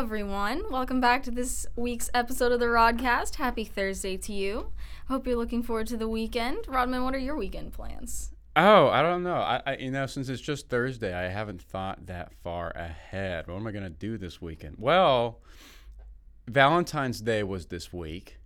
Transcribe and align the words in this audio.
everyone. 0.00 0.62
Welcome 0.70 0.98
back 0.98 1.22
to 1.24 1.30
this 1.30 1.66
week's 1.76 2.08
episode 2.14 2.52
of 2.52 2.58
the 2.58 2.64
Rodcast. 2.64 3.34
Happy 3.34 3.64
Thursday 3.64 4.16
to 4.16 4.32
you. 4.32 4.72
Hope 5.08 5.26
you're 5.26 5.36
looking 5.36 5.62
forward 5.62 5.88
to 5.88 5.98
the 5.98 6.08
weekend. 6.08 6.64
Rodman, 6.66 7.04
what 7.04 7.14
are 7.14 7.18
your 7.18 7.36
weekend 7.36 7.74
plans? 7.74 8.32
Oh, 8.56 8.88
I 8.88 9.02
don't 9.02 9.22
know. 9.22 9.34
I, 9.34 9.60
I 9.66 9.76
you 9.76 9.90
know, 9.90 10.06
since 10.06 10.30
it's 10.30 10.40
just 10.40 10.70
Thursday, 10.70 11.12
I 11.12 11.28
haven't 11.28 11.60
thought 11.60 12.06
that 12.06 12.32
far 12.42 12.70
ahead. 12.70 13.46
What 13.46 13.56
am 13.56 13.66
I 13.66 13.72
gonna 13.72 13.90
do 13.90 14.16
this 14.16 14.40
weekend? 14.40 14.76
Well, 14.78 15.40
Valentine's 16.48 17.20
Day 17.20 17.42
was 17.42 17.66
this 17.66 17.92
week, 17.92 18.38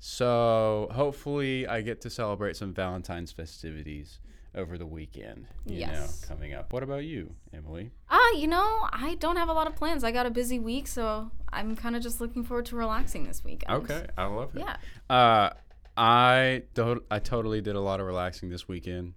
so 0.00 0.88
hopefully 0.92 1.66
I 1.66 1.80
get 1.80 2.02
to 2.02 2.10
celebrate 2.10 2.58
some 2.58 2.74
Valentine's 2.74 3.32
festivities 3.32 4.18
over 4.54 4.76
the 4.78 4.86
weekend. 4.86 5.46
You 5.66 5.78
Yes. 5.78 6.22
know, 6.22 6.28
coming 6.34 6.54
up. 6.54 6.72
What 6.72 6.82
about 6.82 7.04
you, 7.04 7.34
Emily? 7.52 7.90
Ah, 8.08 8.32
you 8.36 8.46
know, 8.48 8.88
I 8.92 9.14
don't 9.20 9.36
have 9.36 9.48
a 9.48 9.52
lot 9.52 9.66
of 9.66 9.76
plans. 9.76 10.02
I 10.04 10.10
got 10.12 10.26
a 10.26 10.30
busy 10.30 10.58
week, 10.58 10.86
so 10.88 11.30
I'm 11.52 11.76
kind 11.76 11.94
of 11.96 12.02
just 12.02 12.20
looking 12.20 12.42
forward 12.42 12.66
to 12.66 12.76
relaxing 12.76 13.24
this 13.24 13.44
weekend. 13.44 13.72
Okay, 13.84 14.06
I 14.18 14.24
love 14.26 14.56
it. 14.56 14.60
Yeah. 14.60 14.76
Uh, 15.14 15.50
I 15.96 16.62
to- 16.74 17.02
I 17.10 17.18
totally 17.18 17.60
did 17.60 17.76
a 17.76 17.80
lot 17.80 18.00
of 18.00 18.06
relaxing 18.06 18.48
this 18.50 18.66
weekend. 18.66 19.14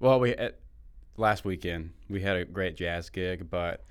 Well, 0.00 0.20
we 0.20 0.32
at, 0.34 0.60
last 1.16 1.44
weekend 1.44 1.92
we 2.08 2.20
had 2.20 2.36
a 2.36 2.44
great 2.44 2.76
jazz 2.76 3.10
gig, 3.10 3.48
but 3.50 3.84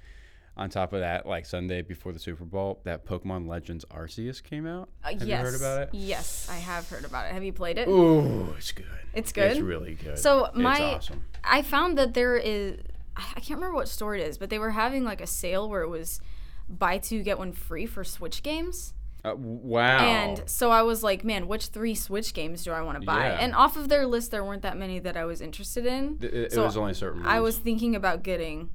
on 0.57 0.70
top 0.70 0.91
of 0.91 1.02
that, 1.02 1.25
like 1.25 1.45
Sunday 1.45 1.81
before 1.81 2.11
the 2.11 2.20
Super 2.20 2.43
Bowl, 2.43 2.81
that 2.84 3.05
Pokemon 3.05 3.47
Legends 3.47 3.85
Arceus 3.85 4.41
came 4.41 4.66
out. 4.66 4.89
Uh, 5.03 5.09
Have 5.09 5.23
yes. 5.23 5.27
you 5.27 5.35
heard 5.45 5.55
about 5.55 5.81
it? 5.83 5.89
Yes, 5.93 6.47
I 6.52 6.55
have 6.55 6.89
heard 6.89 7.05
about 7.05 7.27
it. 7.27 7.33
Have 7.33 7.43
you 7.43 7.53
played 7.53 7.77
it? 7.77 7.88
Ooh, 7.88 8.53
it's 8.57 8.71
good. 8.71 8.85
It's 9.13 9.31
good? 9.31 9.52
It's 9.52 9.59
really 9.59 9.93
good. 9.93 10.17
So 10.17 10.49
my 10.53 10.77
it's 10.95 11.07
awesome. 11.07 11.25
I 11.43 11.61
found 11.61 11.97
that 11.97 12.13
there 12.13 12.35
is 12.35 12.80
I 13.16 13.39
can't 13.39 13.59
remember 13.59 13.75
what 13.75 13.88
store 13.88 14.16
it 14.16 14.22
is, 14.22 14.38
but 14.38 14.49
they 14.49 14.59
were 14.59 14.72
having 14.72 15.03
like 15.03 15.22
a 15.22 15.27
sale 15.27 15.69
where 15.69 15.81
it 15.81 15.89
was 15.89 16.19
buy 16.67 16.97
two 16.97 17.23
get 17.23 17.38
one 17.38 17.53
free 17.53 17.86
for 17.86 18.03
Switch 18.03 18.44
games. 18.44 18.94
Uh, 19.23 19.36
wow. 19.36 19.97
And 19.99 20.44
so 20.45 20.69
I 20.69 20.83
was 20.83 21.03
like, 21.03 21.23
man, 21.23 21.47
which 21.47 21.67
three 21.67 21.95
Switch 21.95 22.33
games 22.33 22.64
do 22.64 22.71
I 22.71 22.81
want 22.81 22.99
to 22.99 23.05
buy? 23.05 23.27
Yeah. 23.27 23.39
And 23.39 23.55
off 23.55 23.75
of 23.75 23.89
their 23.89 24.05
list, 24.05 24.31
there 24.31 24.44
weren't 24.44 24.61
that 24.61 24.77
many 24.77 24.99
that 24.99 25.17
I 25.17 25.25
was 25.25 25.42
interested 25.42 25.86
in. 25.86 26.19
It, 26.21 26.33
it 26.33 26.52
so 26.52 26.64
was 26.64 26.77
only 26.77 26.94
certain. 26.94 27.25
I 27.25 27.42
was 27.42 27.58
thinking 27.58 27.95
about 27.95 28.23
getting 28.23 28.69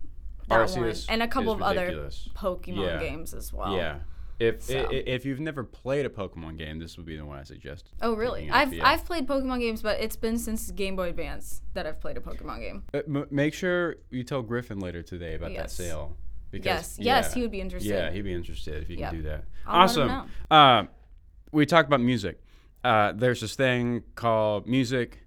that 0.52 0.70
one 0.80 0.94
and 1.08 1.22
a 1.22 1.28
couple 1.28 1.52
of 1.52 1.62
other. 1.62 2.08
Pokemon 2.34 2.76
Yeah. 2.86 2.98
games 3.00 3.34
as 3.34 3.52
well. 3.52 3.74
Yeah. 3.76 4.00
If 4.38 4.62
So. 4.62 4.76
i- 4.90 4.92
if 5.06 5.24
you've 5.24 5.38
never 5.40 5.62
played 5.62 6.04
a 6.04 6.08
Pokemon 6.08 6.58
game, 6.58 6.78
this 6.80 6.96
would 6.96 7.06
be 7.06 7.16
the 7.16 7.24
one 7.24 7.38
I 7.38 7.44
suggest. 7.44 7.90
Oh 8.00 8.14
really? 8.16 8.40
picking 8.40 8.50
up, 8.50 8.56
I've 8.56 8.74
yeah. 8.74 8.88
I've 8.88 9.04
played 9.04 9.26
Pokemon 9.28 9.60
games, 9.60 9.82
but 9.82 10.00
it's 10.00 10.16
been 10.16 10.36
since 10.38 10.70
Game 10.72 10.96
Boy 10.96 11.10
Advance 11.10 11.62
that 11.74 11.86
I've 11.86 12.00
played 12.00 12.16
a 12.16 12.20
Pokemon 12.20 12.58
game. 12.60 12.82
Uh, 12.92 13.02
m- 13.06 13.26
make 13.30 13.54
sure 13.54 13.96
you 14.10 14.24
tell 14.24 14.42
Griffin 14.42 14.80
later 14.80 15.02
today 15.02 15.34
about 15.34 15.50
that 15.50 15.54
Yes. 15.54 15.72
sale. 15.74 16.16
Yes, 16.54 16.98
yes, 16.98 17.28
yeah, 17.30 17.34
he 17.34 17.40
would 17.42 17.50
be 17.52 17.60
interested. 17.60 17.88
Yeah, 17.90 18.10
he'd 18.10 18.22
be 18.22 18.32
interested 18.34 18.82
if 18.82 18.90
you 18.90 18.96
Yep. 18.98 19.10
can 19.10 19.22
do 19.22 19.28
that. 19.28 19.44
I'll 19.66 19.86
let 19.86 19.96
him 19.96 20.10
awesome. 20.10 20.30
Uh, 20.50 20.84
we 21.52 21.64
talked 21.64 21.88
about 21.88 22.00
music. 22.00 22.42
Uh, 22.84 23.12
there's 23.12 23.40
this 23.42 23.54
thing 23.54 24.02
called 24.16 24.66
music 24.66 25.20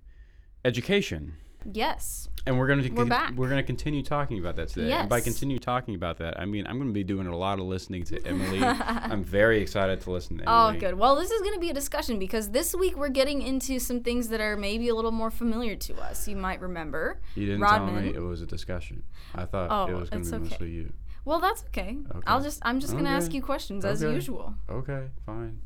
education, 0.65 1.33
Yes. 1.71 2.29
and 2.47 2.59
we're 2.59 2.67
gonna 2.67 2.87
We're 2.93 3.05
back. 3.05 3.33
we're 3.35 3.49
gonna 3.49 3.63
continue 3.63 4.03
talking 4.03 4.37
about 4.39 4.55
that 4.57 4.67
today. 4.67 4.89
Yes. 4.89 5.01
And 5.01 5.09
by 5.09 5.19
continue 5.19 5.57
talking 5.57 5.95
about 5.95 6.17
that, 6.19 6.39
I 6.39 6.45
mean 6.45 6.67
I'm 6.67 6.77
gonna 6.77 6.91
be 6.91 7.03
doing 7.03 7.25
a 7.27 7.35
lot 7.35 7.59
of 7.59 7.65
listening 7.65 8.03
to 8.05 8.21
Emily. 8.25 8.61
I'm 8.63 9.23
very 9.23 9.61
excited 9.61 10.01
to 10.01 10.11
listen 10.11 10.37
to 10.37 10.43
Oh, 10.47 10.73
good. 10.79 10.93
Well, 10.95 11.15
this 11.15 11.31
is 11.31 11.41
going 11.41 11.55
to 11.55 11.59
be 11.59 11.69
a 11.71 11.73
discussion 11.73 12.19
because 12.19 12.49
this 12.51 12.75
week 12.75 12.95
we're 12.97 13.09
getting 13.09 13.41
into 13.41 13.79
some 13.79 14.01
things 14.01 14.29
that 14.29 14.41
are 14.41 14.55
maybe 14.55 14.89
a 14.89 14.95
little 14.95 15.11
more 15.11 15.31
familiar 15.31 15.75
to 15.75 15.95
us. 15.95 16.27
You 16.27 16.35
might 16.35 16.61
remember. 16.61 17.19
You 17.33 17.47
didn't 17.47 17.61
Rodman. 17.61 17.93
tell 17.95 18.03
me 18.03 18.09
it 18.15 18.19
was 18.21 18.41
a 18.43 18.45
discussion. 18.45 19.01
I 19.33 19.45
thought 19.45 19.69
Oh, 19.71 19.91
it 19.91 19.99
was 19.99 20.09
gonna 20.11 20.21
it's 20.21 20.29
be 20.29 20.35
okay. 20.37 20.49
mostly 20.49 20.69
you. 20.71 20.93
Well, 21.25 21.39
that's 21.39 21.63
okay. 21.69 21.97
okay. 22.11 22.19
I'll 22.27 22.41
just 22.43 22.59
I'm 22.63 22.79
just 22.79 22.93
going 22.93 23.05
to 23.05 23.09
ask 23.11 23.33
you 23.33 23.41
questions 23.41 23.83
as 23.83 24.03
usual. 24.03 24.53
Okay, 24.69 25.07
fine. 25.25 25.61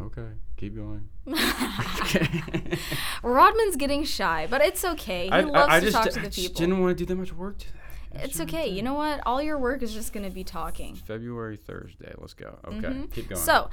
Okay, 0.00 0.28
keep 0.56 0.76
going. 0.76 1.08
Rodman's 3.22 3.76
getting 3.76 4.04
shy, 4.04 4.46
but 4.48 4.60
it's 4.62 4.84
okay. 4.84 5.24
He 5.26 5.30
I, 5.30 5.40
loves 5.40 5.68
I, 5.72 5.76
I 5.76 5.80
to 5.80 5.86
just, 5.86 5.96
talk 5.96 6.10
to 6.12 6.20
I 6.20 6.22
the 6.22 6.28
just 6.30 6.36
people. 6.48 6.60
didn't 6.60 6.80
want 6.80 6.96
to 6.96 7.04
do 7.04 7.06
that 7.06 7.16
much 7.16 7.32
work 7.32 7.58
today. 7.58 7.72
I 8.14 8.18
It's 8.22 8.40
okay. 8.40 8.68
You 8.68 8.82
know 8.82 8.94
what? 8.94 9.20
All 9.26 9.42
your 9.42 9.58
work 9.58 9.82
is 9.82 9.92
just 9.92 10.12
going 10.12 10.24
to 10.24 10.30
be 10.30 10.44
talking. 10.44 10.94
February 10.94 11.56
Thursday. 11.56 12.12
Let's 12.16 12.34
go. 12.34 12.58
Okay, 12.66 12.78
keep 13.12 13.28
going. 13.28 13.40
Mm-hmm. 13.40 13.44
So, 13.44 13.70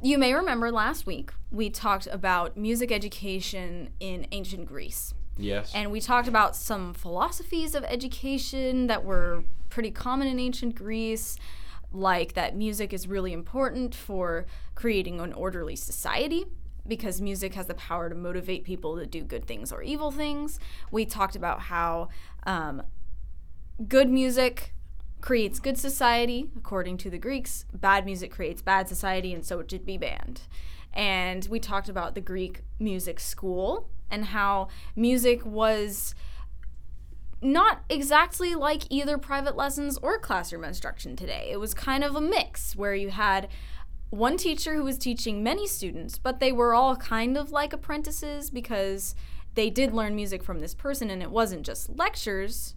you 0.00 0.16
may 0.16 0.32
remember 0.32 0.70
last 0.70 1.06
week 1.06 1.32
we 1.50 1.70
talked 1.70 2.06
about 2.06 2.56
music 2.56 2.92
education 2.92 3.90
in 3.98 4.26
ancient 4.30 4.66
Greece. 4.66 5.12
yes. 5.36 5.72
And 5.74 5.90
we 5.90 6.00
talked 6.00 6.28
about 6.28 6.54
some 6.54 6.94
philosophies 6.94 7.74
of 7.74 7.82
education 7.84 8.86
that 8.86 9.04
were 9.04 9.42
pretty 9.70 9.90
common 9.90 10.28
in 10.28 10.38
ancient 10.38 10.76
Greece, 10.76 11.36
like 11.92 12.34
that 12.34 12.56
music 12.56 12.92
is 12.92 13.08
really 13.08 13.32
important 13.32 13.94
for 13.94 14.46
creating 14.74 15.20
an 15.20 15.32
orderly 15.32 15.76
society 15.76 16.44
because 16.86 17.20
music 17.20 17.54
has 17.54 17.66
the 17.66 17.74
power 17.74 18.08
to 18.08 18.14
motivate 18.14 18.64
people 18.64 18.98
to 18.98 19.06
do 19.06 19.22
good 19.22 19.46
things 19.46 19.72
or 19.72 19.82
evil 19.82 20.10
things. 20.10 20.58
We 20.90 21.04
talked 21.04 21.36
about 21.36 21.60
how 21.60 22.08
um, 22.44 22.82
good 23.86 24.08
music 24.08 24.74
creates 25.20 25.58
good 25.58 25.76
society, 25.76 26.50
according 26.56 26.96
to 26.98 27.10
the 27.10 27.18
Greeks. 27.18 27.64
Bad 27.72 28.06
music 28.06 28.30
creates 28.30 28.62
bad 28.62 28.88
society, 28.88 29.34
and 29.34 29.44
so 29.44 29.60
it 29.60 29.70
should 29.70 29.84
be 29.84 29.98
banned. 29.98 30.42
And 30.92 31.46
we 31.50 31.60
talked 31.60 31.88
about 31.88 32.14
the 32.14 32.20
Greek 32.20 32.62
music 32.78 33.20
school 33.20 33.90
and 34.10 34.26
how 34.26 34.68
music 34.96 35.44
was 35.44 36.14
not 37.40 37.82
exactly 37.88 38.54
like 38.54 38.82
either 38.90 39.16
private 39.18 39.56
lessons 39.56 39.98
or 40.02 40.18
classroom 40.18 40.64
instruction 40.64 41.16
today. 41.16 41.48
It 41.50 41.60
was 41.60 41.74
kind 41.74 42.02
of 42.02 42.16
a 42.16 42.20
mix 42.20 42.74
where 42.74 42.94
you 42.94 43.10
had 43.10 43.48
one 44.10 44.36
teacher 44.36 44.74
who 44.74 44.84
was 44.84 44.98
teaching 44.98 45.42
many 45.42 45.66
students, 45.66 46.18
but 46.18 46.40
they 46.40 46.50
were 46.50 46.74
all 46.74 46.96
kind 46.96 47.36
of 47.36 47.50
like 47.50 47.72
apprentices 47.72 48.50
because 48.50 49.14
they 49.54 49.70
did 49.70 49.92
learn 49.92 50.16
music 50.16 50.42
from 50.42 50.60
this 50.60 50.74
person 50.74 51.10
and 51.10 51.22
it 51.22 51.30
wasn't 51.30 51.64
just 51.64 51.90
lectures. 51.90 52.74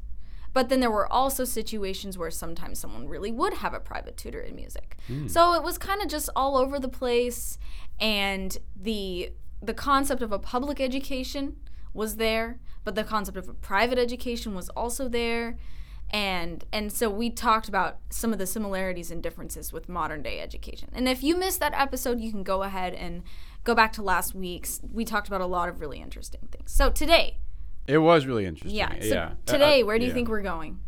But 0.53 0.67
then 0.67 0.81
there 0.81 0.91
were 0.91 1.11
also 1.11 1.45
situations 1.45 2.17
where 2.17 2.29
sometimes 2.29 2.79
someone 2.79 3.07
really 3.07 3.31
would 3.31 3.53
have 3.55 3.73
a 3.73 3.79
private 3.79 4.17
tutor 4.17 4.41
in 4.41 4.55
music. 4.55 4.97
Hmm. 5.07 5.27
So 5.27 5.53
it 5.53 5.63
was 5.63 5.77
kind 5.77 6.01
of 6.01 6.09
just 6.09 6.29
all 6.35 6.57
over 6.57 6.77
the 6.77 6.89
place 6.89 7.57
and 7.99 8.57
the 8.75 9.31
the 9.63 9.73
concept 9.75 10.23
of 10.23 10.31
a 10.31 10.39
public 10.39 10.81
education 10.81 11.55
was 11.93 12.15
there, 12.15 12.59
but 12.83 12.95
the 12.95 13.03
concept 13.03 13.37
of 13.37 13.47
a 13.47 13.53
private 13.53 13.97
education 13.99 14.55
was 14.55 14.69
also 14.69 15.07
there. 15.07 15.57
And 16.13 16.65
and 16.73 16.91
so 16.91 17.09
we 17.09 17.29
talked 17.29 17.69
about 17.69 17.99
some 18.09 18.33
of 18.33 18.39
the 18.39 18.45
similarities 18.45 19.11
and 19.11 19.23
differences 19.23 19.71
with 19.71 19.87
modern 19.87 20.21
day 20.21 20.41
education. 20.41 20.89
And 20.93 21.07
if 21.07 21.23
you 21.23 21.37
missed 21.37 21.61
that 21.61 21.73
episode, 21.73 22.19
you 22.19 22.31
can 22.31 22.43
go 22.43 22.63
ahead 22.63 22.93
and 22.93 23.23
go 23.63 23.73
back 23.73 23.93
to 23.93 24.01
last 24.01 24.35
week's. 24.35 24.81
We 24.91 25.05
talked 25.05 25.27
about 25.27 25.39
a 25.39 25.45
lot 25.45 25.69
of 25.69 25.79
really 25.79 26.01
interesting 26.01 26.49
things. 26.51 26.73
So 26.73 26.89
today, 26.89 27.37
it 27.87 27.99
was 27.99 28.25
really 28.25 28.45
interesting. 28.45 28.77
yeah. 28.77 28.99
So 28.99 29.05
yeah. 29.07 29.25
Uh, 29.25 29.33
today, 29.45 29.81
uh, 29.81 29.85
where 29.85 29.97
do 29.97 30.03
you 30.03 30.09
yeah. 30.09 30.15
think 30.15 30.27
we're 30.27 30.41
going? 30.41 30.79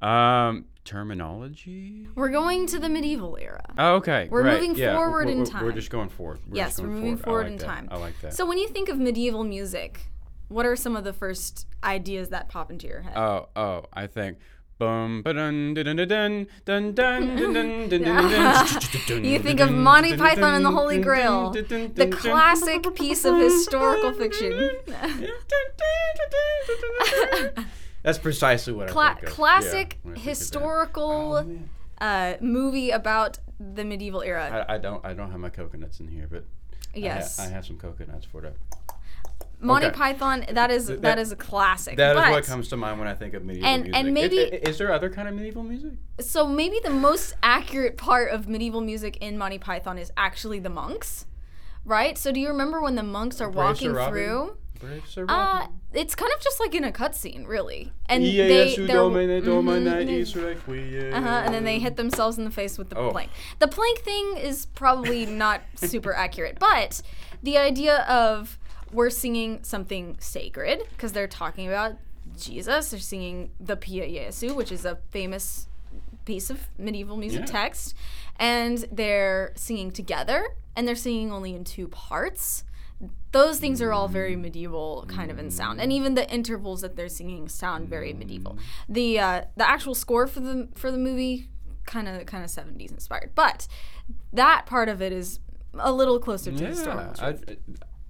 Um, 0.00 0.64
terminology. 0.84 2.08
We're 2.16 2.30
going 2.30 2.66
to 2.66 2.78
the 2.80 2.88
medieval 2.88 3.38
era. 3.40 3.62
Oh, 3.78 3.94
okay. 3.96 4.26
We're 4.28 4.42
great. 4.42 4.54
moving 4.54 4.74
yeah, 4.74 4.96
forward 4.96 5.26
we're, 5.26 5.32
in 5.32 5.38
we're- 5.38 5.50
time. 5.50 5.64
We're 5.64 5.72
just 5.72 5.90
going 5.90 6.08
forward. 6.08 6.40
We're 6.48 6.56
yes, 6.56 6.70
just 6.70 6.80
we're 6.80 6.88
moving 6.88 7.16
forward, 7.16 7.46
I 7.46 7.50
like 7.50 7.52
in 7.52 7.58
that. 7.58 7.66
time. 7.66 7.88
I 7.92 7.96
like 7.98 8.20
that. 8.22 8.34
So 8.34 8.44
when 8.44 8.58
you 8.58 8.68
think 8.68 8.88
of 8.88 8.98
medieval 8.98 9.44
music, 9.44 10.00
what 10.52 10.66
are 10.66 10.76
some 10.76 10.96
of 10.96 11.04
the 11.04 11.12
first 11.12 11.66
ideas 11.82 12.28
that 12.28 12.48
pop 12.48 12.70
into 12.70 12.86
your 12.86 13.00
head? 13.02 13.16
Oh, 13.16 13.48
oh, 13.56 13.84
I 13.92 14.06
think. 14.06 14.38
Bum, 14.78 15.22
ba-dun, 15.22 15.74
dun, 15.74 15.84
dun, 15.84 15.96
dun, 15.96 16.08
dun, 16.08 16.46
dun, 16.64 16.94
dun, 16.94 17.36
dun, 17.36 17.88
dun, 17.88 17.88
dun, 17.88 18.02
dun, 19.06 19.24
You 19.24 19.38
think 19.38 19.60
of 19.60 19.70
Monty 19.70 20.16
Python 20.16 20.54
and 20.54 20.64
the 20.64 20.72
Holy 20.72 20.98
Grail, 21.00 21.52
dun, 21.52 21.64
dun, 21.66 21.80
the 21.94 22.06
dun, 22.06 22.10
dun. 22.10 22.18
classic 22.18 22.94
piece 22.96 23.24
of 23.24 23.36
historical 23.38 24.12
fiction. 24.12 24.70
That's 28.02 28.18
precisely 28.18 28.72
what 28.72 28.88
Cla- 28.88 29.02
I 29.02 29.14
think 29.14 29.26
of. 29.28 29.32
classic 29.34 29.92
Yeah, 30.02 30.06
when 30.08 30.14
think 30.16 30.26
historical 30.26 31.46
Oh, 32.00 32.04
uh, 32.04 32.36
movie 32.40 32.90
about 32.90 33.38
the 33.60 33.84
medieval 33.84 34.22
era. 34.22 34.66
I, 34.68 34.74
I 34.74 34.78
don't 34.78 35.04
I 35.04 35.14
don't 35.14 35.30
have 35.30 35.38
my 35.38 35.50
coconuts 35.50 36.00
in 36.00 36.08
here, 36.08 36.26
but 36.28 36.44
I 36.96 36.98
ha- 36.98 37.04
yes, 37.04 37.38
I, 37.38 37.46
have 37.46 37.64
some 37.64 37.76
coconuts 37.78 38.26
for 38.26 38.40
that. 38.40 38.54
Monty 39.62 39.86
okay. 39.86 39.96
Python. 39.96 40.44
That 40.52 40.70
is 40.70 40.86
Th- 40.88 40.98
that 41.00 41.16
that- 41.16 41.18
is 41.18 41.32
a 41.32 41.36
classic. 41.36 41.96
That 41.96 42.16
is 42.16 42.22
but, 42.22 42.30
what 42.32 42.44
comes 42.44 42.68
to 42.68 42.76
mind 42.76 42.98
when 42.98 43.08
I 43.08 43.14
think 43.14 43.34
of 43.34 43.44
medieval 43.44 43.68
And- 43.68 43.82
music. 43.84 43.96
and 44.00 44.14
maybe- 44.14 44.38
I- 44.52 44.68
is 44.68 44.78
there 44.78 44.92
other 44.92 45.08
kind 45.08 45.28
of 45.28 45.34
medieval 45.34 45.62
music? 45.62 45.92
So 46.20 46.46
maybe 46.46 46.80
the 46.82 46.90
most 46.90 47.34
accurate 47.42 47.96
part 47.96 48.30
of 48.32 48.48
medieval 48.48 48.80
music 48.80 49.16
in 49.20 49.38
Monty 49.38 49.58
Python 49.58 49.98
is 49.98 50.10
actually 50.16 50.58
the 50.58 50.70
monks, 50.70 51.26
right? 51.84 52.18
So 52.18 52.32
do 52.32 52.40
you 52.40 52.48
remember 52.48 52.80
when 52.80 52.96
the 52.96 53.02
monks 53.02 53.40
are 53.40 53.50
Brave 53.50 53.56
walking 53.56 53.94
through? 53.94 54.56
Brave 54.80 55.04
Sir 55.06 55.24
Uh, 55.28 55.68
it's 55.92 56.16
kind 56.16 56.32
of 56.36 56.40
just 56.42 56.58
like 56.58 56.74
in 56.74 56.82
a 56.82 56.90
cutscene, 56.90 57.46
really. 57.46 57.92
And 58.08 58.24
Yeah, 58.24 58.48
they, 58.48 58.66
yes, 58.70 58.76
you 58.76 58.86
they're, 58.88 58.96
domine, 58.96 59.44
domine, 59.44 59.84
Mhm. 59.84 61.12
uh-huh, 61.14 61.42
and 61.44 61.54
then 61.54 61.62
they 61.62 61.78
hit 61.78 61.94
themselves 61.96 62.36
in 62.36 62.44
the 62.44 62.50
face 62.50 62.78
with 62.78 62.90
the 62.90 62.96
Oh. 62.98 63.10
plank. 63.12 63.30
The 63.60 63.68
plank 63.68 64.00
thing 64.00 64.36
is 64.36 64.66
probably 64.66 65.24
not 65.24 65.60
super 65.76 66.12
accurate, 66.14 66.58
but 66.58 67.00
the 67.44 67.58
idea 67.58 67.98
of 68.08 68.58
we're 68.92 69.10
singing 69.10 69.60
something 69.62 70.16
sacred 70.20 70.82
because 70.90 71.12
they're 71.12 71.26
talking 71.28 71.66
about 71.68 71.96
Jesus. 72.38 72.90
They're 72.90 73.00
singing 73.00 73.50
the 73.60 73.76
Pie 73.76 74.08
Jesu, 74.08 74.54
which 74.54 74.70
is 74.72 74.84
a 74.84 74.96
famous 75.10 75.66
piece 76.24 76.50
of 76.50 76.68
medieval 76.78 77.16
music 77.16 77.40
Yeah. 77.40 77.46
text, 77.46 77.94
and 78.36 78.78
they're 78.92 79.52
singing 79.56 79.90
together, 79.90 80.48
and 80.76 80.86
they're 80.86 80.94
singing 80.94 81.32
only 81.32 81.54
in 81.54 81.64
two 81.64 81.88
parts. 81.88 82.64
Those 83.32 83.58
things 83.58 83.82
are 83.82 83.92
all 83.92 84.06
very 84.06 84.36
medieval 84.36 85.04
kind 85.08 85.30
of 85.32 85.38
in 85.38 85.50
sound, 85.50 85.80
and 85.80 85.92
even 85.92 86.14
the 86.14 86.30
intervals 86.32 86.82
that 86.82 86.94
they're 86.94 87.08
singing 87.08 87.48
sound 87.48 87.88
very 87.88 88.12
medieval. 88.12 88.56
The 88.88 89.18
uh, 89.18 89.44
the 89.56 89.68
actual 89.68 89.94
score 89.96 90.26
for 90.28 90.38
the 90.40 90.68
for 90.74 90.92
the 90.92 90.98
movie 90.98 91.48
kind 91.86 92.06
of 92.06 92.24
kind 92.26 92.44
of 92.44 92.50
70s 92.50 92.92
inspired, 92.92 93.32
but 93.34 93.66
that 94.32 94.66
part 94.66 94.88
of 94.88 95.02
it 95.02 95.12
is 95.12 95.40
a 95.74 95.90
little 95.90 96.20
closer 96.20 96.52
to 96.52 96.62
Yeah, 96.62 96.68
historical 96.68 97.14
I, 97.24 97.32
truth. 97.32 97.58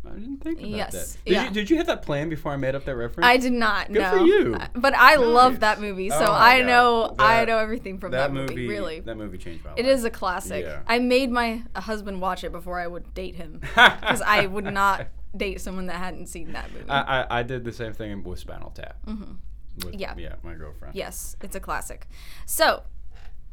I 0.04 0.14
didn't 0.14 0.38
think 0.38 0.58
about 0.58 0.68
Yes, 0.70 0.92
that. 0.92 1.24
Did, 1.24 1.32
yeah. 1.32 1.44
you, 1.44 1.50
did 1.50 1.70
you 1.70 1.76
have 1.76 1.86
that 1.86 2.02
plan 2.02 2.28
before 2.28 2.52
I 2.52 2.56
made 2.56 2.74
up 2.74 2.84
that 2.86 2.96
reference? 2.96 3.26
I 3.26 3.36
did 3.36 3.52
not 3.52 3.86
Good 3.88 4.02
know. 4.02 4.10
for 4.18 4.24
you. 4.24 4.56
But 4.74 4.94
I 4.94 5.16
love 5.16 5.60
that 5.60 5.80
movie, 5.80 6.10
so 6.10 6.16
Oh 6.26 6.32
I 6.32 6.58
God. 6.60 6.66
know 6.66 7.14
I 7.18 7.44
know 7.44 7.58
everything 7.58 7.98
from 7.98 8.10
that, 8.12 8.28
that 8.28 8.32
movie, 8.32 8.66
Really, 8.68 9.00
that 9.00 9.16
movie 9.16 9.38
changed 9.38 9.64
my 9.64 9.70
life. 9.70 9.78
it 9.78 9.86
is 9.86 10.04
a 10.04 10.10
classic. 10.10 10.64
Yeah. 10.64 10.80
I 10.86 10.98
made 10.98 11.30
my 11.30 11.62
husband 11.76 12.20
watch 12.20 12.42
it 12.44 12.52
before 12.52 12.80
I 12.80 12.86
would 12.86 13.14
date 13.14 13.36
him 13.36 13.58
because 13.60 14.22
I 14.22 14.46
would 14.46 14.64
not 14.64 15.06
date 15.36 15.60
someone 15.60 15.86
that 15.86 15.96
hadn't 15.96 16.26
seen 16.26 16.52
that 16.52 16.72
movie. 16.72 16.90
I, 16.90 17.22
I, 17.22 17.38
I 17.38 17.42
did 17.42 17.64
the 17.64 17.72
same 17.72 17.92
thing 17.92 18.22
with 18.24 18.38
Spinal 18.40 18.70
Tap. 18.70 18.96
Mm-hmm. 19.06 19.86
With, 19.86 19.94
Yeah. 19.94 20.14
Yeah, 20.18 20.34
my 20.42 20.54
girlfriend. 20.54 20.94
Yes, 20.94 21.36
it's 21.42 21.56
a 21.56 21.60
classic. 21.60 22.06
So, 22.44 22.82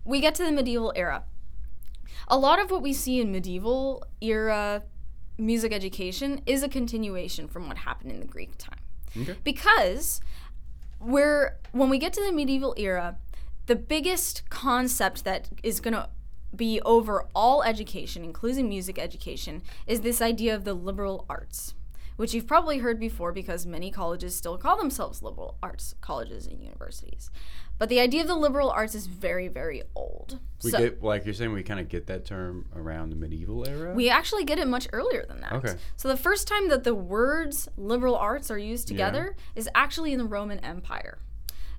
we 0.04 0.20
get 0.20 0.36
to 0.36 0.44
the 0.44 0.52
medieval 0.52 0.92
era. 0.96 1.24
A 2.28 2.38
lot 2.38 2.60
of 2.60 2.72
what 2.72 2.82
we 2.82 2.92
see 2.92 3.22
in 3.22 3.32
medieval 3.32 4.04
era 4.20 4.84
music 5.40 5.72
education 5.72 6.42
is 6.46 6.64
a 6.64 6.70
continuation 6.70 7.48
from 7.48 7.68
what 7.68 7.78
happened 7.78 8.12
in 8.12 8.20
the 8.20 8.28
Greek 8.28 8.58
time. 8.58 8.80
Okay. 9.18 9.36
Because 9.44 10.22
we're 11.00 11.58
when 11.72 11.90
we 11.90 11.98
get 11.98 12.14
to 12.14 12.24
the 12.24 12.32
medieval 12.32 12.74
era, 12.78 13.18
the 13.66 13.76
biggest 13.76 14.50
concept 14.50 15.24
that 15.24 15.50
is 15.64 15.80
going 15.80 15.94
to 15.94 16.10
be 16.56 16.82
over 16.82 17.26
all 17.36 17.64
education, 17.64 18.24
including 18.24 18.68
music 18.68 18.98
education, 18.98 19.62
is 19.86 20.02
this 20.02 20.22
idea 20.22 20.56
of 20.56 20.64
the 20.64 20.74
liberal 20.74 21.26
arts, 21.30 21.76
which 22.20 22.34
you've 22.34 22.46
probably 22.46 22.80
heard 22.80 23.00
before 23.00 23.32
because 23.32 23.66
many 23.66 23.90
colleges 23.90 24.36
still 24.36 24.58
call 24.58 24.76
themselves 24.76 25.24
liberal 25.24 25.56
arts 25.64 25.96
colleges 26.02 26.48
and 26.48 26.62
universities. 26.62 27.32
But 27.78 27.88
the 27.88 28.02
idea 28.02 28.20
of 28.24 28.28
the 28.28 28.36
liberal 28.36 28.70
arts 28.70 28.94
is 28.94 29.08
very, 29.08 29.48
very 29.48 29.84
old. 29.96 30.38
We 30.62 30.72
so 30.72 30.80
get 30.80 31.02
like 31.02 31.24
you're 31.24 31.34
saying 31.34 31.54
we 31.54 31.64
kind 31.64 31.80
of 31.80 31.88
get 31.88 32.08
that 32.08 32.26
term 32.26 32.66
around 32.76 33.12
the 33.12 33.16
medieval 33.16 33.66
era. 33.66 33.94
we 33.94 34.10
actually 34.10 34.44
get 34.44 34.60
it 34.60 34.68
much 34.68 34.86
earlier 34.92 35.26
than 35.30 35.40
that. 35.40 35.54
Okay. 35.54 35.76
So 35.96 36.10
the 36.10 36.18
first 36.18 36.46
time 36.46 36.68
that 36.68 36.84
the 36.84 36.94
words 36.94 37.70
liberal 37.78 38.18
arts 38.18 38.52
are 38.52 38.58
used 38.60 38.90
together 38.90 39.38
is 39.56 39.70
actually 39.74 40.12
in 40.12 40.20
the 40.20 40.26
Roman 40.26 40.60
Empire. 40.60 41.20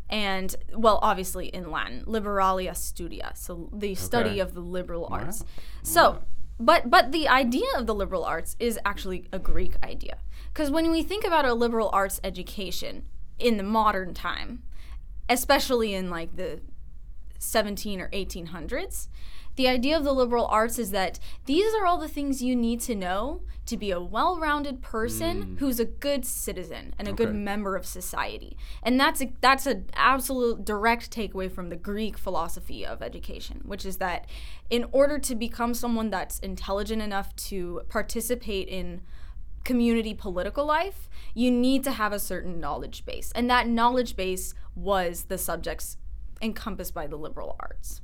And 0.08 0.56
well, 0.72 1.00
obviously 1.02 1.48
in 1.48 1.70
Latin, 1.70 2.02
liberalia 2.06 2.74
studia, 2.74 3.32
so 3.34 3.68
the 3.74 3.94
study 3.94 4.30
Okay. 4.30 4.38
of 4.40 4.54
the 4.54 4.60
liberal 4.60 5.06
arts. 5.10 5.40
Wow. 5.42 5.46
So, 5.82 6.22
but 6.58 6.88
but 6.90 7.12
the 7.12 7.28
idea 7.28 7.68
of 7.76 7.86
the 7.86 7.94
liberal 7.94 8.24
arts 8.24 8.56
is 8.58 8.78
actually 8.86 9.28
a 9.32 9.38
Greek 9.38 9.74
idea. 9.84 10.16
Because 10.52 10.70
when 10.70 10.90
we 10.90 11.02
think 11.02 11.24
about 11.24 11.44
a 11.44 11.54
liberal 11.54 11.90
arts 11.92 12.20
education 12.24 13.04
in 13.38 13.56
the 13.56 13.62
modern 13.62 14.14
time, 14.14 14.62
especially 15.28 15.94
in 15.94 16.10
like 16.10 16.36
the 16.36 16.60
17 17.40 18.00
or 18.00 18.08
1800s. 18.10 19.08
The 19.56 19.66
idea 19.66 19.96
of 19.96 20.04
the 20.04 20.12
liberal 20.12 20.46
arts 20.46 20.78
is 20.78 20.90
that 20.92 21.18
these 21.46 21.74
are 21.74 21.84
all 21.84 21.98
the 21.98 22.08
things 22.08 22.42
you 22.42 22.54
need 22.54 22.80
to 22.82 22.94
know 22.94 23.42
to 23.66 23.76
be 23.76 23.90
a 23.90 24.00
well 24.00 24.38
rounded 24.38 24.80
person 24.80 25.44
mm. 25.44 25.58
who's 25.58 25.80
a 25.80 25.84
good 25.84 26.24
citizen 26.24 26.94
and 26.98 27.08
a 27.08 27.12
good 27.12 27.34
member 27.34 27.76
of 27.76 27.84
society. 27.84 28.56
And 28.82 28.98
that's 28.98 29.20
a, 29.20 29.32
that's 29.40 29.66
an 29.66 29.86
absolute 29.94 30.64
direct 30.64 31.10
takeaway 31.10 31.50
from 31.50 31.68
the 31.68 31.76
Greek 31.76 32.16
philosophy 32.16 32.86
of 32.86 33.02
education, 33.02 33.62
which 33.64 33.84
is 33.84 33.98
that 33.98 34.26
in 34.70 34.86
order 34.92 35.18
to 35.18 35.34
become 35.34 35.74
someone 35.74 36.10
that's 36.10 36.38
intelligent 36.38 37.02
enough 37.02 37.34
to 37.36 37.82
participate 37.88 38.68
in 38.68 39.02
community 39.64 40.14
political 40.14 40.64
life, 40.64 41.08
you 41.34 41.50
need 41.50 41.84
to 41.84 41.92
have 41.92 42.12
a 42.12 42.18
certain 42.18 42.60
knowledge 42.60 43.04
base. 43.04 43.32
And 43.34 43.48
that 43.50 43.68
knowledge 43.68 44.16
base 44.16 44.54
was 44.74 45.24
the 45.24 45.38
subjects 45.38 45.96
encompassed 46.42 46.94
by 46.94 47.06
the 47.06 47.16
liberal 47.16 47.56
arts. 47.60 48.00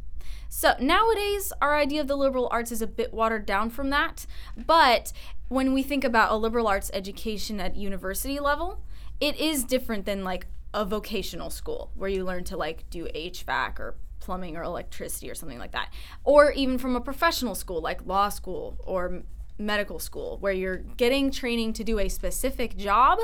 So 0.48 0.74
nowadays, 0.80 1.52
our 1.60 1.76
idea 1.76 2.00
of 2.00 2.08
the 2.08 2.16
liberal 2.16 2.48
arts 2.50 2.70
is 2.70 2.82
a 2.82 2.86
bit 2.86 3.12
watered 3.12 3.46
down 3.46 3.70
from 3.70 3.90
that. 3.90 4.26
But 4.56 5.12
when 5.48 5.72
we 5.72 5.82
think 5.82 6.04
about 6.04 6.32
a 6.32 6.36
liberal 6.36 6.66
arts 6.66 6.90
education 6.94 7.60
at 7.60 7.76
university 7.76 8.38
level, 8.38 8.80
it 9.20 9.36
is 9.36 9.64
different 9.64 10.06
than 10.06 10.24
like 10.24 10.46
a 10.72 10.84
vocational 10.84 11.50
school 11.50 11.90
where 11.94 12.10
you 12.10 12.24
learn 12.24 12.44
to 12.44 12.56
like 12.56 12.88
do 12.90 13.06
HVAC 13.14 13.80
or 13.80 13.96
plumbing 14.20 14.56
or 14.56 14.62
electricity 14.62 15.30
or 15.30 15.34
something 15.34 15.58
like 15.58 15.72
that. 15.72 15.92
Or 16.24 16.52
even 16.52 16.78
from 16.78 16.96
a 16.96 17.00
professional 17.00 17.54
school 17.54 17.80
like 17.80 18.06
law 18.06 18.28
school 18.28 18.76
or 18.84 19.22
medical 19.58 19.98
school 19.98 20.38
where 20.38 20.52
you're 20.52 20.78
getting 20.78 21.30
training 21.30 21.72
to 21.74 21.84
do 21.84 21.98
a 21.98 22.08
specific 22.08 22.76
job. 22.76 23.18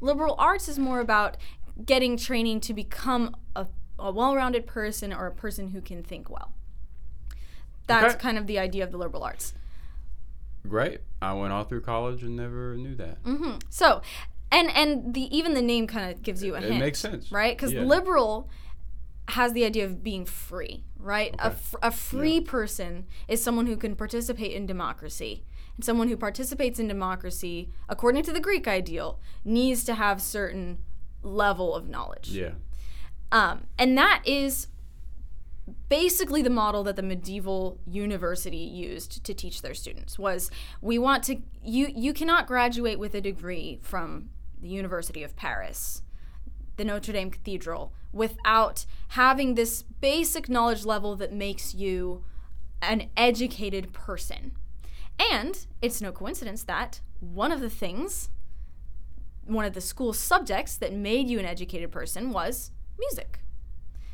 Liberal 0.00 0.34
arts 0.38 0.68
is 0.68 0.78
more 0.78 1.00
about 1.00 1.36
getting 1.84 2.16
training 2.16 2.60
to 2.60 2.74
become 2.74 3.34
a, 3.56 3.66
a 3.98 4.10
well 4.12 4.34
rounded 4.34 4.66
person 4.66 5.12
or 5.12 5.26
a 5.26 5.32
person 5.32 5.68
who 5.68 5.80
can 5.80 6.02
think 6.02 6.28
well. 6.30 6.52
That's 7.86 8.14
Okay. 8.14 8.22
kind 8.22 8.38
of 8.38 8.46
the 8.46 8.58
idea 8.58 8.84
of 8.84 8.90
the 8.92 8.98
liberal 8.98 9.22
arts. 9.24 9.54
Great. 10.66 11.00
I 11.22 11.32
went 11.32 11.52
all 11.52 11.64
through 11.64 11.80
college 11.82 12.22
and 12.22 12.36
never 12.36 12.76
knew 12.76 12.94
that. 12.96 13.22
Mm-hmm. 13.22 13.58
So, 13.70 14.02
and 14.52 14.70
and 14.76 15.14
the 15.14 15.34
even 15.36 15.54
the 15.54 15.62
name 15.62 15.86
kind 15.86 16.10
of 16.12 16.22
gives 16.22 16.42
you 16.42 16.54
a 16.54 16.58
It 16.58 16.64
hint. 16.64 16.80
makes 16.80 16.98
sense. 16.98 17.32
right? 17.32 17.56
Because 17.56 17.72
Yeah. 17.72 17.82
liberal 17.82 18.50
has 19.28 19.52
the 19.52 19.64
idea 19.64 19.84
of 19.84 20.02
being 20.02 20.24
free, 20.24 20.84
right? 20.98 21.34
A, 21.38 21.50
fr- 21.50 21.76
a 21.82 21.90
free 21.90 22.40
person 22.40 23.06
is 23.28 23.42
someone 23.42 23.66
who 23.66 23.76
can 23.76 23.94
participate 23.94 24.52
in 24.52 24.64
democracy. 24.64 25.44
Someone 25.80 26.08
who 26.08 26.16
participates 26.16 26.78
in 26.78 26.88
democracy, 26.88 27.70
according 27.88 28.24
to 28.24 28.32
the 28.32 28.40
Greek 28.40 28.66
ideal, 28.66 29.20
needs 29.44 29.84
to 29.84 29.94
have 29.94 30.20
certain 30.20 30.78
level 31.22 31.74
of 31.74 31.88
knowledge. 31.88 32.30
Yeah. 32.30 32.52
Um, 33.30 33.66
and 33.78 33.96
that 33.96 34.22
is 34.24 34.68
basically 35.88 36.42
the 36.42 36.50
model 36.50 36.82
that 36.84 36.96
the 36.96 37.02
medieval 37.02 37.78
university 37.86 38.56
used 38.56 39.24
to 39.24 39.34
teach 39.34 39.60
their 39.62 39.74
students 39.74 40.18
was 40.18 40.50
we 40.80 40.98
want 40.98 41.22
to 41.24 41.42
you 41.62 41.92
you 41.94 42.14
cannot 42.14 42.46
graduate 42.46 42.98
with 42.98 43.14
a 43.14 43.20
degree 43.20 43.78
from 43.82 44.30
the 44.62 44.68
University 44.68 45.22
of 45.22 45.36
Paris 45.36 46.02
the 46.78 46.84
Notre 46.84 47.12
Dame 47.12 47.30
Cathedral 47.30 47.92
without 48.12 48.86
having 49.08 49.54
this 49.54 49.82
basic 49.82 50.48
knowledge 50.48 50.84
level 50.86 51.16
that 51.16 51.32
makes 51.32 51.74
you 51.74 52.24
an 52.80 53.10
educated 53.16 53.92
person. 53.92 54.52
And 55.18 55.66
it's 55.82 56.00
no 56.00 56.12
coincidence 56.12 56.64
that 56.64 57.00
one 57.20 57.52
of 57.52 57.60
the 57.60 57.70
things, 57.70 58.30
one 59.44 59.64
of 59.64 59.74
the 59.74 59.80
school 59.80 60.12
subjects 60.12 60.76
that 60.76 60.92
made 60.92 61.28
you 61.28 61.38
an 61.38 61.44
educated 61.44 61.90
person 61.90 62.30
was 62.32 62.70
music. 62.98 63.40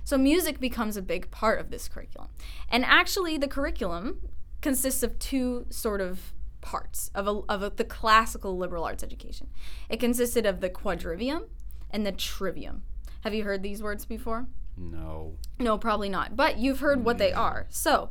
So 0.04 0.18
music 0.18 0.61
becomes 0.61 0.96
a 0.96 1.02
big 1.02 1.30
part 1.30 1.61
of 1.61 1.70
this 1.70 1.88
curriculum. 1.88 2.28
And 2.68 2.84
actually, 2.84 3.38
the 3.38 3.49
curriculum 3.49 4.28
consists 4.61 5.02
of 5.02 5.18
two 5.18 5.66
sort 5.70 6.00
of 6.00 6.32
parts 6.61 7.11
of, 7.14 7.26
a, 7.26 7.40
of 7.49 7.62
a, 7.62 7.70
the 7.70 7.84
classical 7.84 8.56
liberal 8.56 8.84
arts 8.84 9.02
education. 9.02 9.49
It 9.88 10.00
consisted 10.00 10.46
of 10.46 10.61
the 10.61 10.70
quadrivium 10.70 11.49
and 11.90 12.06
the 12.06 12.12
trivium. 12.12 12.82
Have 13.23 13.34
you 13.34 13.44
heard 13.44 13.62
these 13.62 13.82
words 13.82 14.04
before? 14.04 14.46
No. 14.76 15.37
No, 15.58 15.78
probably 15.78 16.08
not. 16.08 16.37
But 16.37 16.58
you've 16.58 16.80
heard 16.80 17.04
what 17.04 17.18
they 17.18 17.30
mm. 17.30 17.38
are. 17.38 17.66
So, 17.70 18.11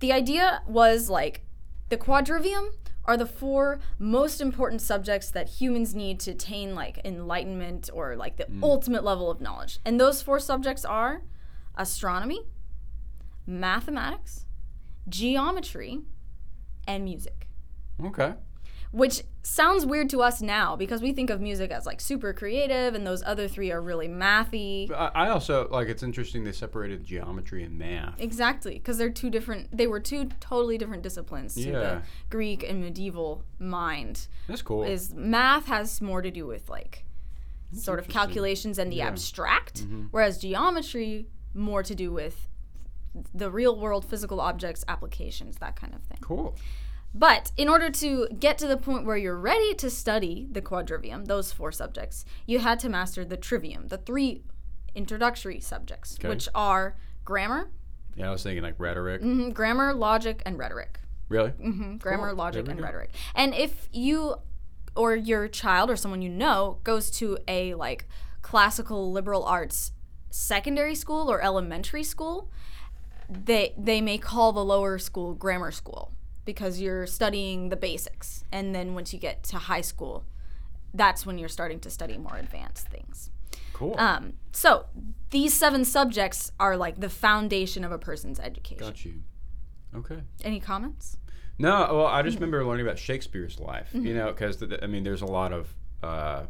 the 0.00 0.12
idea 0.12 0.62
was 0.66 1.08
like 1.08 1.42
the 1.92 1.98
quadrivium 1.98 2.70
are 3.04 3.18
the 3.18 3.26
four 3.26 3.78
most 3.98 4.40
important 4.40 4.80
subjects 4.80 5.30
that 5.30 5.46
humans 5.60 5.94
need 5.94 6.18
to 6.18 6.30
attain 6.30 6.74
like 6.74 6.98
enlightenment 7.04 7.90
or 7.92 8.16
like 8.16 8.38
the 8.38 8.44
mm. 8.44 8.62
ultimate 8.62 9.04
level 9.04 9.30
of 9.30 9.42
knowledge. 9.42 9.78
And 9.84 10.00
those 10.00 10.22
four 10.22 10.40
subjects 10.40 10.86
are 10.86 11.20
astronomy, 11.74 12.46
mathematics, 13.46 14.46
geometry, 15.06 16.00
and 16.88 17.04
music. 17.04 17.46
Okay. 18.02 18.32
Which 18.92 19.22
sounds 19.42 19.84
weird 19.86 20.08
to 20.10 20.22
us 20.22 20.40
now 20.42 20.76
because 20.76 21.00
we 21.02 21.12
think 21.12 21.30
of 21.30 21.40
music 21.40 21.70
as 21.70 21.84
like 21.86 22.00
super 22.00 22.32
creative 22.32 22.94
and 22.94 23.06
those 23.06 23.22
other 23.24 23.48
three 23.48 23.72
are 23.72 23.80
really 23.80 24.06
mathy. 24.08 24.90
I 24.92 25.10
I 25.14 25.28
also 25.30 25.66
like 25.70 25.88
it's 25.88 26.02
interesting 26.02 26.44
they 26.44 26.52
separated 26.52 27.02
geometry 27.04 27.64
and 27.64 27.78
math. 27.78 28.20
Exactly, 28.20 28.74
because 28.74 28.98
they're 28.98 29.10
two 29.10 29.30
different. 29.30 29.74
They 29.76 29.86
were 29.86 29.98
two 29.98 30.26
totally 30.40 30.76
different 30.78 31.02
disciplines 31.02 31.54
to 31.54 31.60
Yeah. 31.62 31.72
the 31.80 32.02
Greek 32.30 32.62
and 32.68 32.80
medieval 32.82 33.44
mind. 33.58 34.28
That's 34.46 34.62
cool. 34.62 34.82
Is 34.84 35.12
math 35.14 35.66
has 35.66 36.00
more 36.02 36.20
to 36.22 36.30
do 36.30 36.46
with 36.46 36.68
like 36.68 37.04
sort 37.72 37.98
of 37.98 38.06
calculations 38.08 38.78
and 38.78 38.92
the 38.92 38.96
Yeah. 38.96 39.06
abstract, 39.08 39.84
Mhm. 39.88 40.08
whereas 40.10 40.36
geometry 40.38 41.28
more 41.54 41.82
to 41.82 41.94
do 41.94 42.12
with 42.12 42.48
the 43.34 43.50
real 43.50 43.78
world 43.78 44.04
physical 44.04 44.40
objects 44.40 44.84
applications 44.86 45.56
that 45.58 45.76
kind 45.76 45.94
of 45.94 46.02
thing. 46.02 46.18
cool. 46.20 46.54
But 47.14 47.52
in 47.56 47.68
order 47.68 47.90
to 47.90 48.26
get 48.38 48.56
to 48.58 48.66
the 48.66 48.76
point 48.76 49.04
where 49.04 49.16
you're 49.18 49.36
ready 49.38 49.74
to 49.74 49.90
study 49.90 50.48
the 50.50 50.62
quadrivium, 50.62 51.26
those 51.26 51.52
four 51.52 51.70
subjects, 51.70 52.24
you 52.46 52.58
had 52.60 52.78
to 52.80 52.88
master 52.88 53.24
the 53.24 53.36
trivium, 53.36 53.88
the 53.88 53.98
three 53.98 54.42
introductory 54.94 55.60
subjects, 55.60 56.16
Okay. 56.18 56.28
which 56.28 56.48
are 56.54 56.96
grammar, 57.24 57.70
Yeah, 58.14 58.28
I 58.28 58.32
was 58.32 58.42
thinking 58.42 58.62
like 58.62 58.74
rhetoric. 58.78 59.20
hmm 59.22 59.50
grammar, 59.50 59.92
logic, 59.94 60.42
and 60.46 60.58
rhetoric. 60.58 61.00
Really? 61.28 61.50
hmm 61.50 61.96
Grammar, 61.96 62.28
Cool. 62.28 62.36
logic, 62.36 62.68
and 62.68 62.78
go. 62.78 62.84
rhetoric. 62.84 63.10
And 63.34 63.54
if 63.54 63.88
you 63.92 64.36
or 64.94 65.14
your 65.16 65.48
child 65.48 65.88
or 65.90 65.96
someone 65.96 66.20
you 66.20 66.28
know 66.28 66.78
goes 66.84 67.10
to 67.10 67.38
a 67.48 67.72
like 67.74 68.06
classical 68.42 69.10
liberal 69.12 69.44
arts 69.44 69.92
secondary 70.30 70.94
school 70.94 71.30
or 71.30 71.40
elementary 71.42 72.02
school, 72.04 72.50
they 73.30 73.74
they 73.78 74.00
may 74.02 74.18
call 74.18 74.52
the 74.52 74.64
lower 74.64 74.98
school 74.98 75.32
grammar 75.34 75.70
school 75.70 76.12
because 76.44 76.80
you're 76.80 77.06
studying 77.06 77.68
the 77.68 77.76
basics. 77.76 78.44
And 78.52 78.74
then 78.74 78.94
once 78.94 79.12
you 79.12 79.18
get 79.18 79.42
to 79.44 79.56
high 79.58 79.80
school, 79.80 80.24
that's 80.94 81.24
when 81.24 81.38
you're 81.38 81.48
starting 81.48 81.80
to 81.80 81.90
study 81.90 82.18
more 82.18 82.36
advanced 82.36 82.88
things. 82.88 83.30
Cool. 83.72 83.94
Um, 83.98 84.34
so 84.52 84.86
these 85.30 85.54
seven 85.54 85.84
subjects 85.84 86.52
are 86.60 86.76
like 86.76 87.00
the 87.00 87.08
foundation 87.08 87.84
of 87.84 87.92
a 87.92 87.98
person's 87.98 88.38
education. 88.38 88.86
Got 88.86 89.04
you. 89.04 89.22
Okay. 89.94 90.20
Any 90.44 90.60
comments? 90.60 91.16
No, 91.58 91.70
well, 91.94 92.06
I 92.06 92.18
Mm-hmm. 92.20 92.26
just 92.28 92.36
remember 92.38 92.64
learning 92.64 92.86
about 92.86 92.98
Shakespeare's 92.98 93.60
life. 93.60 93.88
You 93.92 94.14
know, 94.14 94.32
because 94.32 94.62
I 94.82 94.86
mean, 94.86 95.04
there's 95.04 95.22
a 95.22 95.26
lot 95.26 95.52
of 95.52 95.74
uh, 96.02 96.42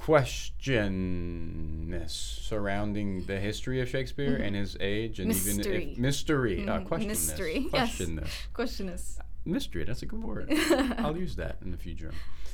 questionness 0.00 2.10
surrounding 2.10 3.24
the 3.26 3.38
history 3.38 3.80
of 3.80 3.88
Shakespeare 3.88 4.36
and 4.36 4.56
his 4.56 4.76
age, 4.80 5.20
and 5.20 5.30
even 5.30 5.42
Mm-hmm. 5.42 5.56
Mystery. 5.56 5.92
if 5.92 5.98
mystery, 5.98 6.68
uh, 6.68 6.80
Mhm. 6.80 6.86
questionness, 6.88 7.06
Mystery, 7.08 7.66
yes. 7.72 7.98
questionness, 7.98 8.52
Question 8.52 8.88
is. 8.88 9.18
mystery. 9.44 9.84
That's 9.84 10.02
a 10.02 10.06
good 10.06 10.22
word. 10.22 10.50
I'll 10.98 11.16
use 11.16 11.36
that 11.36 11.58
in 11.62 11.70
the 11.70 11.76
future. 11.76 12.12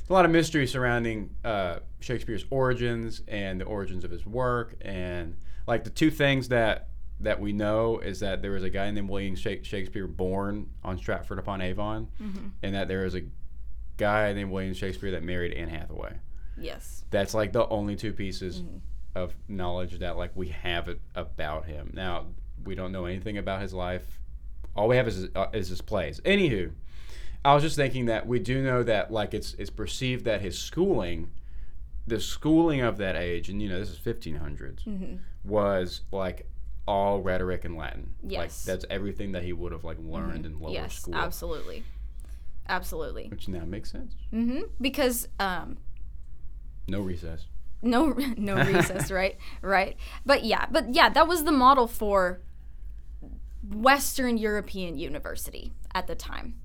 A 0.09 0.13
lot 0.13 0.25
of 0.25 0.31
mystery 0.31 0.67
surrounding 0.67 1.31
uh, 1.43 1.79
Shakespeare's 1.99 2.45
origins 2.49 3.21
and 3.27 3.59
the 3.59 3.65
origins 3.65 4.03
of 4.03 4.11
his 4.11 4.25
work, 4.25 4.75
and 4.81 5.35
like 5.67 5.83
the 5.83 5.89
two 5.89 6.11
things 6.11 6.49
that 6.49 6.89
that 7.19 7.39
we 7.41 7.51
know 7.51 7.97
is 7.97 8.19
that 8.19 8.43
there 8.43 8.51
was 8.51 8.61
a 8.63 8.69
guy 8.69 8.91
named 8.91 9.09
William 9.09 9.35
Shakespeare 9.35 10.05
born 10.05 10.69
on 10.83 10.99
Stratford 10.99 11.39
upon 11.39 11.61
Avon, 11.61 12.09
Mm-hmm. 12.21 12.47
and 12.61 12.75
that 12.75 12.87
there 12.87 13.03
was 13.05 13.15
a 13.15 13.23
guy 13.97 14.33
named 14.33 14.51
William 14.51 14.75
Shakespeare 14.75 15.09
that 15.11 15.23
married 15.23 15.51
Anne 15.53 15.69
Hathaway. 15.69 16.13
Yes. 16.59 17.03
That's 17.11 17.33
like 17.33 17.51
the 17.53 17.67
only 17.67 17.95
two 17.95 18.13
pieces 18.13 18.61
Mm-hmm. 18.61 18.77
of 19.15 19.33
knowledge 19.47 19.99
that 19.99 20.17
like 20.17 20.31
we 20.35 20.49
have 20.49 20.87
it 20.89 20.99
about 21.15 21.65
him. 21.65 21.91
Now 21.93 22.25
we 22.65 22.75
don't 22.75 22.91
know 22.91 23.05
anything 23.05 23.37
about 23.37 23.61
his 23.61 23.73
life. 23.73 24.19
All 24.75 24.87
we 24.87 24.95
have 24.97 25.07
is 25.07 25.15
his, 25.15 25.29
uh, 25.35 25.47
is 25.53 25.69
his 25.69 25.81
plays. 25.81 26.19
Anywho, 26.21 26.71
I 27.45 27.53
was 27.53 27.63
just 27.63 27.75
thinking 27.75 28.05
that 28.05 28.27
we 28.27 28.39
do 28.39 28.61
know 28.63 28.83
that 28.83 29.11
like 29.11 29.33
it's 29.33 29.53
it's 29.55 29.69
perceived 29.69 30.25
that 30.25 30.41
his 30.41 30.57
schooling, 30.57 31.29
the 32.05 32.19
schooling 32.19 32.81
of 32.81 32.97
that 32.97 33.15
age, 33.15 33.49
and 33.49 33.61
you 33.61 33.69
know 33.69 33.79
this 33.79 33.89
is 33.89 33.99
1500s, 33.99 34.83
Mm-hmm. 34.85 35.15
was 35.43 36.01
like 36.11 36.47
all 36.87 37.21
rhetoric 37.21 37.65
and 37.65 37.75
Latin. 37.75 38.13
Like 38.23 38.31
Yes. 38.31 38.63
that's 38.65 38.85
everything 38.89 39.31
that 39.33 39.43
he 39.43 39.51
would 39.53 39.71
have 39.71 39.83
like 39.83 39.97
learned 39.99 40.45
in 40.45 40.59
lower 40.59 40.71
yes. 40.73 40.95
school, 40.95 41.15
Absolutely. 41.15 41.83
Absolutely. 42.69 43.27
which 43.29 43.47
now 43.47 43.63
makes 43.65 43.91
sense. 43.91 44.13
Mm-hmm. 44.33 44.61
Because 44.81 45.27
um, 45.39 45.77
No 46.87 47.01
recess. 47.01 47.45
no 47.81 48.09
no 48.37 48.55
recess, 48.55 49.11
right? 49.11 49.37
Right. 49.61 49.97
But 50.25 50.43
yeah, 50.43 50.65
but 50.71 50.93
yeah, 50.93 51.09
that 51.09 51.27
was 51.27 51.43
the 51.43 51.51
model 51.51 51.87
for 51.87 52.41
Western 53.63 54.37
European 54.37 54.97
university 54.97 55.73
at 55.93 56.07
the 56.07 56.15
time. 56.15 56.55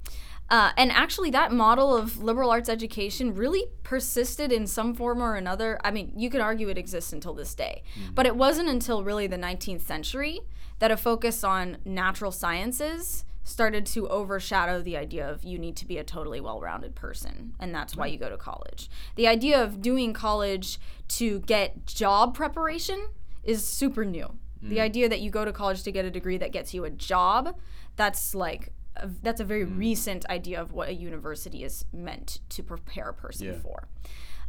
Uh, 0.51 0.71
and 0.77 0.93
actually, 0.93 1.31
that 1.31 1.51
model 1.51 1.97
of 1.97 2.23
liberal 2.23 2.51
arts 2.51 2.69
education 2.69 3.35
really 3.35 3.65
persisted 3.85 4.53
in 4.53 4.67
some 4.67 4.95
form 4.95 5.23
or 5.23 5.35
another. 5.35 5.79
I 5.83 5.91
mean, 5.91 6.13
you 6.15 6.29
could 6.29 6.43
argue 6.43 6.69
it 6.69 6.77
exists 6.77 7.13
until 7.13 7.33
this 7.33 7.55
day, 7.55 7.83
but 8.15 8.27
it 8.27 8.37
wasn't 8.37 8.69
until 8.69 9.03
really 9.03 9.27
the 9.27 9.39
19th 9.39 9.81
century 9.81 10.41
that 10.79 10.91
a 10.91 10.97
focus 10.97 11.43
on 11.43 11.79
natural 11.85 12.33
sciences 12.33 13.25
started 13.45 13.85
to 13.87 14.09
overshadow 14.09 14.81
the 14.83 14.97
idea 14.97 15.29
of 15.29 15.43
you 15.45 15.59
need 15.59 15.77
to 15.77 15.87
be 15.87 15.99
a 15.99 16.05
totally 16.05 16.41
well 16.41 16.61
rounded 16.61 16.95
person, 16.95 17.55
and 17.59 17.75
that's 17.75 17.97
why 17.97 18.07
you 18.07 18.19
go 18.19 18.31
to 18.31 18.37
college. 18.37 18.89
The 19.17 19.27
idea 19.29 19.63
of 19.63 19.83
doing 19.83 20.13
college 20.13 20.79
to 21.09 21.41
get 21.41 21.87
job 21.87 22.35
preparation 22.35 23.09
is 23.43 23.67
super 23.67 24.05
new. 24.05 24.39
The 24.65 24.81
idea 24.81 25.09
that 25.09 25.21
you 25.21 25.29
go 25.31 25.45
to 25.45 25.53
college 25.53 25.83
to 25.83 25.91
get 25.91 26.05
a 26.05 26.11
degree 26.11 26.39
that 26.39 26.53
gets 26.53 26.73
you 26.73 26.85
a 26.85 26.91
job, 26.91 27.57
that's 27.97 28.33
like 28.33 28.73
a, 28.95 29.09
that's 29.21 29.41
a 29.41 29.45
very 29.45 29.65
recent 29.65 30.25
idea 30.31 30.61
of 30.63 30.71
what 30.73 30.89
a 30.89 30.95
university 30.95 31.65
is 31.65 31.85
meant 31.93 32.39
to 32.51 32.63
prepare 32.63 33.09
a 33.09 33.13
person 33.15 33.49
Yeah. 33.49 33.55
for. 33.59 33.89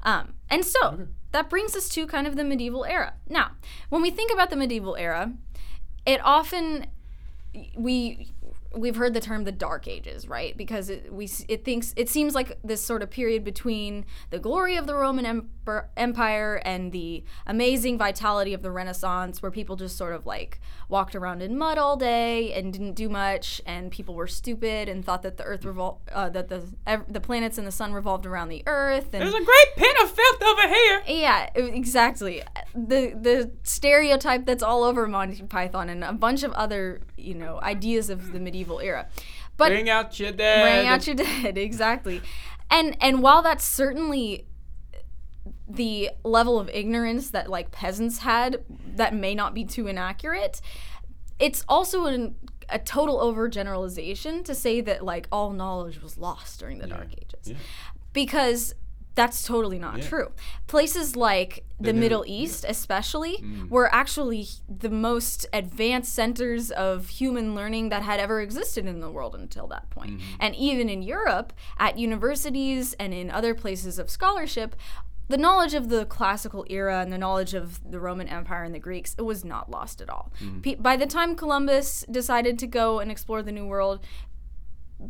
Um, 0.03 0.33
and 0.51 0.63
so 0.63 1.07
that 1.31 1.49
brings 1.49 1.75
us 1.75 1.89
to 1.89 2.05
kind 2.05 2.27
of 2.27 2.35
the 2.35 2.43
medieval 2.43 2.85
era. 2.85 3.15
Now, 3.27 3.53
when 3.89 4.03
we 4.03 4.11
think 4.11 4.31
about 4.31 4.51
the 4.51 4.55
medieval 4.55 4.95
era, 4.97 5.33
it 6.05 6.21
often 6.23 6.85
we 7.75 8.31
we've 8.75 8.95
heard 8.95 9.13
the 9.13 9.19
term 9.19 9.43
the 9.43 9.51
dark 9.51 9.87
ages 9.87 10.27
right 10.27 10.57
because 10.57 10.89
it, 10.89 11.13
we 11.13 11.29
it 11.47 11.63
thinks 11.63 11.93
it 11.95 12.09
seems 12.09 12.33
like 12.33 12.57
this 12.63 12.81
sort 12.83 13.03
of 13.03 13.09
period 13.09 13.43
between 13.43 14.05
the 14.31 14.39
glory 14.39 14.75
of 14.75 14.87
the 14.87 14.95
roman 14.95 15.25
Emper- 15.25 15.85
empire 15.95 16.61
and 16.65 16.91
the 16.91 17.23
amazing 17.45 17.97
vitality 17.97 18.53
of 18.53 18.61
the 18.63 18.71
renaissance 18.71 19.41
where 19.41 19.51
people 19.51 19.75
just 19.75 19.95
sort 19.95 20.13
of 20.13 20.25
like 20.25 20.59
walked 20.89 21.15
around 21.15 21.41
in 21.41 21.57
mud 21.57 21.77
all 21.77 21.95
day 21.97 22.51
and 22.53 22.73
didn't 22.73 22.93
do 22.93 23.09
much 23.09 23.61
and 23.65 23.91
people 23.91 24.15
were 24.15 24.27
stupid 24.27 24.89
and 24.89 25.05
thought 25.05 25.21
that 25.21 25.37
the 25.37 25.43
earth 25.43 25.61
revol- 25.61 25.99
uh, 26.11 26.29
that 26.29 26.47
the 26.49 26.63
ev- 26.87 27.05
the 27.07 27.21
planets 27.21 27.57
and 27.57 27.67
the 27.67 27.71
sun 27.71 27.93
revolved 27.93 28.25
around 28.25 28.49
the 28.49 28.63
earth 28.65 29.13
and 29.13 29.21
there's 29.21 29.33
a 29.33 29.43
great 29.43 29.67
pit 29.75 29.95
of 30.01 30.09
filth 30.09 30.41
over 30.43 30.67
here. 30.67 31.03
yeah, 31.07 31.49
exactly. 31.55 32.41
The 32.73 33.13
the 33.19 33.51
stereotype 33.63 34.45
that's 34.45 34.63
all 34.63 34.83
over 34.83 35.07
Monty 35.07 35.43
Python 35.43 35.89
and 35.89 36.03
a 36.03 36.13
bunch 36.13 36.43
of 36.43 36.51
other, 36.53 37.01
you 37.17 37.35
know, 37.35 37.59
ideas 37.61 38.09
of 38.09 38.31
the 38.31 38.39
medieval 38.39 38.62
era. 38.79 39.07
But 39.57 39.69
Bring 39.69 39.89
out 39.89 40.19
your 40.19 40.31
dead. 40.31 40.63
bring 40.63 40.87
out 40.87 41.05
your 41.07 41.15
dead, 41.15 41.57
exactly. 41.69 42.21
And 42.71 42.97
and 43.01 43.21
while 43.21 43.41
that's 43.41 43.63
certainly 43.65 44.47
the 45.67 46.09
level 46.23 46.59
of 46.59 46.69
ignorance 46.69 47.29
that 47.31 47.49
like 47.49 47.71
peasants 47.71 48.19
had 48.19 48.63
that 48.95 49.13
may 49.13 49.33
not 49.35 49.53
be 49.53 49.63
too 49.63 49.87
inaccurate, 49.87 50.61
it's 51.39 51.63
also 51.67 52.05
an, 52.05 52.35
a 52.69 52.79
total 52.79 53.17
overgeneralization 53.19 54.43
to 54.45 54.55
say 54.55 54.81
that 54.81 55.03
like 55.03 55.27
all 55.31 55.51
knowledge 55.51 56.01
was 56.01 56.17
lost 56.17 56.59
during 56.59 56.79
the 56.79 56.87
dark 56.87 57.07
ages 57.13 57.49
Yeah. 57.51 57.55
because 58.13 58.73
that's 59.15 59.43
totally 59.43 59.77
not 59.77 59.97
Yeah. 59.99 60.07
true. 60.07 60.31
Places 60.67 61.15
like 61.15 61.65
the 61.79 61.93
Middle 61.93 62.23
East, 62.25 62.65
especially, 62.67 63.37
Mm. 63.37 63.69
were 63.69 63.93
actually 63.93 64.47
the 64.67 64.89
most 64.89 65.45
advanced 65.53 66.13
centers 66.13 66.71
of 66.71 67.09
human 67.09 67.53
learning 67.53 67.89
that 67.89 68.01
had 68.03 68.19
ever 68.19 68.41
existed 68.41 68.85
in 68.87 69.01
the 69.01 69.11
world 69.11 69.35
until 69.35 69.67
that 69.67 69.89
point. 69.89 70.11
Mm-hmm. 70.17 70.35
And 70.39 70.55
even 70.55 70.89
in 70.89 71.01
Europe, 71.03 71.53
at 71.77 71.97
universities 71.99 72.93
and 72.99 73.13
in 73.13 73.29
other 73.29 73.53
places 73.53 73.99
of 73.99 74.09
scholarship, 74.09 74.75
the 75.29 75.37
knowledge 75.37 75.73
of 75.73 75.89
the 75.89 76.05
classical 76.05 76.65
era 76.69 76.99
and 76.99 77.11
the 77.11 77.17
knowledge 77.17 77.53
of 77.53 77.79
the 77.89 77.99
Roman 77.99 78.27
Empire 78.27 78.63
and 78.63 78.73
the 78.75 78.79
Greeks, 78.79 79.15
it 79.17 79.21
was 79.21 79.45
not 79.45 79.69
lost 79.69 80.01
at 80.01 80.09
all. 80.09 80.31
Mm-hmm. 80.41 80.59
Pe- 80.61 80.75
by 80.75 80.95
the 80.97 81.05
time 81.05 81.35
Columbus 81.35 82.05
decided 82.09 82.57
to 82.59 82.67
go 82.67 82.99
and 82.99 83.09
explore 83.11 83.41
the 83.41 83.51
New 83.51 83.65
World, 83.65 83.99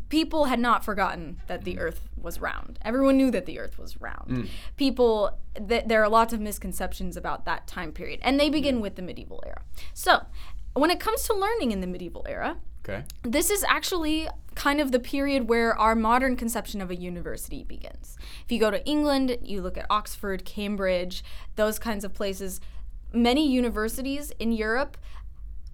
people 0.10 0.46
had 0.46 0.60
not 0.60 0.84
forgotten 0.84 1.42
that 1.48 1.64
the 1.64 1.80
earth 1.80 2.08
was 2.18 2.40
round. 2.40 2.80
Everyone 2.84 3.18
knew 3.18 3.32
that 3.32 3.46
the 3.46 3.60
earth 3.60 3.78
was 3.78 4.00
round. 4.00 4.28
Hmm. 4.30 4.42
People, 4.78 5.38
th- 5.68 5.86
there 5.88 6.02
are 6.04 6.10
lots 6.10 6.34
of 6.34 6.40
misconceptions 6.40 7.18
about 7.18 7.46
that 7.46 7.68
time 7.68 7.92
period, 7.92 8.20
and 8.24 8.40
they 8.40 8.50
begin 8.50 8.80
with 8.82 8.96
the 8.96 9.02
medieval 9.02 9.44
era. 9.46 9.62
So, 9.94 10.26
when 10.74 10.90
it 10.90 11.00
comes 11.00 11.24
to 11.28 11.34
learning 11.34 11.72
in 11.72 11.82
the 11.82 11.88
medieval 11.88 12.26
era, 12.28 12.58
Okay. 12.84 13.04
this 13.22 13.50
is 13.50 13.64
actually 13.70 14.28
kind 14.56 14.82
of 14.82 14.92
the 14.92 15.00
period 15.00 15.48
where 15.48 15.78
our 15.78 15.96
modern 15.96 16.36
conception 16.36 16.82
of 16.82 16.92
a 16.92 16.96
university 16.96 17.64
begins. 17.64 18.18
If 18.46 18.52
you 18.52 18.60
go 18.60 18.72
to 18.72 18.86
England, 18.86 19.38
you 19.42 19.62
look 19.62 19.78
at 19.78 19.86
Oxford, 19.90 20.44
Cambridge, 20.46 21.24
those 21.56 21.80
kinds 21.80 22.04
of 22.04 22.14
places, 22.14 22.60
many 23.14 23.48
universities 23.50 24.32
in 24.40 24.52
Europe 24.52 24.98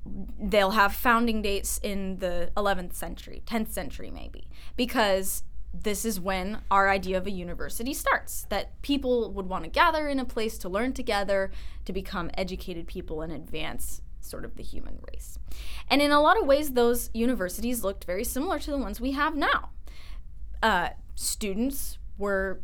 they'll 0.06 0.72
have 0.72 0.94
founding 0.94 1.42
dates 1.42 1.80
in 1.84 2.18
the 2.20 2.52
11th 2.56 2.94
century, 2.94 3.44
10th 3.46 3.72
century 3.72 4.12
maybe, 4.12 4.48
because 4.76 5.44
this 5.74 6.04
is 6.04 6.20
when 6.20 6.62
our 6.72 6.90
idea 6.90 7.18
of 7.18 7.28
a 7.28 7.32
university 7.32 7.94
starts 7.94 8.46
that 8.50 8.82
people 8.82 9.32
would 9.32 9.48
want 9.48 9.64
to 9.64 9.70
gather 9.70 10.08
in 10.08 10.20
a 10.20 10.26
place 10.26 10.58
to 10.58 10.70
learn 10.70 10.94
together, 10.94 11.52
to 11.86 11.94
become 11.94 12.32
educated 12.36 12.88
people 12.88 13.22
and 13.22 13.32
advance 13.32 14.02
sort 14.20 14.46
of 14.46 14.56
the 14.56 14.64
human 14.64 15.00
race. 15.12 15.38
And 15.90 16.02
in 16.02 16.12
a 16.12 16.22
lot 16.22 16.40
of 16.40 16.48
ways, 16.48 16.74
those 16.74 17.10
universities 17.14 17.84
looked 17.84 18.04
very 18.04 18.24
similar 18.24 18.60
to 18.60 18.72
the 18.72 18.78
ones 18.78 19.00
we 19.00 19.12
have 19.12 19.36
now. 19.36 19.70
Uh, 20.62 20.90
students 21.16 22.00
were 22.18 22.62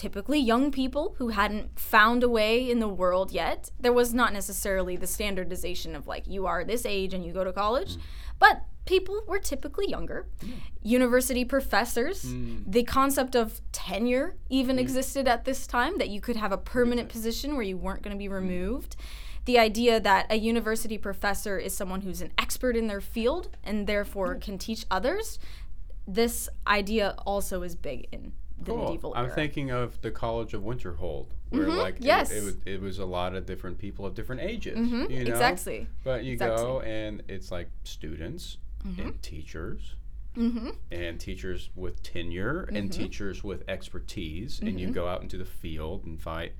typically 0.00 0.38
young 0.38 0.70
people 0.70 1.14
who 1.18 1.28
hadn't 1.28 1.78
found 1.78 2.22
a 2.22 2.28
way 2.28 2.70
in 2.70 2.78
the 2.78 2.88
world 2.88 3.30
yet. 3.32 3.70
There 3.78 3.92
was 3.92 4.14
not 4.14 4.32
necessarily 4.32 4.96
the 4.96 5.06
standardization 5.06 5.94
of 5.94 6.06
like, 6.06 6.26
you 6.26 6.46
are 6.46 6.64
this 6.64 6.86
age 6.86 7.12
and 7.12 7.22
you 7.22 7.34
go 7.34 7.44
to 7.44 7.52
college, 7.52 7.96
mm. 7.96 8.00
but 8.38 8.62
people 8.86 9.20
were 9.28 9.38
typically 9.38 9.90
younger. 9.90 10.26
University 10.82 11.44
professors, 11.44 12.24
mm. 12.24 12.62
the 12.66 12.82
concept 12.82 13.34
of 13.34 13.60
tenure 13.72 14.36
even 14.48 14.76
mm. 14.76 14.80
existed 14.80 15.28
at 15.28 15.44
this 15.44 15.66
time, 15.66 15.98
that 15.98 16.08
you 16.08 16.22
could 16.22 16.36
have 16.36 16.50
a 16.50 16.56
permanent 16.56 17.10
position 17.10 17.52
where 17.52 17.62
you 17.62 17.76
weren't 17.76 18.00
going 18.00 18.16
to 18.16 18.18
be 18.18 18.28
removed. 18.28 18.96
the 19.44 19.58
idea 19.58 20.00
that 20.00 20.26
a 20.30 20.36
university 20.36 20.96
professor 20.96 21.58
is 21.58 21.74
someone 21.74 22.02
who's 22.02 22.22
an 22.22 22.32
expert 22.38 22.74
in 22.74 22.86
their 22.86 23.00
field 23.00 23.48
and 23.62 23.86
therefore 23.86 24.34
can 24.36 24.56
teach 24.56 24.86
others. 24.90 25.38
This 26.06 26.48
idea 26.66 27.14
also 27.26 27.62
is 27.62 27.74
big 27.74 28.08
in 28.12 28.32
the 28.60 28.72
Cool. 28.72 28.84
medieval 28.86 29.12
I'm 29.16 29.26
era. 29.26 29.34
thinking 29.34 29.70
of 29.70 30.00
the 30.02 30.10
College 30.10 30.54
of 30.54 30.62
Winterhold, 30.62 31.26
where 31.50 31.66
like 31.68 31.94
it- 31.94 32.00
Mm-hmm. 32.00 32.04
yes. 32.06 32.30
it, 32.30 32.44
was, 32.44 32.56
it 32.66 32.80
was 32.80 32.98
a 32.98 33.04
lot 33.06 33.34
of 33.34 33.46
different 33.46 33.78
people 33.78 34.04
of 34.06 34.14
different 34.14 34.42
ages. 34.42 34.76
You 34.78 34.84
know? 34.84 35.06
Mm-hmm. 35.06 35.26
Exactly. 35.26 35.86
But 36.04 36.24
you 36.24 36.32
Exactly. 36.34 36.62
go 36.64 36.80
and 36.80 37.22
it's 37.28 37.50
like 37.50 37.68
students 37.84 38.58
and 38.98 39.20
teachers. 39.22 39.94
Mm-hmm. 40.36 40.68
And 40.92 41.18
teachers 41.18 41.70
with 41.74 42.02
tenure 42.04 42.62
and 42.72 42.92
teachers 42.92 43.42
with 43.42 43.64
expertise, 43.68 44.60
and 44.60 44.70
Mm-hmm. 44.70 44.78
you 44.78 44.90
go 44.90 45.08
out 45.08 45.22
into 45.22 45.36
the 45.36 45.44
field 45.44 46.04
and 46.04 46.20
fight 46.20 46.52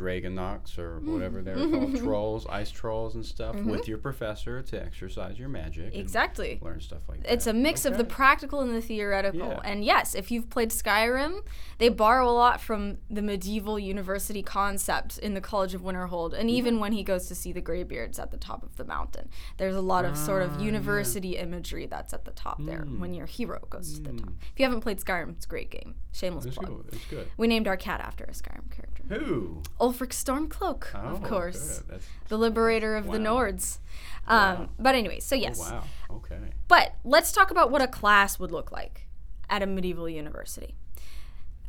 Dragonox 0.00 0.78
or 0.78 0.90
Mm-hmm. 1.00 1.12
whatever 1.12 1.42
they're 1.42 1.54
called, 1.70 1.96
trolls, 1.96 2.46
ice 2.48 2.70
trolls, 2.70 3.14
and 3.14 3.24
stuff 3.24 3.54
with 3.56 3.86
your 3.86 3.98
professor 3.98 4.62
to 4.62 4.82
exercise 4.82 5.38
your 5.38 5.48
magic. 5.48 5.86
and 5.92 5.94
Exactly. 5.94 6.58
learn 6.62 6.80
stuff 6.80 7.02
like 7.08 7.22
that. 7.22 7.32
It's 7.32 7.46
a 7.46 7.52
mix 7.52 7.84
of 7.84 7.96
the 7.98 8.04
practical 8.04 8.60
and 8.60 8.74
the 8.74 8.80
theoretical. 8.80 9.40
Yeah. 9.48 9.60
And 9.64 9.84
yes, 9.84 10.14
if 10.14 10.30
you've 10.30 10.48
played 10.50 10.70
Skyrim, 10.70 11.42
they 11.78 11.88
borrow 11.88 12.28
a 12.28 12.32
lot 12.32 12.60
from 12.60 12.98
the 13.10 13.22
medieval 13.22 13.78
university 13.78 14.42
concept 14.42 15.18
in 15.18 15.34
the 15.34 15.40
College 15.40 15.74
of 15.74 15.82
Winterhold. 15.82 16.32
And 16.38 16.50
even 16.50 16.80
when 16.80 16.92
he 16.92 17.02
goes 17.02 17.26
to 17.28 17.34
see 17.34 17.52
the 17.52 17.60
Greybeards 17.60 18.18
at 18.18 18.30
the 18.30 18.36
top 18.36 18.62
of 18.62 18.76
the 18.76 18.84
mountain, 18.84 19.28
there's 19.58 19.76
a 19.76 19.80
lot 19.80 20.04
of 20.04 20.16
sort 20.16 20.42
Ah, 20.42 20.46
of 20.54 20.60
university 20.60 21.36
imagery 21.36 21.86
that's 21.86 22.12
at 22.12 22.24
the 22.24 22.30
top 22.32 22.58
there 22.64 22.80
Hmm. 22.82 23.00
when 23.00 23.14
your 23.14 23.26
hero 23.26 23.60
goes 23.70 23.94
to 23.94 24.00
the 24.02 24.12
top. 24.18 24.30
If 24.52 24.58
you 24.58 24.64
haven't 24.64 24.80
played 24.80 24.98
Skyrim, 25.00 25.30
it's 25.36 25.46
a 25.46 25.48
great 25.48 25.70
game. 25.70 25.94
Shameless 26.12 26.46
It's 26.46 26.56
plug. 26.56 26.68
good. 26.84 26.94
It's 26.94 27.06
good. 27.06 27.28
We 27.36 27.46
named 27.46 27.68
our 27.68 27.76
cat 27.76 28.00
after 28.00 28.24
a 28.24 28.32
Skyrim 28.32 28.70
character. 28.70 29.02
Who? 29.10 29.62
Ulfric 29.90 30.10
Stormcloak, 30.10 30.86
Oh, 30.94 30.98
of 31.14 31.22
course. 31.22 31.82
The 32.28 32.38
liberator 32.38 32.96
of 32.96 33.06
the 33.06 33.18
Nords. 33.18 33.78
Um, 34.26 34.68
But 34.78 34.94
anyway, 34.94 35.20
so 35.20 35.34
yes. 35.34 35.58
oh, 35.60 35.70
wow. 35.72 36.16
Okay. 36.18 36.38
But 36.68 36.94
let's 37.04 37.32
talk 37.32 37.50
about 37.50 37.70
what 37.70 37.82
a 37.82 37.88
class 37.88 38.38
would 38.38 38.52
look 38.52 38.70
like 38.70 39.08
at 39.48 39.62
a 39.62 39.66
medieval 39.66 40.08
university. 40.08 40.76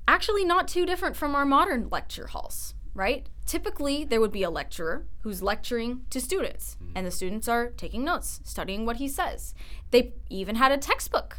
Actually, 0.07 0.43
not 0.45 0.67
too 0.67 0.85
different 0.85 1.15
from 1.15 1.35
our 1.35 1.45
modern 1.45 1.87
lecture 1.89 2.27
halls, 2.27 2.73
right? 2.93 3.27
Typically, 3.45 4.03
there 4.03 4.19
would 4.19 4.31
be 4.31 4.43
a 4.43 4.49
lecturer 4.49 5.05
who's 5.21 5.41
lecturing 5.41 6.01
to 6.09 6.19
students, 6.19 6.77
and 6.95 7.05
the 7.07 7.11
students 7.11 7.47
are 7.47 7.69
taking 7.69 8.03
notes, 8.03 8.41
studying 8.43 8.85
what 8.85 8.97
he 8.97 9.07
says. 9.07 9.53
They 9.91 10.13
even 10.29 10.55
had 10.55 10.71
a 10.71 10.77
textbook. 10.77 11.37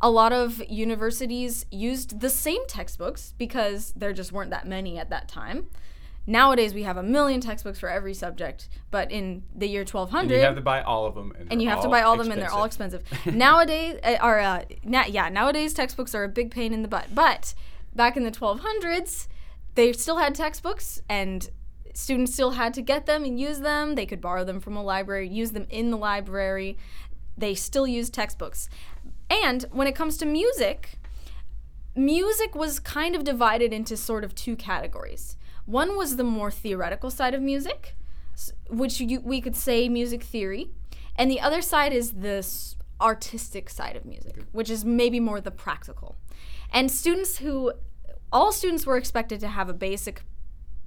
A 0.00 0.10
lot 0.10 0.32
of 0.32 0.62
universities 0.68 1.66
used 1.70 2.20
the 2.20 2.30
same 2.30 2.66
textbooks 2.66 3.34
because 3.38 3.92
there 3.96 4.12
just 4.12 4.32
weren't 4.32 4.50
that 4.50 4.66
many 4.66 4.98
at 4.98 5.10
that 5.10 5.28
time. 5.28 5.66
Nowadays, 6.26 6.72
we 6.72 6.84
have 6.84 6.96
a 6.96 7.02
million 7.02 7.40
textbooks 7.40 7.78
for 7.78 7.90
every 7.90 8.14
subject, 8.14 8.68
but 8.90 9.10
in 9.10 9.42
the 9.54 9.68
year 9.68 9.82
1200, 9.82 10.22
And 10.22 10.30
you 10.30 10.46
have 10.46 10.54
to 10.56 10.62
buy 10.62 10.82
all 10.82 11.04
of 11.04 11.14
them. 11.14 11.34
And, 11.38 11.52
and 11.52 11.62
you 11.62 11.68
have 11.68 11.82
to 11.82 11.88
buy 11.88 12.02
all 12.02 12.18
of 12.18 12.18
them 12.18 12.32
and 12.32 12.40
they're 12.40 12.50
all 12.50 12.64
expensive. 12.64 13.02
nowadays 13.26 13.98
uh, 14.02 14.16
are 14.20 14.40
uh, 14.40 14.64
na- 14.82 15.04
yeah, 15.06 15.28
nowadays 15.28 15.74
textbooks 15.74 16.14
are 16.14 16.24
a 16.24 16.28
big 16.28 16.50
pain 16.50 16.72
in 16.72 16.80
the 16.82 16.88
butt. 16.88 17.08
But 17.14 17.54
back 17.94 18.16
in 18.16 18.24
the 18.24 18.30
1200s, 18.30 19.28
they 19.74 19.92
still 19.92 20.16
had 20.16 20.34
textbooks 20.34 21.02
and 21.10 21.50
students 21.92 22.32
still 22.32 22.52
had 22.52 22.72
to 22.74 22.82
get 22.82 23.04
them 23.04 23.24
and 23.24 23.38
use 23.38 23.60
them. 23.60 23.94
They 23.94 24.06
could 24.06 24.20
borrow 24.20 24.44
them 24.44 24.60
from 24.60 24.76
a 24.76 24.82
library, 24.82 25.28
use 25.28 25.52
them 25.52 25.66
in 25.68 25.90
the 25.90 25.98
library. 25.98 26.78
They 27.36 27.54
still 27.54 27.86
used 27.86 28.14
textbooks. 28.14 28.70
And 29.28 29.64
when 29.72 29.86
it 29.86 29.94
comes 29.94 30.16
to 30.18 30.26
music, 30.26 30.98
music 31.94 32.54
was 32.54 32.80
kind 32.80 33.14
of 33.14 33.24
divided 33.24 33.72
into 33.72 33.96
sort 33.96 34.24
of 34.24 34.34
two 34.34 34.56
categories. 34.56 35.36
One 35.66 35.96
was 35.96 36.16
the 36.16 36.24
more 36.24 36.50
theoretical 36.50 37.10
side 37.10 37.34
of 37.34 37.42
music, 37.42 37.96
which 38.68 39.00
you, 39.00 39.20
we 39.20 39.40
could 39.40 39.56
say 39.56 39.88
music 39.88 40.22
theory, 40.22 40.70
and 41.16 41.30
the 41.30 41.40
other 41.40 41.62
side 41.62 41.92
is 41.92 42.12
this 42.12 42.76
artistic 43.00 43.70
side 43.70 43.96
of 43.96 44.04
music, 44.04 44.36
which 44.52 44.70
is 44.70 44.84
maybe 44.84 45.20
more 45.20 45.40
the 45.40 45.50
practical. 45.50 46.16
And 46.72 46.90
students 46.90 47.38
who, 47.38 47.72
all 48.32 48.52
students 48.52 48.86
were 48.86 48.96
expected 48.96 49.40
to 49.40 49.48
have 49.48 49.68
a 49.68 49.74
basic 49.74 50.22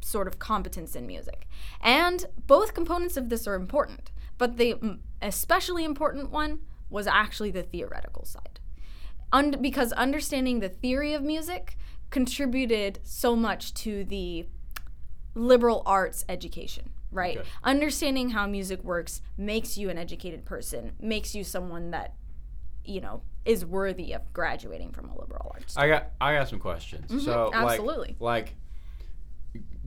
sort 0.02 0.28
of 0.28 0.40
competence 0.40 0.96
in 0.96 1.08
music. 1.08 1.48
And 1.82 2.26
both 2.46 2.74
components 2.74 3.18
of 3.18 3.30
this 3.30 3.48
are 3.48 3.56
important, 3.56 4.12
but 4.38 4.58
the 4.58 5.00
especially 5.22 5.84
important 5.84 6.30
one 6.32 6.60
was 6.90 7.08
actually 7.08 7.52
the 7.52 7.64
theoretical 7.64 8.26
side. 8.26 8.60
Und- 9.34 9.62
because 9.62 9.92
understanding 9.94 10.60
the 10.60 10.70
theory 10.70 11.14
of 11.14 11.24
music 11.24 11.78
contributed 12.10 13.00
so 13.04 13.36
much 13.36 13.74
to 13.74 14.06
the 14.06 14.46
liberal 15.38 15.84
arts 15.86 16.26
education, 16.28 16.90
right? 17.12 17.38
Okay. 17.38 17.48
Understanding 17.64 18.32
how 18.32 18.48
music 18.48 18.84
works 18.84 19.22
makes 19.38 19.78
you 19.78 19.90
an 19.90 19.98
educated 19.98 20.46
person, 20.46 20.94
makes 21.00 21.36
you 21.36 21.44
someone 21.44 21.92
that, 21.92 22.14
you 22.84 23.00
know, 23.02 23.22
is 23.46 23.64
worthy 23.66 24.14
of 24.14 24.34
graduating 24.34 24.92
from 24.92 25.10
a 25.10 25.18
liberal 25.18 25.52
arts. 25.54 25.78
I 25.78 25.88
got 25.88 26.08
I 26.20 26.34
got 26.36 26.50
some 26.50 26.60
questions. 26.60 27.24
so 27.24 27.50
Mm-hmm. 27.52 27.54
absolutely. 27.54 28.16
like 28.20 28.46
like 28.46 28.56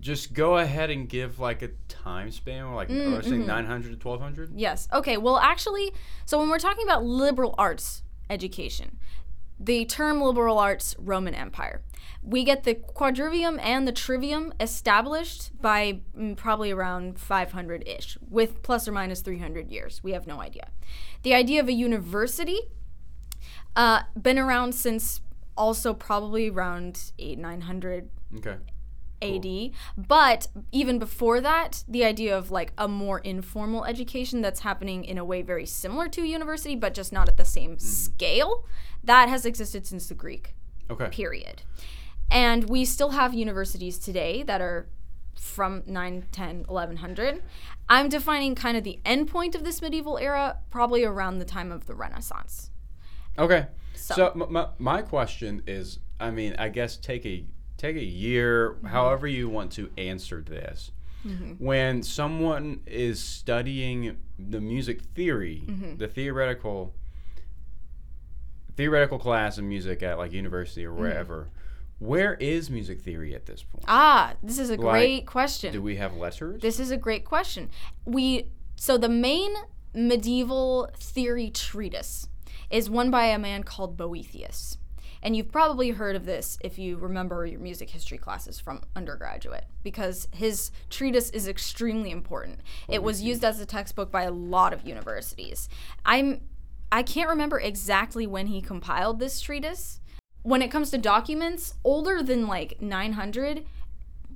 just 0.01 0.33
go 0.33 0.57
ahead 0.57 0.89
and 0.89 1.09
give 1.09 1.39
like 1.39 1.61
a 1.61 1.69
time 1.89 2.31
span, 2.31 2.75
like 2.75 2.89
Mm, 2.89 3.13
let's 3.13 3.27
say 3.29 3.35
mm-hmm. 3.35 3.47
900 3.47 4.01
to 4.01 4.09
1200. 4.09 4.53
Yes. 4.59 4.89
Okay. 4.93 5.19
Well, 5.19 5.37
actually, 5.37 5.93
so 6.25 6.39
when 6.39 6.49
we're 6.49 6.59
talking 6.59 6.85
about 6.85 7.05
liberal 7.05 7.55
arts 7.59 8.03
education, 8.31 8.97
the 9.61 9.85
term 9.85 10.23
liberal 10.23 10.59
arts 10.59 10.97
Roman 10.99 11.35
Empire, 11.35 11.83
we 12.23 12.45
get 12.45 12.65
the 12.65 12.75
quadrivium 12.75 13.61
and 13.63 13.87
the 13.87 13.93
trivium 13.93 14.55
established 14.59 15.51
by 15.61 16.01
mm, 16.17 16.37
probably 16.37 16.71
around 16.71 17.19
500 17.19 17.87
ish, 17.87 18.17
with 18.29 18.63
plus 18.63 18.89
or 18.89 18.93
minus 18.93 19.21
300 19.21 19.71
years. 19.71 20.03
We 20.03 20.13
have 20.13 20.27
no 20.27 20.41
idea. 20.41 20.71
The 21.23 21.35
idea 21.35 21.61
of 21.61 21.69
a 21.69 21.73
university, 21.73 22.61
uh, 23.77 24.03
been 24.21 24.39
around 24.39 24.75
since 24.75 25.21
also 25.57 25.93
probably 25.93 26.49
around 26.49 27.13
8 27.19 27.39
900 27.39 28.11
Okay. 28.39 28.57
AD. 29.23 29.71
But 29.97 30.49
even 30.73 30.99
before 30.99 31.41
that, 31.41 31.85
the 31.89 32.05
idea 32.05 32.37
of 32.37 32.51
like 32.51 32.73
a 32.79 32.89
more 32.89 33.19
informal 33.21 33.85
education 33.85 34.41
that's 34.41 34.61
happening 34.61 35.05
in 35.05 35.19
a 35.19 35.25
way 35.25 35.43
very 35.43 35.67
similar 35.67 36.09
to 36.09 36.23
a 36.23 36.27
university, 36.27 36.77
but 36.77 36.95
just 36.95 37.13
not 37.13 37.29
at 37.29 37.37
the 37.37 37.45
same 37.45 37.73
mm-hmm. 37.73 37.87
scale, 37.87 38.65
that 39.05 39.29
has 39.29 39.45
existed 39.45 39.87
since 39.87 40.09
the 40.09 40.15
Greek 40.15 40.55
Okay. 40.91 41.09
period. 41.11 41.63
And 42.31 42.69
we 42.69 42.85
still 42.85 43.11
have 43.11 43.35
universities 43.35 43.99
today 43.99 44.43
that 44.45 44.61
are 44.61 44.89
from 45.39 45.83
9, 45.87 46.27
10, 46.31 46.65
1100. 46.69 47.43
I'm 47.89 48.09
defining 48.09 48.55
kind 48.55 48.77
of 48.77 48.85
the 48.85 49.01
end 49.05 49.29
point 49.29 49.55
of 49.55 49.65
this 49.65 49.81
medieval 49.81 50.19
era 50.19 50.59
probably 50.71 51.03
around 51.05 51.39
the 51.39 51.45
time 51.45 51.73
of 51.73 51.87
the 51.87 51.95
Renaissance. 51.95 52.71
Okay. 53.39 53.67
So- 53.95 54.15
So, 54.15 54.27
m- 54.33 54.53
my, 54.53 54.69
my 54.79 55.03
question 55.03 55.63
is, 55.67 55.99
I 56.19 56.31
mean, 56.31 56.55
I 56.59 56.69
guess 56.69 56.97
take 56.97 57.25
a 57.25 57.47
take 57.81 57.97
a 57.97 58.05
year, 58.05 58.73
Mm-hmm. 58.73 58.87
however 58.89 59.27
you 59.27 59.49
want 59.49 59.73
to 59.73 59.91
answer 59.99 60.41
this. 60.43 60.93
When 61.59 62.03
someone 62.03 62.81
is 62.87 63.23
studying 63.23 64.17
the 64.39 64.61
music 64.61 65.03
theory, 65.15 65.65
Mm-hmm. 65.67 65.97
the 65.97 66.09
theoretical 66.09 66.95
theoretical 68.77 69.19
class 69.19 69.59
of 69.59 69.65
music 69.65 70.03
at 70.03 70.19
like 70.19 70.33
university 70.33 70.83
Mm-hmm. 70.85 70.93
or 70.93 71.01
wherever, 71.01 71.49
where 71.99 72.35
is 72.35 72.71
music 72.71 73.01
theory 73.03 73.35
at 73.35 73.45
this 73.47 73.63
point? 73.63 73.85
Ah, 73.87 74.35
this 74.43 74.59
is 74.59 74.71
a 74.71 74.77
great 74.77 75.27
question. 75.27 75.73
Do 75.73 75.83
we 75.83 75.97
have 75.97 76.17
letters? 76.17 76.63
This 76.63 76.81
is 76.81 76.91
a 76.91 76.97
great 76.97 77.25
question. 77.25 77.69
We 78.07 78.47
so 78.77 78.97
the 78.97 79.09
main 79.11 79.53
medieval 79.95 80.89
theory 80.97 81.51
treatise 81.51 82.29
is 82.71 82.89
one 82.89 83.11
by 83.11 83.27
a 83.27 83.39
man 83.39 83.63
called 83.65 83.97
Boethius. 83.99 84.79
And 85.23 85.37
you've 85.37 85.53
probably 85.53 85.91
heard 85.91 86.17
of 86.17 86.25
this 86.25 86.59
if 86.63 86.79
you 86.79 86.97
remember 86.97 87.45
your 87.45 87.61
music 87.61 87.91
history 87.91 88.19
classes 88.19 88.59
from 88.59 88.83
undergraduate 88.97 89.65
because 89.83 90.29
his 90.33 90.71
treatise 90.89 91.31
is 91.31 91.47
extremely 91.47 92.11
important. 92.11 92.61
It 92.89 93.03
was 93.03 93.23
used 93.23 93.45
as 93.45 93.61
a 93.61 93.67
textbook 93.67 94.11
by 94.11 94.23
a 94.23 94.31
lot 94.31 94.73
of 94.73 94.87
universities. 94.87 95.69
I'm 96.05 96.41
I 96.93 97.03
can't 97.03 97.29
remember 97.29 97.61
exactly 97.61 98.27
when 98.27 98.49
he 98.49 98.61
compiled 98.61 99.21
this 99.21 99.41
treatise. 99.41 100.01
When 100.43 100.63
it 100.63 100.71
comes 100.71 100.91
to 100.91 100.99
documents 100.99 101.75
older 101.85 102.23
than 102.23 102.47
like 102.49 102.81
900, 102.81 103.65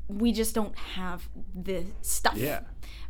we 0.07 0.33
just 0.33 0.55
don't 0.55 0.77
have 0.77 1.29
the 1.55 1.85
stuff. 2.03 2.37
Yeah. 2.37 2.61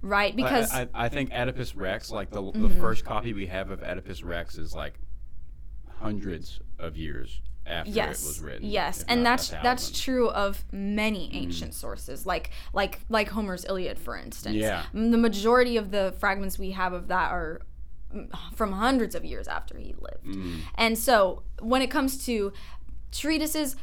Right? 0.00 0.34
Because 0.34 0.70
I, 0.72 0.82
I, 0.82 0.88
I 0.94 1.08
think 1.08 1.32
Oedipus 1.32 1.74
Rex, 1.74 2.10
like 2.10 2.30
the, 2.30 2.40
the 2.40 2.52
Mm-hmm. 2.52 2.80
first 2.80 3.04
copy 3.04 3.32
we 3.32 3.46
have 3.46 3.70
of 3.70 3.82
Oedipus 3.82 4.22
Rex, 4.22 4.56
is 4.56 4.74
like 4.74 4.94
hundreds 5.98 6.60
of 6.78 6.96
years 6.96 7.40
after 7.66 7.90
yes 7.90 8.22
it 8.22 8.27
was 8.27 8.40
written. 8.40 8.68
yes 8.68 9.05
and 9.09 9.24
that's 9.24 9.48
that's 9.48 9.90
true 9.98 10.29
of 10.31 10.64
many 10.72 11.31
ancient 11.33 11.72
sources 11.74 12.27
like 12.27 12.50
like 12.72 13.00
like 13.09 13.29
homer's 13.31 13.64
iliad 13.64 13.98
for 13.98 14.16
instance 14.16 14.57
Yeah. 14.57 14.83
Mm, 14.94 15.11
the 15.11 15.18
majority 15.18 15.77
of 15.77 15.90
the 15.90 16.14
fragments 16.18 16.59
we 16.59 16.72
have 16.72 16.92
of 16.92 17.09
that 17.09 17.31
are 17.33 17.62
mm, 18.14 18.29
from 18.55 18.72
hundreds 18.72 19.14
of 19.14 19.24
years 19.24 19.48
after 19.48 19.79
he 19.79 19.94
lived 19.98 20.24
Mm. 20.27 20.59
and 20.77 20.98
so 20.98 21.42
when 21.61 21.81
it 21.83 21.90
comes 21.90 22.24
to 22.27 22.53
treatises 23.12 23.77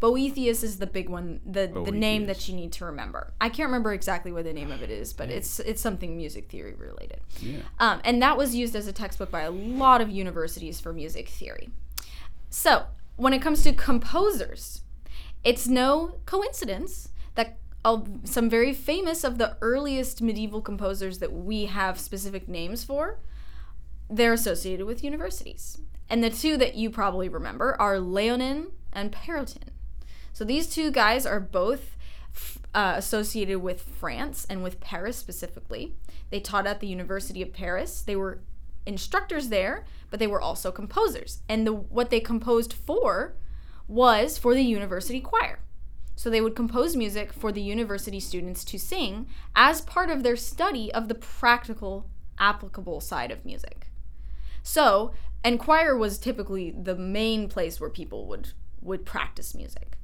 Boethius 0.00 0.62
is 0.62 0.78
the 0.78 0.86
big 0.86 1.08
one, 1.08 1.40
the 1.44 1.66
the 1.84 1.90
name 1.90 2.26
that 2.26 2.48
you 2.48 2.54
need 2.54 2.70
to 2.74 2.84
remember. 2.84 3.32
I 3.40 3.48
can't 3.48 3.66
remember 3.66 3.92
exactly 3.92 4.30
what 4.30 4.44
the 4.44 4.52
name 4.52 4.70
of 4.70 4.80
it 4.80 4.90
is, 4.90 5.12
but 5.12 5.28
it's 5.28 5.58
it's 5.58 5.82
something 5.82 6.16
music 6.16 6.48
theory 6.48 6.74
related. 6.74 7.18
Yeah. 7.40 7.62
Um, 7.80 8.00
and 8.04 8.22
that 8.22 8.36
was 8.38 8.54
used 8.54 8.76
as 8.76 8.86
a 8.86 8.92
textbook 8.92 9.32
by 9.32 9.40
a 9.40 9.50
lot 9.50 10.00
of 10.00 10.08
universities 10.08 10.78
for 10.78 10.92
music 10.92 11.28
theory. 11.28 11.70
So, 12.48 12.84
when 13.18 13.34
it 13.34 13.42
comes 13.42 13.62
to 13.64 13.72
composers, 13.72 14.82
it's 15.44 15.66
no 15.66 16.20
coincidence 16.24 17.10
that 17.34 17.58
uh, 17.84 18.00
some 18.24 18.48
very 18.48 18.72
famous 18.72 19.24
of 19.24 19.38
the 19.38 19.56
earliest 19.60 20.22
medieval 20.22 20.62
composers 20.62 21.18
that 21.18 21.32
we 21.32 21.66
have 21.66 21.98
specific 21.98 22.48
names 22.48 22.84
for, 22.84 23.18
they're 24.08 24.32
associated 24.32 24.86
with 24.86 25.04
universities. 25.04 25.78
And 26.08 26.22
the 26.22 26.30
two 26.30 26.56
that 26.56 26.76
you 26.76 26.90
probably 26.90 27.28
remember 27.28 27.76
are 27.80 27.98
Leonin 27.98 28.68
and 28.92 29.12
Perotin. 29.12 29.70
So 30.32 30.44
these 30.44 30.68
two 30.68 30.92
guys 30.92 31.26
are 31.26 31.40
both 31.40 31.96
uh, 32.72 32.94
associated 32.96 33.58
with 33.58 33.82
France 33.82 34.46
and 34.48 34.62
with 34.62 34.80
Paris 34.80 35.16
specifically. 35.16 35.96
They 36.30 36.38
taught 36.38 36.68
at 36.68 36.78
the 36.78 36.86
University 36.86 37.42
of 37.42 37.52
Paris. 37.52 38.00
They 38.00 38.14
were 38.14 38.38
instructors 38.86 39.48
there, 39.48 39.84
but 40.10 40.20
they 40.20 40.26
were 40.26 40.40
also 40.40 40.70
composers. 40.70 41.42
And 41.48 41.66
the 41.66 41.72
what 41.72 42.10
they 42.10 42.20
composed 42.20 42.72
for 42.72 43.34
was 43.86 44.38
for 44.38 44.54
the 44.54 44.62
university 44.62 45.20
choir. 45.20 45.60
So 46.18 46.30
they 46.30 46.40
would 46.40 46.56
compose 46.56 46.96
music 46.96 47.32
for 47.32 47.52
the 47.52 47.62
university 47.62 48.18
students 48.18 48.64
to 48.64 48.78
sing 48.78 49.28
as 49.54 49.80
part 49.80 50.10
of 50.10 50.22
their 50.24 50.34
study 50.34 50.92
of 50.92 51.06
the 51.06 51.14
practical, 51.14 52.10
applicable 52.40 53.00
side 53.00 53.30
of 53.30 53.44
music. 53.44 53.86
So, 54.64 55.12
and 55.44 55.60
choir 55.60 55.96
was 55.96 56.18
typically 56.18 56.72
the 56.72 56.96
main 56.96 57.48
place 57.48 57.80
where 57.80 57.88
people 57.88 58.26
would 58.26 58.52
would 58.82 59.06
practice 59.06 59.54
music. 59.54 59.96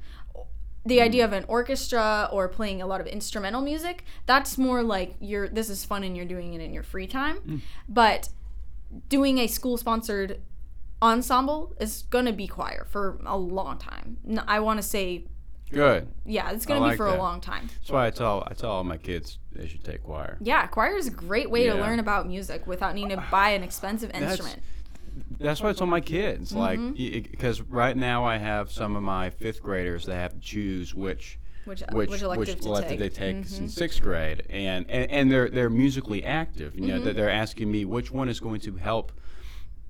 The 0.87 1.01
idea 1.01 1.25
of 1.25 1.33
an 1.33 1.47
orchestra 1.49 2.29
or 2.31 2.49
playing 2.49 2.81
a 2.81 2.87
lot 2.87 3.01
of 3.01 3.07
instrumental 3.07 3.61
music, 3.63 4.05
that's 4.27 4.57
more 4.57 4.83
like 4.83 5.17
you're 5.19 5.49
this 5.49 5.69
is 5.69 5.85
fun 5.85 6.05
and 6.05 6.17
you're 6.17 6.27
doing 6.27 6.55
it 6.55 6.61
in 6.61 6.73
your 6.73 6.83
free 6.83 7.07
time. 7.07 7.39
Mm. 7.39 7.61
But 7.89 8.29
doing 9.09 9.39
a 9.39 9.47
school 9.47 9.77
sponsored 9.77 10.41
ensemble 11.03 11.75
is 11.81 12.03
going 12.11 12.25
to 12.27 12.33
be 12.33 12.47
choir 12.47 12.87
for 12.91 13.19
a 13.27 13.37
long 13.37 13.79
time. 13.79 14.17
I 14.47 14.61
want 14.61 14.79
to 14.79 14.83
say 14.83 15.27
Good. 15.71 16.09
yeah, 16.25 16.51
it's 16.53 16.67
going 16.67 16.81
to 16.81 16.85
be 16.85 16.91
like 16.91 16.97
for 16.97 17.11
that. 17.11 17.19
a 17.19 17.23
long 17.23 17.41
time. 17.41 17.69
That's 17.81 17.91
why 17.91 18.07
I 18.07 18.11
tell 18.11 18.47
I 18.51 18.55
tell 18.55 18.71
all 18.71 18.85
my 18.85 18.97
kids 18.97 19.39
they 19.53 19.67
should 19.67 19.85
take 19.85 20.03
choir. 20.05 20.39
Yeah, 20.41 20.67
choir 20.67 20.97
is 20.97 21.07
a 21.09 21.11
great 21.11 21.51
way 21.51 21.65
to 21.67 21.75
learn 21.75 21.99
about 21.99 22.27
music 22.27 22.67
without 22.67 22.95
needing 22.95 23.11
to 23.17 23.25
buy 23.31 23.51
an 23.51 23.63
expensive 23.63 24.11
instrument. 24.15 24.63
That's 25.39 25.61
why 25.61 25.71
I 25.71 25.73
told 25.75 25.91
my 25.91 26.01
kids, 26.01 26.53
like, 26.53 26.79
Mm-hmm. 26.79 27.31
because 27.31 27.61
right 27.61 27.97
now 27.97 28.25
I 28.25 28.39
have 28.39 28.71
some 28.73 28.97
of 28.97 29.03
my 29.03 29.31
fifth 29.31 29.63
graders 29.63 30.07
that 30.07 30.15
have 30.17 30.33
to 30.35 30.41
choose 30.41 30.95
which 30.95 31.39
Which, 31.65 31.83
which 31.93 32.11
which 32.11 32.23
elective 32.23 32.61
to 32.61 32.69
elective 32.69 32.91
take. 32.91 32.99
they 32.99 33.09
take 33.09 33.37
Mhm. 33.37 33.59
in 33.61 33.69
sixth 33.69 34.01
grade, 34.03 34.45
and, 34.51 34.85
and 34.91 35.11
and 35.11 35.31
they're 35.33 35.49
they're 35.49 35.71
musically 35.71 36.25
active. 36.25 36.75
You 36.75 36.87
know, 36.87 36.95
Mm-hmm. 36.97 37.05
that 37.05 37.17
they're 37.17 37.31
asking 37.31 37.71
me 37.71 37.85
which 37.85 38.11
one 38.11 38.29
is 38.29 38.41
going 38.41 38.61
to 38.63 38.77
help 38.77 39.13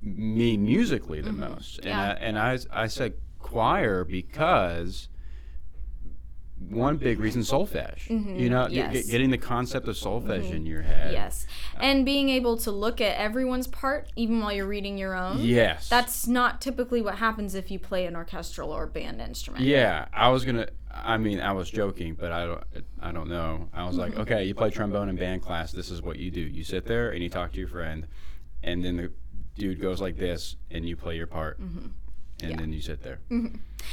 me 0.02 0.56
musically 0.56 1.20
the 1.20 1.32
most, 1.32 1.78
and 1.78 1.86
Mm-hmm. 1.86 1.88
Yeah. 1.88 2.08
I, 2.08 2.12
and 2.14 2.38
I 2.38 2.82
I 2.84 2.86
said 2.86 3.14
choir 3.38 4.04
because. 4.04 5.08
One 6.70 6.96
big 6.96 7.18
reason 7.18 7.42
solfege. 7.42 8.08
You 8.08 8.48
know, 8.48 8.68
get- 8.68 8.92
Mm-hmm. 8.92 9.10
Getting 9.10 9.30
the 9.30 9.38
concept 9.38 9.86
of 9.88 9.96
solfege 9.96 10.50
in 10.52 10.64
your 10.64 10.82
head. 10.82 11.12
Yes. 11.12 11.46
And 11.78 12.06
being 12.06 12.28
able 12.30 12.56
to 12.58 12.70
look 12.70 13.00
at 13.02 13.18
everyone's 13.18 13.66
part 13.66 14.08
even 14.16 14.40
while 14.40 14.52
you're 14.52 14.66
reading 14.66 14.96
your 14.96 15.14
own. 15.14 15.40
Yes. 15.40 15.88
That's 15.90 16.26
not 16.26 16.60
typically 16.62 17.02
what 17.02 17.16
happens 17.16 17.54
if 17.54 17.70
you 17.70 17.78
play 17.78 18.06
an 18.06 18.14
orchestral 18.16 18.70
or 18.70 18.86
band 18.86 19.20
instrument. 19.20 19.64
Yeah, 19.64 20.06
I 20.14 20.28
was 20.30 20.44
gonna. 20.44 20.68
I 20.94 21.16
mean, 21.18 21.40
I 21.40 21.52
was 21.52 21.68
joking, 21.70 22.14
but 22.14 22.30
I 22.32 22.46
don't. 22.46 22.62
I 23.00 23.12
don't 23.12 23.28
know. 23.28 23.68
I 23.72 23.84
was 23.86 23.96
like, 23.96 24.16
okay, 24.16 24.44
you 24.44 24.54
play 24.54 24.70
trombone 24.70 25.08
in 25.08 25.16
band 25.16 25.42
class. 25.42 25.72
This 25.72 25.90
is 25.90 26.00
what 26.02 26.18
you 26.18 26.30
do. 26.30 26.40
You 26.40 26.62
sit 26.64 26.86
there 26.86 27.10
and 27.10 27.22
you 27.22 27.28
talk 27.28 27.52
to 27.52 27.58
your 27.58 27.68
friend, 27.68 28.06
and 28.62 28.84
then 28.84 28.96
the 28.96 29.12
dude 29.56 29.80
goes 29.80 30.00
like 30.00 30.16
this, 30.16 30.56
and 30.70 30.86
you 30.88 30.96
play 30.96 31.16
your 31.16 31.26
part, 31.26 31.60
Mm-hmm. 31.60 31.86
and 32.46 32.58
then 32.58 32.72
you 32.72 32.80
sit 32.80 33.02
there. 33.02 33.18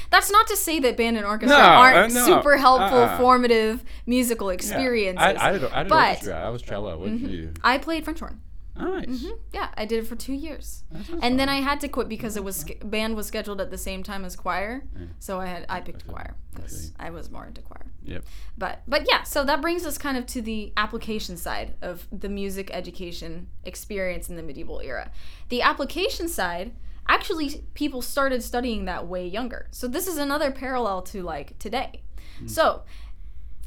That's 0.10 0.32
not 0.32 0.48
to 0.48 0.56
say 0.56 0.80
that 0.80 0.96
band 0.98 1.18
and 1.18 1.26
orchestra 1.26 1.58
No, 1.58 1.64
aren't 1.64 1.98
uh, 1.98 2.20
no, 2.20 2.26
super 2.26 2.58
helpful, 2.58 2.98
uh-uh. 3.00 3.18
formative 3.18 3.84
musical 4.06 4.48
Yeah. 4.50 4.56
experiences. 4.56 5.22
I, 5.42 5.50
I, 5.50 5.52
did, 5.54 5.64
I 5.66 5.84
did 5.84 5.90
but- 5.90 6.10
orchestra. 6.10 6.46
I 6.46 6.50
was 6.50 6.62
cello. 6.62 6.98
What 6.98 7.10
did 7.10 7.22
you 7.22 7.28
do? 7.48 7.54
I 7.64 7.78
played 7.78 8.04
French 8.04 8.20
horn. 8.20 8.40
Nice. 8.82 9.06
Mm-hmm. 9.08 9.30
Yeah, 9.54 9.70
I 9.76 9.86
did 9.86 10.04
it 10.04 10.08
for 10.08 10.16
two 10.16 10.34
years, 10.34 10.84
and 11.22 11.40
then. 11.40 11.50
I 11.50 11.56
had 11.62 11.80
to 11.82 11.88
quit 11.90 12.08
because 12.08 12.38
it 12.38 12.44
was 12.44 12.64
sch- 12.68 12.80
band 12.84 13.16
was 13.16 13.28
scheduled 13.28 13.60
at 13.60 13.70
the 13.72 13.78
same 13.78 14.04
time 14.04 14.24
as 14.26 14.36
choir. 14.36 14.84
So 15.20 15.40
I 15.40 15.46
had 15.48 15.66
I 15.70 15.82
picked 15.82 16.08
choir 16.08 16.36
because 16.54 16.94
I 16.98 17.10
was 17.10 17.30
more 17.30 17.46
into 17.46 17.62
choir. 17.62 17.86
Yep. 18.04 18.24
But 18.58 18.82
but 18.88 19.06
yeah, 19.10 19.24
so 19.24 19.44
that 19.44 19.62
brings 19.62 19.86
us 19.86 19.98
kind 19.98 20.18
of 20.18 20.26
to 20.28 20.42
the 20.42 20.72
application 20.78 21.36
side 21.38 21.76
of 21.82 22.08
the 22.12 22.30
music 22.30 22.72
education 22.74 23.48
experience 23.64 24.30
in 24.30 24.36
the 24.38 24.44
medieval 24.44 24.80
era. 24.80 25.12
The 25.50 25.62
application 25.62 26.28
side, 26.30 26.72
actually 27.08 27.64
people 27.74 28.02
started 28.02 28.42
studying 28.44 28.86
that 28.86 29.08
way 29.08 29.28
younger. 29.28 29.68
So 29.72 29.88
this 29.88 30.08
is 30.08 30.18
another 30.18 30.52
parallel 30.52 31.02
to 31.04 31.22
like 31.22 31.60
today. 31.60 32.02
So 32.48 32.84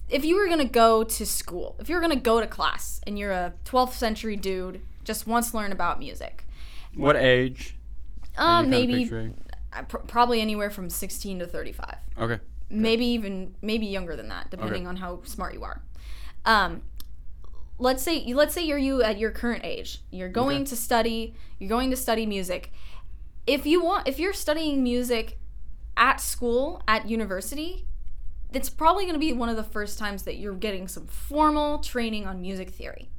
if 0.09 0.24
you 0.24 0.37
were 0.37 0.46
going 0.46 0.59
to 0.59 0.64
go 0.64 1.05
to 1.05 1.24
school, 1.27 1.77
if 1.79 1.88
you 1.88 1.94
were 1.94 2.00
going 2.00 2.12
to 2.12 2.20
go 2.20 2.40
to 2.40 2.46
class 2.46 3.00
and 3.07 3.18
you're 3.18 3.33
a 3.33 3.53
12th 3.64 3.92
century 3.92 4.37
dude 4.37 4.83
just 5.04 5.26
wants 5.26 5.50
to 5.50 5.56
learn 5.56 5.72
about 5.72 5.98
music, 5.98 6.44
What 6.96 7.16
age? 7.16 7.76
kinda 8.36 8.68
maybe 8.68 9.08
pr- 9.88 9.96
probably 9.98 10.40
anywhere 10.40 10.70
from 10.70 10.90
16 10.90 11.38
to 11.40 11.46
35 11.46 11.96
Okay. 12.18 12.40
maybe 12.70 13.04
even 13.06 13.54
maybe 13.62 13.86
younger 13.86 14.16
than 14.16 14.28
that 14.28 14.50
depending 14.50 14.82
Okay. 14.82 14.88
on 14.88 14.96
how 14.96 15.20
smart 15.24 15.54
you 15.54 15.62
are 15.62 15.82
um 16.44 16.82
let's 17.78 18.02
say 18.02 18.24
let's 18.34 18.54
say 18.54 18.62
you're 18.64 18.78
you 18.78 19.02
at 19.02 19.18
your 19.18 19.30
current 19.30 19.64
age 19.64 20.02
you're 20.10 20.28
going 20.28 20.58
Okay. 20.62 20.64
to 20.64 20.76
study 20.76 21.34
you're 21.58 21.68
going 21.68 21.90
to 21.90 21.96
study 21.96 22.26
music 22.26 22.72
if 23.46 23.66
you 23.66 23.82
want 23.82 24.08
if 24.08 24.18
you're 24.18 24.32
studying 24.32 24.82
music 24.82 25.38
at 25.96 26.20
school 26.20 26.82
at 26.88 27.08
university 27.08 27.84
it's 28.52 28.70
probably 28.70 29.04
going 29.04 29.14
to 29.14 29.18
be 29.20 29.32
one 29.32 29.48
of 29.48 29.56
the 29.56 29.64
first 29.64 29.98
times 29.98 30.22
that 30.24 30.36
you're 30.36 30.54
getting 30.54 30.86
some 30.88 31.06
formal 31.06 31.78
training 31.78 32.26
on 32.26 32.40
music 32.40 32.70
theory 32.70 33.10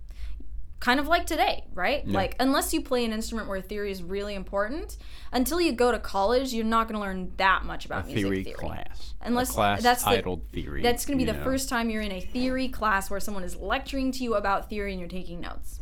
kind 0.86 1.00
of 1.00 1.08
like 1.08 1.26
today, 1.26 1.64
right? 1.74 2.08
Like 2.08 2.36
unless 2.40 2.72
you 2.72 2.80
play 2.82 3.04
an 3.06 3.12
instrument 3.12 3.48
where 3.50 3.60
theory 3.60 3.90
is 3.92 4.04
really 4.04 4.36
important, 4.36 4.98
until 5.32 5.60
you 5.60 5.72
go 5.72 5.92
to 5.92 5.98
college, 5.98 6.54
you're 6.54 6.64
not 6.64 6.88
going 6.88 6.94
to 6.94 7.02
learn 7.02 7.32
that 7.38 7.66
much 7.66 7.86
about 7.88 8.06
music 8.06 8.24
Theory, 8.24 8.44
theory. 8.44 8.56
class. 8.56 9.16
Unless 9.22 9.50
a 9.50 9.54
class 9.54 9.82
that's 9.82 10.04
the- 10.04 10.12
titled 10.12 10.48
theory. 10.54 10.84
That's 10.84 11.04
going 11.08 11.18
to 11.18 11.26
be 11.26 11.30
the 11.32 11.36
know. 11.38 11.44
first 11.44 11.70
time 11.70 11.90
you're 11.90 12.04
in 12.04 12.12
a 12.12 12.22
theory 12.22 12.68
class 12.68 13.10
where 13.10 13.20
someone 13.20 13.44
is 13.44 13.56
lecturing 13.56 14.12
to 14.12 14.24
you 14.24 14.36
about 14.36 14.70
theory 14.70 14.92
and 14.92 15.00
you're 15.00 15.10
taking 15.10 15.42
notes. 15.42 15.80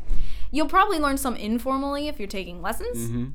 You'll 0.52 0.70
probably 0.70 1.00
learn 1.00 1.18
some 1.18 1.36
informally 1.36 2.08
if 2.08 2.18
you're 2.18 2.28
taking 2.40 2.62
lessons, 2.62 3.10
Mhm. 3.10 3.34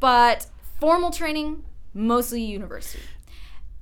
but 0.00 0.46
formal 0.80 1.10
training 1.10 1.64
mostly 1.92 2.42
university. 2.42 3.02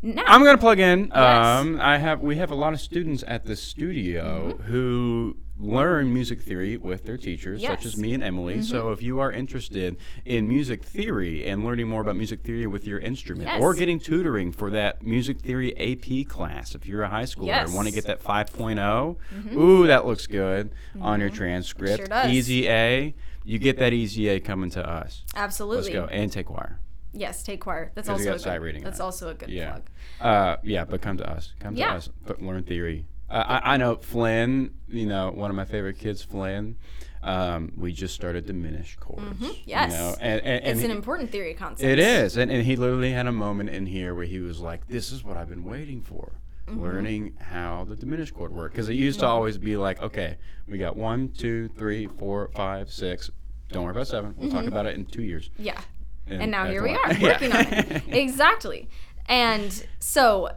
Now, 0.05 0.25
I'm 0.27 0.43
gonna 0.43 0.59
plug 0.59 0.81
in. 0.81 1.13
Yes. 1.15 1.17
Um, 1.61 1.79
I 1.81 1.99
have 1.99 2.21
we 2.21 2.35
have 2.37 2.51
a 2.51 2.57
lot 2.57 2.73
of 2.73 2.81
students 2.81 3.23
at 3.29 3.45
the 3.45 3.55
studio 3.55 4.55
Mm-hmm. 4.55 4.63
who 4.65 5.37
learn 5.63 6.13
music 6.13 6.43
theory 6.43 6.77
with 6.77 7.05
their 7.05 7.17
teachers, 7.17 7.61
such 7.63 7.69
Yes. 7.71 7.79
Mm-hmm. 7.79 7.89
as 7.89 7.97
me 7.97 8.15
and 8.15 8.23
Emily. 8.23 8.63
So 8.63 8.91
if 8.91 9.01
you 9.01 9.21
are 9.21 9.31
interested 9.31 9.97
in 10.25 10.49
music 10.49 10.85
theory 10.85 11.47
and 11.47 11.65
learning 11.65 11.89
more 11.89 12.01
about 12.01 12.17
music 12.17 12.43
theory 12.43 12.67
with 12.67 12.87
your 12.87 12.99
instrument, 12.99 13.49
or 13.61 13.73
getting 13.75 13.99
tutoring 14.01 14.51
for 14.53 14.71
that 14.71 15.03
music 15.03 15.41
theory 15.41 15.73
AP 15.79 16.29
class, 16.29 16.75
if 16.75 16.87
you're 16.87 17.03
a 17.05 17.09
high 17.09 17.23
schooler 17.23 17.65
and 17.65 17.73
want 17.75 17.87
to 17.89 17.95
get 17.95 18.05
that 18.07 18.23
5.0, 18.23 19.17
ooh, 19.55 19.87
that 19.87 20.05
looks 20.07 20.27
good 20.27 20.73
on 21.01 21.21
your 21.21 21.31
transcript. 21.31 22.03
Mm-hmm. 22.11 22.23
Sure. 22.29 22.31
Easy 22.31 22.69
A. 22.69 23.15
You 23.45 23.59
get 23.59 23.79
that 23.79 23.93
easy 23.93 24.29
A 24.29 24.41
coming 24.41 24.71
to 24.71 24.89
us. 24.89 25.25
absolutely. 25.35 25.93
Let's 25.93 25.95
go 25.95 26.07
and 26.13 26.31
take 26.31 26.47
choir. 26.47 26.79
Yes, 27.15 27.43
take 27.43 27.61
choir. 27.61 27.93
That's 27.95 28.09
also 28.09 28.33
a 28.35 28.39
good, 28.39 28.63
reading 28.63 28.83
That's 28.85 28.99
on 29.01 29.05
also 29.07 29.29
a 29.29 29.35
good 29.35 29.51
Yeah. 29.51 29.71
plug. 29.73 29.83
Uh, 30.21 30.57
yeah, 30.63 30.85
but 30.85 31.03
come 31.03 31.19
to 31.19 31.31
us. 31.31 31.53
Come 31.61 31.77
Yeah. 31.77 31.91
to 31.91 31.97
us. 31.97 32.09
But 32.27 32.41
learn 32.41 32.63
theory. 32.63 33.07
Uh, 33.33 33.61
I, 33.63 33.75
I 33.75 33.77
know 33.79 33.97
Flynn. 33.97 34.75
You 34.89 35.07
know, 35.07 35.31
one 35.31 35.51
of 35.51 35.57
my 35.57 35.65
favorite 35.65 35.99
kids, 35.99 36.23
Flynn. 36.23 36.77
Um, 37.23 37.73
we 37.77 37.93
just 37.93 38.15
started 38.17 38.47
diminished 38.47 38.99
chords. 38.99 39.23
Mm-hmm. 39.23 39.51
Yes. 39.65 39.93
know, 39.93 40.17
and, 40.21 40.41
and, 40.41 40.65
and 40.65 40.77
It's 40.77 40.85
an 40.85 40.91
he- 40.91 40.97
important 40.97 41.31
theory 41.31 41.55
concept. 41.55 41.89
it 41.89 42.01
is, 42.01 42.37
and, 42.37 42.51
and 42.51 42.65
he 42.65 42.75
literally 42.75 43.13
had 43.13 43.29
a 43.29 43.33
moment 43.33 43.71
in 43.71 43.87
here 43.87 44.13
where 44.15 44.25
he 44.25 44.41
was 44.41 44.59
like, 44.61 44.89
"This 44.89 45.13
is 45.13 45.23
what 45.23 45.37
I've 45.37 45.49
been 45.49 45.65
waiting 45.65 46.03
for." 46.03 46.33
Mm-hmm. 46.69 46.81
Learning 46.83 47.37
how 47.41 47.85
the 47.89 47.97
diminished 47.97 48.35
chord 48.35 48.53
work 48.53 48.71
because 48.73 48.89
it 48.89 48.95
used 48.95 49.19
to 49.21 49.27
always 49.27 49.59
be 49.59 49.77
like, 49.77 50.01
okay, 50.01 50.37
we 50.69 50.79
got 50.79 50.97
one, 50.97 51.31
two, 51.31 51.69
three, 51.77 52.07
four, 52.07 52.51
five, 52.55 52.89
six. 52.89 53.31
Don't 53.73 53.83
worry 53.83 53.91
about 53.91 54.07
seven. 54.07 54.33
We'll 54.37 54.51
talk 54.53 54.67
about 54.67 54.87
it 54.87 54.95
in 54.95 55.05
two 55.05 55.23
years. 55.25 55.51
Yeah. 55.59 55.81
And 56.29 56.53
now 56.53 56.67
here 56.67 56.85
we 56.85 56.91
are 56.91 57.09
working 57.21 57.53
on 57.53 57.67
it. 57.67 58.03
Exactly. 58.07 58.89
And 59.27 59.85
so 59.99 60.51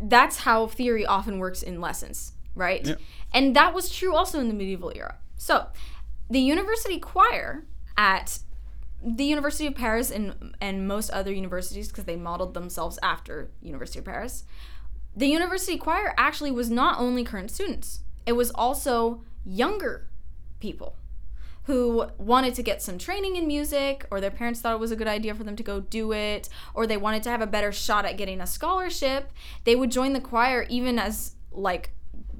that's 0.00 0.38
how 0.38 0.66
theory 0.66 1.06
often 1.06 1.38
works 1.38 1.62
in 1.62 1.80
lessons, 1.80 2.32
right? 2.54 2.86
And 3.32 3.56
that 3.56 3.74
was 3.74 3.90
true 3.90 4.14
also 4.14 4.40
in 4.40 4.48
the 4.48 4.54
medieval 4.54 4.92
era. 4.94 5.16
So 5.36 5.66
the 6.30 6.40
university 6.40 6.98
choir 6.98 7.64
at 7.96 8.40
the 9.02 9.24
University 9.24 9.66
of 9.66 9.74
Paris 9.74 10.10
and 10.10 10.54
and 10.60 10.88
most 10.88 11.10
other 11.10 11.32
universities 11.32 11.88
because 11.88 12.04
they 12.04 12.16
modeled 12.16 12.54
themselves 12.54 12.98
after 13.02 13.50
University 13.62 13.98
of 13.98 14.04
Paris. 14.04 14.44
The 15.14 15.26
university 15.26 15.78
choir 15.78 16.14
actually 16.18 16.50
was 16.50 16.70
not 16.70 16.98
only 16.98 17.24
current 17.24 17.50
students. 17.50 18.00
It 18.26 18.32
was 18.32 18.50
also 18.50 19.22
younger 19.44 20.08
people 20.60 20.96
who 21.66 22.06
wanted 22.16 22.54
to 22.54 22.62
get 22.62 22.80
some 22.80 22.96
training 22.96 23.36
in 23.36 23.46
music 23.46 24.06
or 24.10 24.20
their 24.20 24.30
parents 24.30 24.60
thought 24.60 24.72
it 24.74 24.80
was 24.80 24.92
a 24.92 24.96
good 24.96 25.08
idea 25.08 25.34
for 25.34 25.42
them 25.44 25.56
to 25.56 25.62
go 25.62 25.80
do 25.80 26.12
it 26.12 26.48
or 26.74 26.86
they 26.86 26.96
wanted 26.96 27.22
to 27.24 27.30
have 27.30 27.40
a 27.40 27.46
better 27.46 27.72
shot 27.72 28.04
at 28.04 28.16
getting 28.16 28.40
a 28.40 28.46
scholarship. 28.46 29.32
They 29.64 29.74
would 29.74 29.90
join 29.90 30.12
the 30.12 30.20
choir 30.20 30.64
even 30.68 30.98
as 30.98 31.34
like 31.50 31.90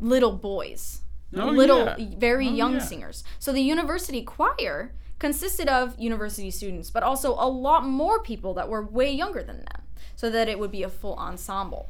little 0.00 0.32
boys. 0.32 1.00
Oh, 1.36 1.46
little 1.50 1.86
yeah. 1.86 1.96
very 2.16 2.46
Oh, 2.48 2.52
young 2.52 2.74
yeah. 2.74 2.78
singers. 2.78 3.24
So 3.40 3.52
the 3.52 3.60
university 3.60 4.22
choir 4.22 4.92
consisted 5.18 5.68
of 5.68 5.98
university 5.98 6.50
students, 6.52 6.90
but 6.90 7.02
also 7.02 7.32
a 7.32 7.48
lot 7.48 7.84
more 7.84 8.22
people 8.22 8.54
that 8.54 8.68
were 8.68 8.84
way 8.84 9.10
younger 9.10 9.42
than 9.42 9.58
them, 9.58 9.82
so 10.14 10.30
that 10.30 10.48
it 10.48 10.58
would 10.58 10.70
be 10.70 10.82
a 10.84 10.88
full 10.88 11.16
ensemble. 11.16 11.88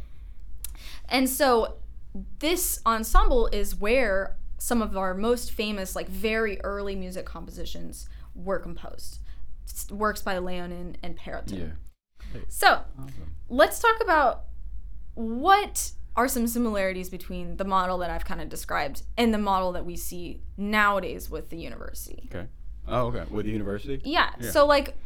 And 1.08 1.28
so 1.28 1.74
this 2.38 2.80
ensemble 2.86 3.48
is 3.48 3.76
where 3.76 4.36
some 4.58 4.80
of 4.82 4.96
our 4.96 5.14
most 5.14 5.52
famous, 5.52 5.94
like 5.94 6.08
very 6.08 6.60
early 6.62 6.96
music 6.96 7.24
compositions 7.26 8.08
were 8.34 8.58
composed. 8.58 9.18
S- 9.68 9.90
Works 9.90 10.22
by 10.22 10.38
Leonin 10.38 10.96
and 11.02 11.16
Perotin. 11.18 11.58
Yeah. 12.32 12.40
So 12.48 12.82
Awesome. 12.98 13.34
let's 13.48 13.78
talk 13.80 13.96
about 14.02 14.44
what 15.14 15.92
are 16.16 16.28
some 16.28 16.46
similarities 16.46 17.08
between 17.10 17.56
the 17.56 17.64
model 17.64 17.98
that 17.98 18.10
I've 18.10 18.24
kind 18.24 18.40
of 18.40 18.48
described 18.48 19.02
and 19.16 19.32
the 19.34 19.38
model 19.38 19.72
that 19.72 19.84
we 19.84 19.96
see 19.96 20.40
nowadays 20.56 21.28
with 21.30 21.50
the 21.50 21.56
university. 21.58 22.28
Okay. 22.32 22.46
Oh, 22.88 23.06
okay. 23.08 23.24
With 23.30 23.46
the 23.46 23.52
university? 23.52 24.00
Yeah, 24.04 24.30
Yeah. 24.40 24.50
so 24.50 24.66
like 24.66 24.96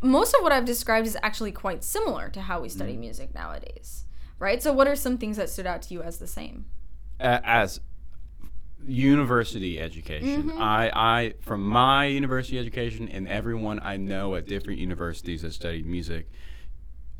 most 0.00 0.34
of 0.34 0.42
what 0.42 0.52
I've 0.52 0.64
described 0.64 1.06
is 1.06 1.16
actually 1.22 1.52
quite 1.52 1.82
similar 1.82 2.28
to 2.30 2.40
how 2.42 2.60
we 2.60 2.68
study 2.68 2.92
Mm-hmm. 2.92 3.00
music 3.00 3.34
nowadays, 3.34 4.04
right? 4.38 4.62
So 4.62 4.72
what 4.72 4.86
are 4.86 4.94
some 4.96 5.18
things 5.18 5.36
that 5.38 5.50
stood 5.50 5.66
out 5.66 5.82
to 5.82 5.94
you 5.94 6.02
as 6.02 6.18
the 6.18 6.26
same? 6.28 6.66
A- 7.20 7.40
As 7.44 7.80
university 8.86 9.80
education, 9.80 10.44
Mm-hmm. 10.44 10.62
I, 10.62 10.90
I, 10.94 11.34
from 11.40 11.62
my 11.66 12.06
university 12.06 12.58
education 12.58 13.08
and 13.08 13.28
everyone 13.28 13.80
I 13.82 13.96
know 13.96 14.34
at 14.34 14.46
different 14.46 14.78
universities 14.78 15.42
that 15.42 15.52
studied 15.52 15.86
music, 15.86 16.30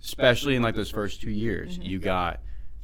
especially 0.03 0.55
in 0.57 0.63
like 0.63 0.75
those 0.75 0.91
first 0.91 1.21
two 1.21 1.31
years, 1.31 1.75
Mm-hmm. 1.79 1.83
you 1.91 1.99
got 1.99 2.41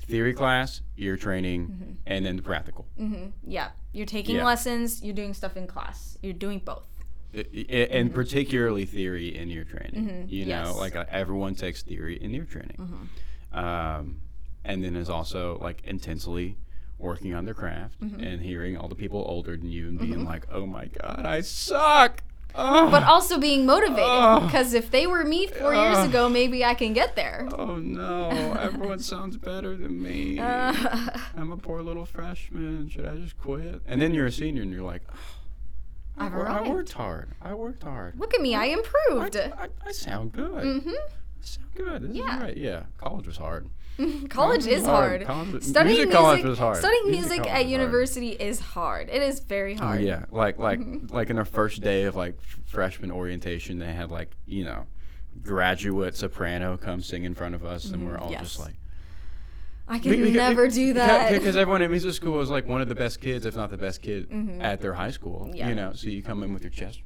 theory 0.07 0.35
class, 0.35 0.83
ear 0.99 1.17
training, 1.17 1.99
and 2.07 2.27
then 2.27 2.37
the 2.37 2.43
practical. 2.43 2.87
Mm-hmm. 3.01 3.27
Yeah, 3.51 3.71
you're 3.93 4.07
taking 4.07 4.37
Yeah. 4.37 4.45
lessons, 4.45 5.03
you're 5.03 5.15
doing 5.15 5.33
stuff 5.35 5.57
in 5.57 5.67
class, 5.67 6.19
you're 6.23 6.33
doing 6.35 6.59
both. 6.65 6.87
And 7.33 8.15
particularly 8.15 8.85
theory 8.85 9.37
in 9.37 9.51
ear 9.51 9.65
training. 9.65 10.27
You 10.29 10.47
know, 10.47 10.53
Mm-hmm. 10.63 10.67
Yes. 10.69 10.77
like 10.77 10.95
uh, 10.97 11.05
everyone 11.11 11.55
takes 11.55 11.83
theory 11.83 12.17
in 12.23 12.35
ear 12.35 12.45
training, 12.45 12.77
Mm-hmm. 12.79 13.59
um, 13.59 14.21
and 14.65 14.83
then 14.85 14.95
is 14.97 15.11
also 15.11 15.59
like 15.61 15.83
intensely 15.85 16.57
working 17.05 17.35
on 17.35 17.45
their 17.45 17.55
craft 17.55 18.01
Mm-hmm. 18.01 18.21
and 18.25 18.41
hearing 18.43 18.77
all 18.77 18.89
the 18.89 18.95
people 18.95 19.25
older 19.29 19.57
than 19.57 19.71
you 19.71 19.89
and 19.89 19.99
being 19.99 20.25
like, 20.25 20.47
"Oh 20.51 20.67
my 20.67 20.87
god, 20.87 21.25
I 21.25 21.41
suck." 21.43 22.23
Oh, 22.57 22.89
But 22.89 23.03
also 23.03 23.37
being 23.39 23.67
motivated 23.67 24.47
because 24.47 24.75
if 24.75 24.89
they 24.93 25.09
were 25.09 25.25
me 25.25 25.49
four 25.49 25.75
years 25.75 25.99
ago, 26.09 26.29
maybe 26.29 26.65
I 26.65 26.75
can 26.75 26.93
get 26.93 27.17
there. 27.17 27.49
oh 27.59 27.77
no, 27.77 28.31
everyone 28.61 29.01
sounds 29.01 29.37
better 29.37 29.77
than 29.77 30.01
me. 30.01 30.39
Uh, 30.39 30.73
I'm 31.37 31.51
a 31.51 31.57
poor 31.57 31.83
little 31.83 32.07
freshman. 32.07 32.89
Should 32.89 33.07
I 33.07 33.17
just 33.17 33.37
quit? 33.39 33.83
And 33.87 34.01
then 34.01 34.15
you're 34.15 34.27
a 34.27 34.33
senior 34.33 34.63
and 34.63 34.71
you're 34.73 34.85
like, 34.85 35.03
I've 36.17 36.33
"I, 36.33 36.59
I 36.61 36.69
worked 36.69 36.93
hard. 36.93 37.31
I 37.43 37.55
worked 37.55 37.83
hard. 37.83 38.19
Look 38.21 38.35
at 38.35 38.41
me, 38.41 38.55
I 38.55 38.63
I, 38.63 38.67
improved. 38.67 39.37
I, 39.37 39.69
I 39.85 39.91
sound 39.93 40.31
good. 40.33 40.63
hmm 40.83 40.91
I 40.91 41.43
sound 41.43 41.69
good. 41.75 42.03
This 42.03 42.17
Yeah. 42.17 42.37
is 42.37 42.43
right. 42.43 42.57
Yeah. 42.57 42.83
College 42.99 43.27
was 43.27 43.37
hard. 43.37 43.69
College 44.29 44.67
is 44.67 44.85
hard. 44.85 45.23
hard. 45.23 45.63
Studying 45.63 46.09
music 46.09 46.21
music, 46.21 46.59
hard. 46.59 46.77
studying 46.79 47.11
Music 47.11 47.39
music 47.39 47.53
at 47.53 47.67
university 47.67 48.31
is 48.31 48.59
hard. 48.61 49.09
It 49.09 49.23
is 49.23 49.41
very 49.41 49.75
hard. 49.75 50.01
Oh 50.01 50.03
yeah, 50.03 50.25
like 50.31 50.59
like 50.59 50.81
Mm-hmm. 50.81 51.07
like 51.15 51.31
in 51.31 51.39
our 51.39 51.45
first 51.45 51.81
day 51.83 52.05
of 52.05 52.17
like 52.17 52.39
freshman 52.67 53.11
orientation, 53.13 53.79
they 53.79 53.93
had 53.93 54.11
like 54.11 54.31
you 54.47 54.65
know, 54.65 54.87
graduate 55.43 56.17
soprano 56.17 56.77
come 56.77 57.01
sing 57.01 57.25
in 57.25 57.35
front 57.35 57.55
of 57.55 57.65
us, 57.65 57.85
and 57.91 58.07
we're 58.07 58.17
all 58.19 58.25
Mm-hmm. 58.25 58.33
yes. 58.33 58.43
just 58.43 58.61
like. 58.61 58.75
I 59.87 59.99
can 59.99 60.33
never 60.33 60.69
do 60.69 60.95
that. 60.95 61.31
Because 61.31 61.57
everyone 61.57 61.83
at 61.83 61.91
music 61.91 62.15
school 62.15 62.41
is 62.41 62.49
like 62.49 62.67
one 62.67 62.81
of 62.81 62.89
the 62.89 62.95
best 62.95 63.21
kids, 63.21 63.45
if 63.45 63.55
not 63.55 63.71
the 63.71 63.77
best 63.77 64.01
kid 64.01 64.27
at 64.63 64.81
their 64.81 64.95
high 64.95 65.11
school. 65.11 65.41
Mm-hmm. 65.45 65.57
Yeah. 65.57 65.69
You 65.69 65.75
know, 65.75 65.93
so 65.93 66.09
you 66.09 66.23
come 66.23 66.43
in 66.43 66.55
with 66.55 66.63
your 66.63 66.71
chest. 66.71 67.03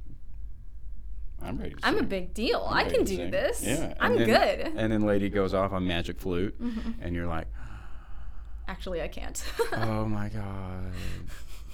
I'm 1.43 1.57
ready. 1.59 1.75
To 1.75 1.87
I'm 1.87 1.99
a 1.99 2.03
big 2.03 2.35
deal. 2.35 2.65
I'm 2.69 2.87
I 2.87 2.91
can 2.91 3.05
do 3.05 3.17
sing. 3.17 3.31
this. 3.31 3.63
Yeah. 3.65 3.95
I'm 4.01 4.13
and 4.13 4.21
then- 4.21 4.27
good. 4.27 4.67
Mm-hmm. 4.67 4.79
And 4.79 4.93
then 4.93 5.03
lady 5.03 5.29
goes 5.29 5.55
off 5.55 5.73
on 5.73 5.87
magic 5.87 6.21
flute, 6.21 6.55
and 7.01 7.15
you're 7.15 7.27
like, 7.27 7.47
Actually, 8.67 9.01
I 9.03 9.09
can't. 9.09 9.43
oh 9.73 10.05
my 10.05 10.29
god, 10.29 10.93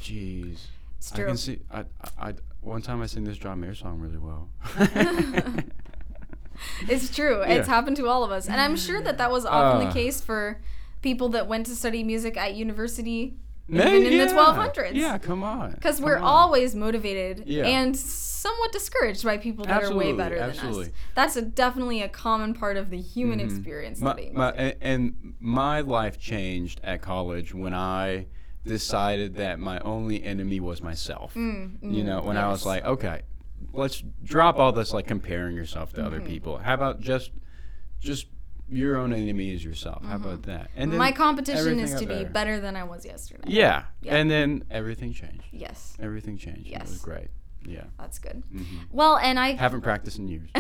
jeez. 0.03 0.59
it's 0.99 1.13
I 1.13 1.17
can 1.25 1.37
see. 1.37 1.59
I, 1.73 1.85
I, 2.19 2.35
one 2.61 2.83
time 2.83 3.03
I 3.03 3.07
sing 3.07 3.25
this 3.25 3.37
John 3.37 3.61
Mayer 3.61 3.75
song 3.75 3.99
really 3.99 4.19
well. 4.19 4.49
It's 6.89 7.15
true. 7.15 7.43
It's 7.43 7.67
happened 7.67 7.97
to 7.97 8.07
all 8.09 8.23
of 8.23 8.31
us. 8.31 8.47
And 8.49 8.61
I'm 8.61 8.77
sure 8.77 9.01
that 9.03 9.19
that 9.19 9.31
was 9.31 9.45
often 9.45 9.87
Uh. 9.87 9.89
the 9.89 9.93
case 9.93 10.21
for 10.21 10.61
people 11.03 11.29
that 11.31 11.47
went 11.49 11.67
to 11.67 11.75
study 11.75 12.03
music 12.05 12.37
at 12.37 12.55
university 12.55 13.37
Even 13.69 14.07
in 14.07 14.19
the 14.19 14.27
1200s. 14.27 14.95
Yeah, 14.95 15.17
come 15.19 15.43
on. 15.43 15.73
Because 15.73 16.01
we're 16.01 16.19
on. 16.19 16.23
always 16.25 16.75
motivated 16.75 17.45
Yeah. 17.47 17.65
and 17.67 17.97
somewhat 17.97 18.73
discouraged 18.73 19.25
by 19.25 19.39
people 19.39 19.65
that 19.65 19.73
are 19.83 19.95
way 19.95 20.11
Absolutely, 20.11 20.13
better 20.19 20.39
than 20.39 20.51
absolutely. 20.51 20.85
us. 20.87 20.91
That's 21.15 21.37
a, 21.37 21.43
definitely 21.43 22.03
a 22.03 22.09
common 22.09 22.53
part 22.55 22.77
of 22.77 22.91
the 22.91 23.01
human 23.01 23.39
Mhm. 23.41 23.45
experience 23.45 24.01
My, 24.01 24.31
my, 24.35 24.51
and, 24.53 24.75
and 24.83 25.35
my 25.41 25.81
life 25.81 26.19
changed 26.19 26.81
at 26.85 27.01
college 27.01 27.55
when 27.55 27.73
I 27.73 28.27
decided 28.67 29.37
that 29.37 29.59
my 29.59 29.79
only 29.81 30.23
enemy 30.23 30.61
was 30.61 30.83
myself. 30.83 31.35
Mm, 31.35 31.79
you 31.83 32.03
mm, 32.03 32.07
know, 32.07 32.23
when 32.23 32.37
I 32.37 32.49
was 32.49 32.67
like, 32.67 32.85
okay, 32.85 33.23
let's 33.73 34.03
drop 34.23 34.59
all 34.59 34.73
this 34.73 34.93
like 34.93 35.07
comparing 35.07 35.57
yourself 35.57 35.93
to 35.95 35.99
Mm-hmm. 36.03 36.07
other 36.07 36.21
people. 36.21 36.59
How 36.59 36.75
about 36.75 37.01
just 37.01 37.31
just 38.01 38.27
your 38.69 38.97
own 38.97 39.13
enemy 39.13 39.53
is 39.53 39.65
yourself? 39.65 40.05
How 40.05 40.17
about 40.17 40.43
that? 40.45 40.71
And 40.77 40.91
Mm-hmm. 40.91 40.99
My 40.99 41.13
competition 41.13 41.79
is 41.81 41.95
to 42.01 42.07
be 42.07 42.25
better. 42.25 42.61
than 42.61 42.77
I 42.77 42.85
was 42.85 43.05
yesterday. 43.05 43.45
Yeah. 43.47 43.85
Yeah. 44.01 44.17
And 44.17 44.31
then 44.31 44.65
everything 44.71 45.13
changed. 45.13 45.45
Yes, 45.53 45.97
Everything 46.01 46.39
changed. 46.39 46.69
It 46.71 46.81
was 46.81 46.91
Yes. 46.93 47.01
great. 47.01 47.29
Yeah. 47.67 47.85
that's 47.99 48.19
good. 48.19 48.43
hmm 48.53 48.63
Well, 48.93 49.17
and 49.17 49.39
I 49.39 49.53
Haven't 49.53 49.81
practiced 49.81 50.19
in 50.19 50.29
years. 50.29 50.49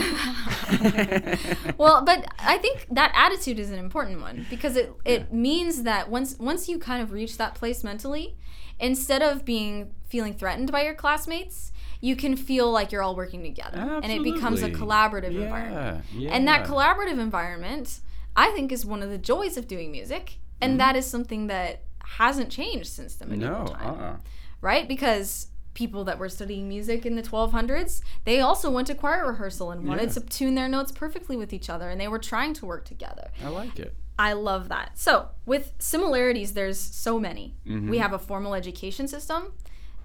well, 1.78 2.02
but 2.04 2.24
I 2.38 2.58
think 2.58 2.86
that 2.90 3.12
attitude 3.14 3.58
is 3.58 3.70
an 3.70 3.78
important 3.78 4.20
one 4.20 4.46
because 4.50 4.76
it 4.76 4.92
it 5.04 5.32
means 5.32 5.82
that 5.82 6.10
once 6.10 6.36
once 6.38 6.68
you 6.68 6.78
kind 6.78 7.02
of 7.02 7.12
reach 7.12 7.36
that 7.38 7.54
place 7.54 7.84
mentally, 7.84 8.36
instead 8.80 9.22
of 9.22 9.44
being 9.44 9.92
feeling 10.06 10.34
threatened 10.34 10.72
by 10.72 10.82
your 10.84 10.94
classmates, 10.94 11.72
you 12.04 12.14
can 12.14 12.36
feel 12.36 12.70
like 12.70 12.92
you're 12.92 13.02
all 13.02 13.16
working 13.16 13.42
together, 13.42 13.78
and 14.02 14.12
it 14.12 14.22
becomes 14.22 14.62
a 14.62 14.70
collaborative 14.70 15.32
yeah. 15.32 15.40
environment. 15.44 16.04
Yeah. 16.12 16.30
And 16.34 16.46
that 16.48 16.66
collaborative 16.66 17.18
environment, 17.18 18.00
I 18.36 18.50
think, 18.50 18.72
is 18.72 18.84
one 18.84 19.02
of 19.02 19.08
the 19.08 19.16
joys 19.16 19.56
of 19.56 19.66
doing 19.66 19.90
music, 19.90 20.38
and 20.60 20.78
that 20.80 20.96
is 20.96 21.06
something 21.06 21.46
that 21.46 21.82
hasn't 22.20 22.50
changed 22.50 22.88
since 22.88 23.14
the 23.16 23.26
medieval 23.26 23.64
Mm-hmm. 23.64 23.72
No. 23.72 23.78
time 23.78 24.00
Uh. 24.00 24.04
uh 24.12 24.16
right? 24.60 24.86
Because 24.86 25.48
people 25.72 26.04
that 26.04 26.18
were 26.18 26.28
studying 26.28 26.68
music 26.68 27.04
in 27.06 27.16
the 27.16 27.22
1200s, 27.22 28.02
they 28.24 28.38
also 28.40 28.70
went 28.70 28.86
to 28.86 28.94
choir 28.94 29.26
rehearsal 29.26 29.70
and 29.70 29.86
wanted 29.88 30.08
Yeah. 30.08 30.14
to 30.14 30.20
tune 30.20 30.54
their 30.54 30.68
notes 30.68 30.92
perfectly 30.92 31.36
with 31.38 31.52
each 31.54 31.68
other, 31.70 31.88
and 31.88 31.98
they 32.00 32.08
were 32.08 32.18
trying 32.32 32.52
to 32.54 32.66
work 32.66 32.84
together. 32.84 33.28
I 33.42 33.48
like 33.48 33.78
it. 33.78 33.94
I 34.18 34.34
love 34.34 34.68
that. 34.68 34.98
So, 34.98 35.28
with 35.46 35.72
similarities, 35.78 36.52
there's 36.52 36.78
so 36.78 37.18
many. 37.18 37.56
Mhm. 37.66 37.88
We 37.88 37.98
have 37.98 38.12
a 38.12 38.18
formal 38.18 38.54
education 38.54 39.08
system 39.08 39.54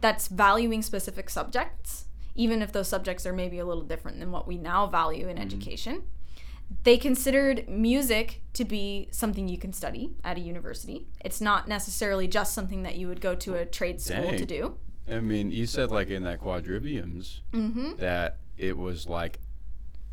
that's 0.02 0.28
valuing 0.28 0.82
specific 0.82 1.30
subjects, 1.30 2.06
even 2.36 2.62
if 2.62 2.72
those 2.72 2.88
subjects 2.88 3.26
are 3.26 3.34
maybe 3.34 3.60
a 3.60 3.66
little 3.66 3.84
different 3.84 4.20
than 4.20 4.32
what 4.32 4.48
we 4.48 4.58
now 4.58 4.88
value 4.88 5.22
Mm-hmm. 5.28 5.30
in 5.32 5.38
education. 5.40 6.04
They 6.84 6.98
considered 6.98 7.68
music 7.68 8.44
to 8.54 8.64
be 8.64 9.08
something 9.12 9.48
you 9.48 9.58
can 9.58 9.74
study 9.74 10.12
at 10.24 10.38
a 10.38 10.40
university. 10.40 11.08
It's 11.26 11.42
not 11.42 11.68
necessarily 11.68 12.28
just 12.28 12.54
something 12.54 12.84
that 12.84 12.96
you 12.96 13.08
would 13.08 13.22
go 13.22 13.34
to 13.36 13.56
a 13.56 13.66
trade 13.66 14.00
school 14.00 14.30
to 14.38 14.46
do. 14.46 14.78
I 15.12 15.20
mean, 15.20 15.50
you 15.52 15.66
said 15.66 15.90
like 15.90 16.10
in 16.10 16.24
that 16.24 16.40
quadriviums 16.40 17.40
Mm-hmm. 17.54 17.96
that 17.98 18.38
it 18.58 18.78
was 18.78 19.08
like 19.08 19.40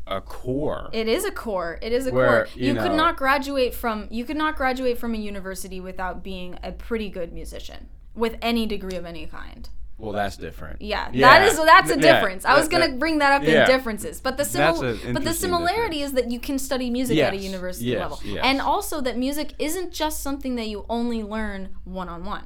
a 0.07 0.19
core. 0.19 0.89
It 0.93 1.07
is 1.07 1.25
a 1.25 1.31
core. 1.31 1.77
It 1.81 1.91
is 1.93 2.07
a 2.07 2.11
Where, 2.11 2.45
core. 2.45 2.47
you 2.55 2.73
You, 2.73 2.79
could 2.79 2.91
know- 2.91 2.97
not 2.97 3.17
graduate 3.17 3.75
from 3.75 4.07
you 4.09 4.25
could 4.25 4.37
not 4.37 4.55
graduate 4.55 4.97
from 4.97 5.13
a 5.13 5.17
university 5.17 5.79
without 5.79 6.23
being 6.23 6.57
a 6.63 6.71
pretty 6.71 7.09
good 7.09 7.31
musician 7.33 7.87
with 8.15 8.35
any 8.41 8.65
degree 8.65 8.97
of 8.97 9.05
any 9.05 9.27
kind. 9.27 9.69
Well, 9.97 10.11
that's 10.13 10.37
different. 10.37 10.81
Yeah, 10.81 11.09
Yeah. 11.11 11.39
that 11.39 11.47
is 11.47 11.57
that's 11.57 11.89
a 11.89 11.93
Th- 11.95 12.05
yeah, 12.05 12.13
difference. 12.13 12.45
I 12.45 12.57
was 12.57 12.67
gonna 12.67 12.87
that- 12.89 12.99
bring 12.99 13.17
that 13.19 13.31
up 13.33 13.47
yeah. 13.47 13.63
in 13.63 13.67
differences, 13.67 14.21
but 14.21 14.37
the 14.37 14.43
That's 14.43 14.77
simil- 14.79 14.89
an 14.91 14.95
but 15.13 15.23
the 15.23 15.29
interesting 15.29 15.33
similarity 15.49 16.01
is 16.01 16.13
that 16.13 16.29
you 16.31 16.39
can 16.39 16.59
study 16.59 16.89
music 16.89 17.17
at 17.19 17.33
a 17.33 17.37
university 17.37 17.87
yes, 17.91 17.99
level, 17.99 18.19
yes. 18.23 18.41
and 18.43 18.61
also 18.61 19.01
that 19.01 19.17
music 19.17 19.53
isn't 19.59 19.91
just 19.91 20.21
something 20.21 20.55
that 20.55 20.67
you 20.67 20.85
only 20.89 21.23
learn 21.23 21.69
one 21.83 22.09
on 22.09 22.23
one. 22.25 22.43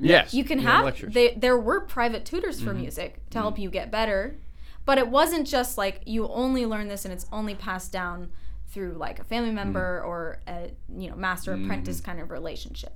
Yes. 0.00 0.32
You 0.34 0.44
can 0.44 0.60
yeah, 0.60 0.70
have 0.76 0.84
lectures. 0.84 1.12
they, 1.14 1.34
there 1.34 1.56
were 1.58 1.80
private 1.80 2.24
tutors 2.24 2.60
for 2.60 2.72
Mhm. 2.72 2.80
music 2.80 3.28
to 3.30 3.38
help 3.38 3.58
you 3.58 3.70
get 3.70 3.90
better, 3.90 4.38
But 4.84 4.96
it 4.96 5.08
wasn't 5.08 5.46
just 5.46 5.76
like 5.76 6.00
you 6.06 6.26
only 6.28 6.64
learn 6.64 6.88
this 6.88 7.04
and 7.04 7.12
it's 7.12 7.26
only 7.30 7.54
passed 7.54 7.92
down 7.92 8.30
through 8.68 8.92
like 8.92 9.18
a 9.18 9.24
family 9.24 9.50
mm. 9.50 9.54
member 9.54 10.02
or 10.02 10.40
a 10.46 10.70
you 10.96 11.08
know 11.10 11.16
master 11.16 11.52
mm-hmm. 11.52 11.64
apprentice 11.64 12.00
kind 12.00 12.20
of 12.20 12.30
relationship. 12.30 12.94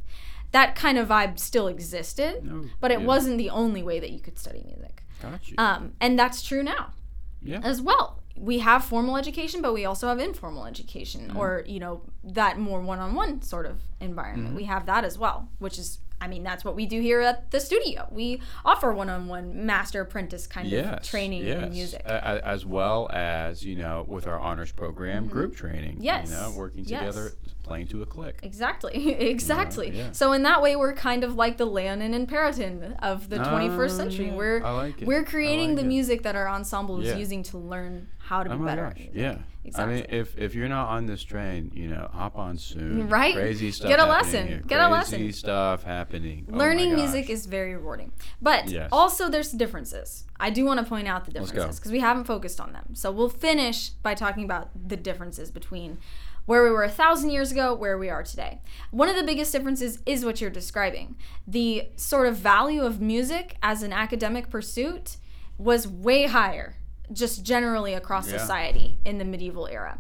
That 0.53 0.75
kind 0.75 0.99
of 0.99 1.09
vibe 1.09 1.39
still 1.39 1.67
existed, 1.67 2.45
No, 2.45 2.67
but 2.79 2.91
it 2.91 3.01
yeah. 3.01 3.07
wasn't 3.07 3.39
the 3.39 3.49
only 3.49 3.83
way 3.83 4.01
that 4.01 4.11
you 4.11 4.21
could 4.21 4.39
study 4.39 4.63
music. 4.67 5.03
Got 5.23 5.49
you. 5.49 5.55
Um, 5.57 5.95
and 5.99 6.19
that's 6.19 6.43
true 6.43 6.63
now 6.63 6.93
yeah. 7.41 7.61
as 7.63 7.81
well. 7.81 8.21
We 8.37 8.59
have 8.59 8.85
formal 8.85 9.17
education, 9.17 9.63
but 9.63 9.73
we 9.73 9.85
also 9.85 10.09
have 10.09 10.19
informal 10.19 10.67
education, 10.67 11.31
mm. 11.33 11.37
or 11.37 11.65
you 11.67 11.81
know 11.81 12.03
that 12.25 12.59
more 12.59 12.81
one-on-one 12.81 13.43
sort 13.43 13.67
of 13.67 13.81
environment. 14.01 14.49
Mm-hmm. 14.49 14.57
We 14.57 14.65
have 14.65 14.87
that 14.87 15.05
as 15.05 15.19
well, 15.19 15.49
which 15.59 15.79
is, 15.79 15.99
I 16.23 16.29
mean, 16.29 16.45
that's 16.45 16.65
what 16.65 16.77
we 16.77 16.87
do 16.87 17.01
here 17.01 17.21
at 17.21 17.51
the 17.51 17.59
studio. 17.59 18.07
We 18.13 18.41
offer 18.65 18.93
one-on-one 18.93 19.67
master 19.67 20.01
apprentice 20.03 20.47
kind 20.47 20.73
of 20.73 21.03
training 21.03 21.45
yes. 21.45 21.63
in 21.65 21.71
music. 21.71 22.03
As 22.07 22.65
well 22.65 23.11
as 23.13 23.65
you 23.65 23.75
know 23.77 24.05
with 24.07 24.27
our 24.29 24.39
honors 24.39 24.71
program 24.71 25.27
group 25.27 25.57
training. 25.57 25.97
Yes, 26.01 26.31
you 26.31 26.37
know, 26.37 26.53
working 26.57 26.85
yes. 26.85 27.01
together, 27.01 27.33
playing 27.65 27.89
to 27.89 28.03
a 28.03 28.07
click. 28.07 28.39
Exactly, 28.45 29.09
exactly. 29.31 29.91
yeah. 29.91 30.13
So 30.13 30.33
in 30.33 30.45
that 30.45 30.63
way, 30.63 30.77
we're 30.77 30.95
kind 30.95 31.25
of 31.25 31.35
like 31.35 31.57
the 31.57 31.67
Leonin 31.67 32.15
and 32.15 32.29
Perotin 32.29 32.97
of 33.03 33.29
the 33.29 33.39
21st 33.39 33.85
Ah, 33.85 33.97
century. 33.97 34.31
We're 34.31 34.63
I 34.65 34.71
like 34.71 35.03
it. 35.03 35.09
we're 35.09 35.25
creating 35.25 35.71
like 35.71 35.79
the 35.79 35.85
it. 35.85 35.89
music 35.89 36.23
that 36.23 36.37
our 36.37 36.49
ensemble 36.49 37.01
is 37.01 37.09
Yeah. 37.09 37.17
using 37.17 37.43
to 37.45 37.59
learn 37.59 38.07
how 38.19 38.45
to 38.45 38.49
be 38.51 38.55
Oh 38.55 38.59
my 38.59 38.67
better. 38.67 38.83
gosh, 38.85 38.93
at 38.93 38.99
music. 38.99 39.15
yeah. 39.17 39.39
Exactly. 39.65 39.95
I 39.95 39.97
mean, 39.97 40.07
if 40.09 40.37
if 40.37 40.55
you're 40.55 40.69
not 40.69 40.89
on 40.89 41.07
this 41.07 41.23
train, 41.23 41.71
you 41.75 41.87
know, 41.89 42.11
hop 42.13 42.37
on 42.37 42.59
soon. 42.59 43.09
Right? 43.09 43.35
Crazy 43.35 43.71
stuff. 43.71 43.89
Get 43.89 44.01
a 44.01 44.07
lesson. 44.07 44.49
here. 44.49 44.63
Get 44.67 44.81
a 44.81 44.89
lesson. 44.89 45.19
Crazy 45.21 45.33
stuff 45.33 45.85
happening. 45.85 46.47
Oh 46.53 46.57
learning 46.57 46.91
gosh. 46.91 46.99
music 46.99 47.31
is 47.31 47.47
very 47.47 47.75
rewarding 47.77 48.13
but 48.41 48.69
Yes. 48.69 48.89
also 48.93 49.29
there's 49.29 49.53
differences 49.53 50.25
i 50.41 50.51
do 50.51 50.65
want 50.65 50.79
to 50.81 50.85
point 50.87 51.07
out 51.09 51.25
the 51.25 51.31
differences 51.33 51.79
because 51.79 51.93
we 51.93 52.01
haven't 52.01 52.25
focused 52.25 52.61
on 52.61 52.73
them 52.73 52.87
so 52.95 53.11
we'll 53.11 53.29
finish 53.29 53.91
by 53.91 54.15
talking 54.15 54.45
about 54.45 54.71
the 54.89 54.97
differences 54.97 55.51
between 55.51 55.99
where 56.47 56.65
we 56.65 56.71
were 56.71 56.83
a 56.83 56.89
thousand 56.91 57.31
years 57.31 57.53
ago 57.53 57.75
where 57.75 57.97
we 57.99 58.09
are 58.11 58.23
today 58.23 58.61
one 58.91 59.09
of 59.09 59.17
the 59.17 59.23
biggest 59.23 59.53
differences 59.53 59.99
is 60.07 60.25
what 60.25 60.41
you're 60.41 60.51
describing 60.51 61.17
the 61.47 61.89
sort 61.97 62.27
of 62.27 62.37
value 62.37 62.83
of 62.83 63.01
music 63.01 63.57
as 63.63 63.83
an 63.83 63.93
academic 63.93 64.51
pursuit 64.51 65.17
was 65.59 65.87
way 65.87 66.27
higher 66.27 66.77
just 67.13 67.45
generally 67.45 67.95
across 67.95 68.31
Yeah. 68.31 68.39
society 68.39 68.99
in 69.05 69.19
the 69.19 69.25
medieval 69.25 69.67
era 69.67 69.99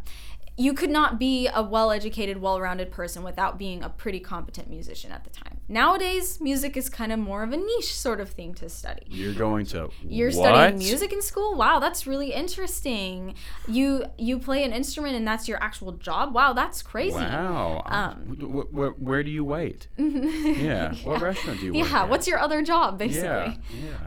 you 0.54 0.74
could 0.74 0.90
not 0.90 1.18
be 1.18 1.48
a 1.48 1.62
well-educated 1.62 2.36
well-rounded 2.38 2.90
person 2.90 3.22
without 3.22 3.58
being 3.58 3.82
a 3.82 3.88
pretty 3.88 4.20
competent 4.20 4.68
musician 4.68 5.10
at 5.10 5.24
the 5.24 5.30
time 5.30 5.56
nowadays 5.66 6.42
music 6.42 6.76
is 6.76 6.90
kind 6.90 7.10
of 7.10 7.18
more 7.18 7.42
of 7.42 7.52
a 7.54 7.56
niche 7.56 7.94
sort 7.94 8.20
of 8.20 8.28
thing 8.28 8.52
to 8.52 8.68
study 8.68 9.02
You're 9.08 9.32
going 9.32 9.64
to. 9.66 9.88
you're 10.06 10.28
what? 10.30 10.34
studying 10.34 10.78
music 10.78 11.10
in 11.10 11.22
school 11.22 11.54
wow 11.56 11.78
that's 11.78 12.06
really 12.06 12.34
interesting 12.34 13.34
you 13.66 14.04
you 14.18 14.38
play 14.38 14.62
an 14.62 14.72
instrument 14.72 15.16
and 15.16 15.26
that's 15.26 15.48
your 15.48 15.56
actual 15.62 15.92
job 15.92 16.34
wow 16.34 16.52
that's 16.52 16.82
crazy 16.82 17.16
Wow. 17.16 17.82
Um, 17.86 18.36
wh- 18.38 18.76
wh- 18.76 18.92
wh- 18.94 19.02
where 19.02 19.22
do 19.22 19.30
you 19.30 19.44
wait? 19.44 19.88
yeah. 19.96 20.92
What 21.04 21.22
restaurant 21.22 21.60
do 21.60 21.66
you 21.66 21.72
work 21.74 21.88
yeah 21.90 22.04
what's 22.04 22.26
your 22.28 22.38
other 22.38 22.60
job 22.60 22.98
basically 22.98 23.28
Yeah. 23.28 23.54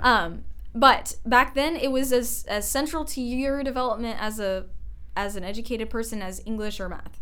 yeah. 0.04 0.24
Um, 0.26 0.44
but 0.76 1.16
back 1.26 1.56
then, 1.56 1.78
it 1.78 1.90
was 1.90 2.12
as 2.12 2.46
as 2.50 2.68
central 2.68 3.06
to 3.06 3.22
your 3.22 3.64
development 3.64 4.18
as 4.22 4.40
a 4.42 4.66
as 5.16 5.38
an 5.38 5.44
educated 5.46 5.90
person 5.90 6.22
as 6.22 6.42
English 6.46 6.82
or 6.82 6.90
math. 6.90 7.22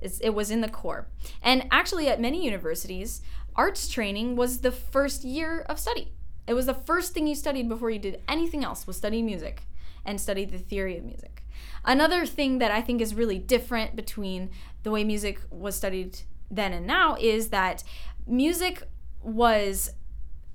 It's, 0.00 0.18
it 0.20 0.30
was 0.30 0.50
in 0.50 0.60
the 0.60 0.68
core. 0.68 1.08
And 1.42 1.66
actually, 1.70 2.08
at 2.08 2.20
many 2.20 2.44
universities, 2.44 3.20
arts 3.56 3.88
training 3.88 4.36
was 4.36 4.60
the 4.60 4.70
first 4.70 5.24
year 5.24 5.60
of 5.62 5.78
study. 5.78 6.12
It 6.46 6.54
was 6.54 6.66
the 6.66 6.74
first 6.74 7.12
thing 7.12 7.26
you 7.26 7.34
studied 7.34 7.68
before 7.68 7.90
you 7.90 7.98
did 7.98 8.20
anything 8.28 8.64
else 8.64 8.86
was 8.86 8.96
study 8.96 9.22
music 9.22 9.62
and 10.04 10.20
study 10.20 10.44
the 10.44 10.58
theory 10.58 10.96
of 10.96 11.04
music. 11.04 11.44
Another 11.84 12.26
thing 12.26 12.58
that 12.58 12.70
I 12.70 12.80
think 12.80 13.00
is 13.00 13.14
really 13.14 13.38
different 13.38 13.96
between 13.96 14.50
the 14.82 14.90
way 14.90 15.04
music 15.04 15.40
was 15.50 15.76
studied 15.76 16.20
then 16.50 16.72
and 16.72 16.86
now 16.86 17.16
is 17.20 17.48
that 17.48 17.82
music 18.26 18.82
was 19.22 19.90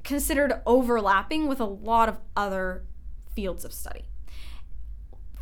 considered 0.07 0.61
overlapping 0.65 1.47
with 1.47 1.59
a 1.59 1.65
lot 1.65 2.07
of 2.07 2.17
other 2.35 2.85
fields 3.35 3.65
of 3.65 3.73
study. 3.73 4.05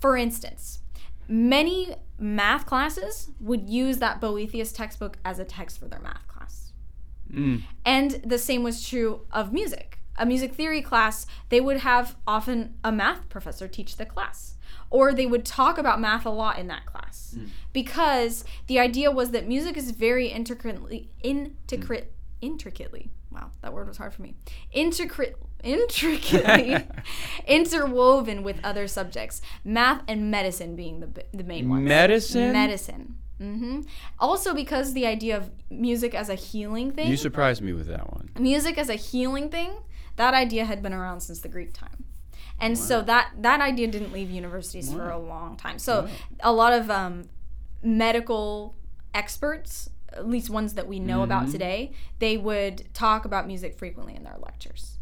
For 0.02 0.18
instance, 0.18 0.82
many 1.28 1.96
math 2.18 2.66
classes 2.66 3.30
would 3.40 3.70
use 3.70 4.00
that 4.00 4.20
Boethius 4.20 4.72
textbook 4.72 5.18
as 5.24 5.38
a 5.38 5.46
text 5.46 5.80
for 5.80 5.88
their 5.88 6.00
math 6.00 6.28
class. 6.28 6.74
Mm. 7.32 7.62
And 7.86 8.12
the 8.26 8.40
same 8.40 8.64
was 8.64 8.88
true 8.88 9.22
of 9.32 9.54
music. 9.54 10.00
A 10.18 10.26
music 10.26 10.56
theory 10.56 10.82
class, 10.82 11.28
they 11.50 11.62
would 11.62 11.78
have 11.78 12.16
often 12.26 12.74
a 12.84 12.92
math 12.92 13.30
professor 13.30 13.68
teach 13.68 13.98
the 13.98 14.06
class. 14.06 14.56
Or 14.90 15.14
they 15.14 15.28
would 15.28 15.46
talk 15.46 15.78
about 15.78 16.02
math 16.02 16.26
a 16.26 16.32
lot 16.32 16.58
in 16.58 16.68
that 16.68 16.88
class. 16.88 17.36
Because 17.72 18.46
the 18.66 18.80
idea 18.80 19.12
was 19.12 19.30
that 19.30 19.48
music 19.48 19.78
is 19.78 19.92
very 19.92 20.28
intricately 20.28 21.12
intricate 21.22 22.14
intricately. 22.42 23.12
Wow, 23.36 23.52
that 23.62 23.74
word 23.74 23.88
was 23.88 23.98
hard 23.98 24.14
for 24.14 24.22
me. 24.22 24.36
Intricate 24.72 25.36
intricately 25.64 26.88
interwoven 27.48 28.44
with 28.44 28.58
other 28.64 28.88
subjects, 28.88 29.42
math 29.64 30.02
and 30.08 30.32
medicine 30.32 30.76
being 30.76 31.00
the 31.02 31.10
the 31.34 31.44
main 31.44 31.68
ones. 31.70 31.84
Medicine? 31.88 32.52
Medicine. 32.54 33.16
hmm 33.40 33.82
Also, 34.20 34.54
because 34.54 34.94
the 34.94 35.06
idea 35.06 35.36
of 35.36 35.52
music 35.70 36.14
as 36.16 36.30
a 36.30 36.36
healing 36.36 36.92
thing, 36.92 37.08
You 37.12 37.18
surprised 37.18 37.62
me 37.62 37.74
with 37.74 37.88
that 37.88 38.12
one. 38.14 38.30
music 38.40 38.78
as 38.78 38.90
a 38.90 38.96
healing 38.96 39.50
thing, 39.50 39.72
that 40.16 40.34
idea 40.34 40.64
had 40.66 40.82
been 40.82 40.94
around 40.94 41.20
since 41.22 41.40
the 41.42 41.50
Greek 41.50 41.74
time. 41.74 42.06
And 42.60 42.78
so 42.78 43.02
that 43.02 43.32
that 43.42 43.60
idea 43.60 43.88
didn't 43.88 44.14
leave 44.14 44.30
universities 44.32 44.90
for 44.94 45.10
a 45.10 45.18
long 45.20 45.58
time. 45.58 45.78
So 45.78 45.94
Wow. 46.04 46.10
a 46.40 46.54
lot 46.54 46.72
of 46.72 46.90
um, 46.90 47.24
medical 47.84 48.76
experts, 49.14 49.90
at 50.14 50.28
least 50.28 50.50
ones 50.50 50.74
that 50.76 50.88
we 50.88 51.00
know 51.00 51.16
Mm-hmm. 51.18 51.24
about 51.32 51.50
today, 51.52 51.92
they 52.20 52.38
would 52.38 52.94
talk 52.94 53.26
about 53.26 53.48
music 53.48 53.76
frequently 53.78 54.16
in 54.16 54.24
their 54.24 54.38
lectures, 54.42 54.98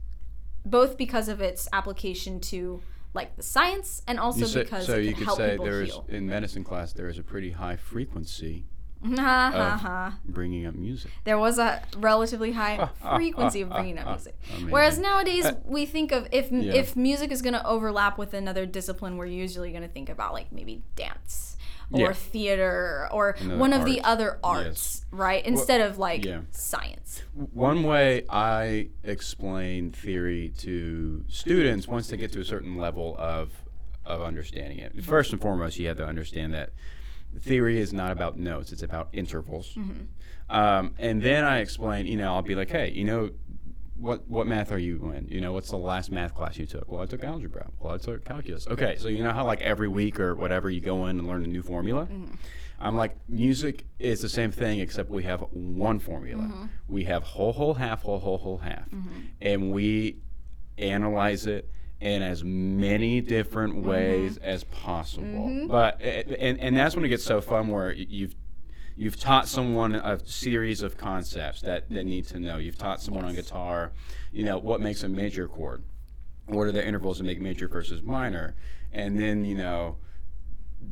both 0.65 0.97
because 0.97 1.27
of 1.29 1.41
its 1.41 1.67
application 1.73 2.39
to 2.39 2.81
like 3.13 3.35
the 3.35 3.43
science 3.43 4.01
and 4.07 4.19
also 4.19 4.45
say- 4.45 4.63
because 4.63 4.85
so 4.87 4.95
you 4.97 5.13
could 5.13 5.29
say 5.31 5.55
there's 5.61 5.91
heal. 5.91 6.05
in 6.09 6.25
medicine 6.25 6.63
class 6.63 6.93
there 6.93 7.07
is 7.07 7.19
a 7.19 7.23
pretty 7.23 7.51
high 7.51 7.75
frequency 7.75 8.65
of 9.03 10.13
bringing 10.25 10.65
up 10.65 10.75
music. 10.75 11.11
There 11.25 11.37
was 11.37 11.59
a 11.59 11.81
relatively 11.97 12.53
high 12.53 12.89
frequency 13.15 13.61
of 13.61 13.69
bringing 13.69 13.97
up 13.97 14.07
music. 14.15 14.35
Amazing. 14.49 14.69
Whereas 14.71 14.97
nowadays 14.97 15.45
Uh, 15.45 15.55
we 15.65 15.85
think 15.85 16.11
of 16.11 16.27
if 16.31 16.51
yeah. 16.51 16.73
if 16.73 16.95
music 16.95 17.31
is 17.31 17.41
going 17.41 17.53
to 17.53 17.65
overlap 17.67 18.17
with 18.17 18.33
another 18.33 18.65
discipline, 18.65 19.17
we're 19.17 19.25
usually 19.25 19.71
going 19.71 19.83
to 19.83 19.89
think 19.89 20.09
about 20.09 20.33
like 20.33 20.51
maybe 20.51 20.81
dance 20.95 21.52
or 21.93 21.99
Yeah. 21.99 22.13
theater 22.13 23.07
or 23.11 23.35
Another 23.39 23.57
one 23.57 23.71
of 23.73 23.85
the 23.85 24.01
other 24.01 24.39
arts, 24.43 25.05
right? 25.11 25.45
Instead 25.45 25.79
of 25.81 25.97
like 25.97 26.25
yeah. 26.25 26.41
science. 26.51 27.21
One 27.33 27.83
way 27.83 28.25
I 28.29 28.89
explain 29.03 29.91
theory 29.91 30.51
to 30.57 31.23
students 31.27 31.87
once 31.87 32.07
they 32.07 32.17
get 32.17 32.31
to 32.33 32.41
a 32.41 32.45
certain 32.45 32.75
level 32.77 33.15
of 33.17 33.51
of 34.05 34.21
understanding 34.21 34.79
it. 34.79 35.01
First 35.03 35.31
and 35.31 35.41
foremost, 35.41 35.79
you 35.79 35.87
have 35.87 35.95
to 35.97 36.05
understand 36.05 36.53
that 36.53 36.71
theory 37.39 37.79
is 37.79 37.93
not 37.93 38.11
about 38.11 38.37
notes; 38.37 38.71
it's 38.73 38.83
about 38.83 39.07
intervals. 39.13 39.77
Um, 40.49 40.93
and 40.99 41.21
then 41.21 41.45
I 41.45 41.59
explain, 41.59 42.05
you 42.05 42.17
know, 42.17 42.33
I'll 42.35 42.41
be 42.41 42.53
like, 42.53 42.69
hey, 42.69 42.91
you 42.91 43.05
know, 43.05 43.29
what 43.95 44.27
what 44.27 44.47
math 44.47 44.71
are 44.71 44.77
you 44.77 45.11
in? 45.11 45.27
You 45.29 45.41
know, 45.41 45.53
what's 45.53 45.69
the 45.69 45.77
last 45.77 46.11
math 46.11 46.33
class 46.33 46.57
you 46.57 46.65
took? 46.65 46.91
Well, 46.91 47.01
I 47.01 47.05
took 47.05 47.23
algebra. 47.23 47.69
Well, 47.79 47.93
I 47.93 47.97
took 47.97 48.25
calculus. 48.25 48.67
Okay, 48.67 48.95
so 48.97 49.07
you 49.07 49.23
know 49.23 49.31
how 49.31 49.45
like 49.45 49.61
every 49.61 49.87
week 49.87 50.19
or 50.19 50.35
whatever 50.35 50.69
you 50.69 50.81
go 50.81 51.05
in 51.07 51.19
and 51.19 51.27
learn 51.27 51.43
a 51.43 51.47
new 51.47 51.61
formula. 51.61 52.03
Mm-hmm. 52.05 52.35
I'm 52.79 52.97
like, 52.97 53.15
music 53.29 53.85
is 53.99 54.21
the 54.21 54.27
same 54.27 54.51
thing 54.51 54.79
except 54.79 55.09
we 55.09 55.23
have 55.23 55.41
one 55.51 55.99
formula. 55.99 56.43
Mm-hmm. 56.43 56.65
We 56.89 57.05
have 57.05 57.23
whole, 57.23 57.53
whole, 57.53 57.75
half, 57.75 58.01
whole, 58.01 58.19
whole, 58.19 58.37
whole, 58.37 58.57
half, 58.57 58.89
mm-hmm. 58.89 59.19
and 59.41 59.71
we 59.71 60.17
analyze 60.77 61.45
it 61.45 61.69
in 62.01 62.21
as 62.21 62.43
many 62.43 63.21
different 63.21 63.77
ways 63.77 64.37
as 64.37 64.65
possible. 64.65 65.67
But 65.69 66.01
and 66.01 66.59
and 66.59 66.75
that's 66.75 66.95
when 66.95 67.05
it 67.05 67.09
gets 67.09 67.23
so 67.23 67.39
fun 67.39 67.69
where 67.69 67.93
you've 67.93 68.35
you've 68.95 69.19
taught 69.19 69.47
someone 69.47 69.95
a 69.95 70.19
series 70.25 70.81
of 70.81 70.97
concepts 70.97 71.61
that 71.61 71.89
they 71.89 72.03
need 72.03 72.27
to 72.27 72.39
know. 72.39 72.57
You've 72.57 72.77
taught 72.77 73.01
someone 73.01 73.25
on 73.25 73.35
guitar, 73.35 73.91
you 74.31 74.43
know, 74.43 74.57
what 74.57 74.81
makes 74.81 75.03
a 75.03 75.09
major 75.09 75.47
chord. 75.47 75.83
What 76.45 76.63
are 76.63 76.71
the 76.71 76.85
intervals 76.85 77.17
that 77.19 77.23
make 77.23 77.41
major 77.41 77.67
versus 77.67 78.01
minor? 78.01 78.55
And 78.91 79.19
then, 79.19 79.45
you 79.45 79.55
know, 79.55 79.97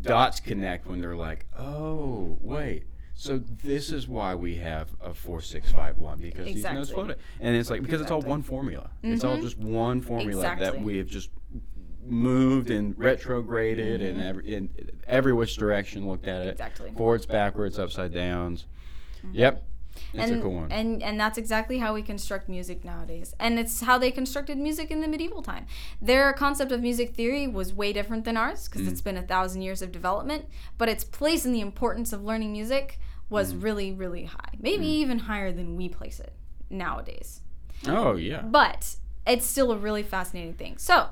dots 0.01 0.39
connect 0.39 0.87
when 0.87 1.01
they're 1.01 1.15
like, 1.15 1.45
oh, 1.57 2.37
wait. 2.41 2.85
So 3.13 3.37
this 3.37 3.91
is 3.91 4.07
why 4.07 4.33
we 4.33 4.55
have 4.55 4.89
a 4.99 5.13
four 5.13 5.41
six 5.41 5.71
five 5.71 5.99
one 5.99 6.19
because 6.19 6.45
these 6.45 6.63
notes 6.63 6.89
Exactly. 6.89 6.93
float 6.93 7.09
it, 7.11 7.19
and 7.39 7.55
it's 7.55 7.69
like 7.69 7.83
because 7.83 8.01
it's 8.01 8.09
all 8.09 8.21
one 8.21 8.41
formula. 8.41 8.89
It's 9.03 9.23
all 9.23 9.33
mm-hmm. 9.33 9.43
just 9.43 9.59
one 9.59 10.01
formula 10.01 10.55
that 10.57 10.81
we 10.81 10.97
have 10.97 11.05
just 11.05 11.29
moved 12.05 12.69
and 12.69 12.97
retrograded 12.97 14.01
and 14.01 14.21
every, 14.21 14.53
in 14.55 14.69
every 15.07 15.33
which 15.33 15.55
direction 15.57 16.07
looked 16.07 16.27
at 16.27 16.45
it. 16.47 16.51
Exactly. 16.51 16.91
Forwards, 16.97 17.25
backwards, 17.25 17.77
upside 17.79 18.13
downs. 18.13 18.65
Yep. 19.31 19.63
It's 20.13 20.31
and, 20.31 20.39
a 20.39 20.41
cool 20.41 20.53
one. 20.55 20.71
And 20.71 21.03
and 21.03 21.19
that's 21.19 21.37
exactly 21.37 21.79
how 21.79 21.93
we 21.93 22.01
construct 22.01 22.47
music 22.47 22.83
nowadays. 22.85 23.35
And 23.39 23.59
it's 23.59 23.81
how 23.81 23.97
they 23.97 24.09
constructed 24.09 24.57
music 24.57 24.89
in 24.89 25.01
the 25.01 25.07
medieval 25.07 25.41
time. 25.43 25.67
Their 26.01 26.31
concept 26.33 26.71
of 26.71 26.81
music 26.81 27.13
theory 27.13 27.45
was 27.47 27.73
way 27.73 27.91
different 27.93 28.23
than 28.25 28.37
ours 28.37 28.67
because 28.67 28.83
Mm. 28.87 28.91
it's 28.91 29.01
been 29.01 29.17
a 29.17 29.21
thousand 29.21 29.61
years 29.63 29.81
of 29.81 29.91
development. 29.91 30.45
But 30.77 30.87
its 30.89 31.03
place 31.03 31.45
in 31.45 31.51
the 31.51 31.59
importance 31.61 32.13
of 32.13 32.23
learning 32.23 32.51
music 32.53 32.99
was 33.29 33.53
Mm. 33.53 33.63
really, 33.63 33.91
really 33.91 34.23
high. 34.25 34.53
Maybe 34.59 34.87
even 34.87 35.19
higher 35.19 35.51
than 35.51 35.75
we 35.75 35.89
place 35.89 36.19
it 36.19 36.33
nowadays. 36.69 37.41
oh 37.87 38.15
yeah. 38.15 38.41
But 38.43 38.95
it's 39.27 39.45
still 39.45 39.71
a 39.71 39.77
really 39.77 40.03
fascinating 40.03 40.53
thing. 40.53 40.77
So 40.77 41.07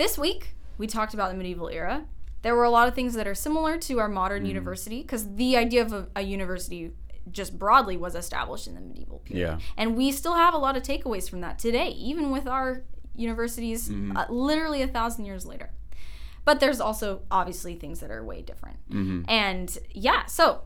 this 0.00 0.16
week 0.18 0.54
we 0.78 0.86
talked 0.86 1.12
about 1.12 1.30
the 1.30 1.36
medieval 1.36 1.68
era. 1.68 2.06
There 2.42 2.56
were 2.56 2.64
a 2.64 2.70
lot 2.70 2.88
of 2.88 2.94
things 2.94 3.12
that 3.14 3.26
are 3.26 3.34
similar 3.34 3.76
to 3.78 3.98
our 4.00 4.08
modern 4.08 4.44
Mm. 4.44 4.48
university 4.48 5.02
because 5.02 5.34
the 5.34 5.56
idea 5.58 5.82
of 5.82 5.92
a, 5.92 6.08
a 6.16 6.22
university 6.22 6.92
just 7.30 7.58
broadly 7.58 7.96
was 7.98 8.14
established 8.14 8.66
in 8.66 8.74
the 8.74 8.80
medieval 8.80 9.18
period. 9.18 9.42
Yeah. 9.46 9.58
And 9.76 9.94
we 9.96 10.10
still 10.10 10.34
have 10.34 10.54
a 10.54 10.58
lot 10.66 10.74
of 10.78 10.82
takeaways 10.82 11.28
from 11.28 11.42
that 11.42 11.58
today, 11.58 11.88
even 11.90 12.30
with 12.30 12.46
our 12.46 12.82
universities 13.14 13.90
Mm-hmm. 13.90 14.16
uh, 14.16 14.24
literally 14.30 14.80
a 14.80 14.88
thousand 14.88 15.26
years 15.26 15.44
later. 15.44 15.70
But 16.46 16.60
there's 16.60 16.80
also 16.80 17.20
obviously 17.30 17.74
things 17.74 18.00
that 18.00 18.10
are 18.10 18.24
way 18.24 18.40
different. 18.40 18.78
Mm-hmm. 18.88 19.22
And 19.28 19.78
yeah, 19.90 20.24
so 20.24 20.62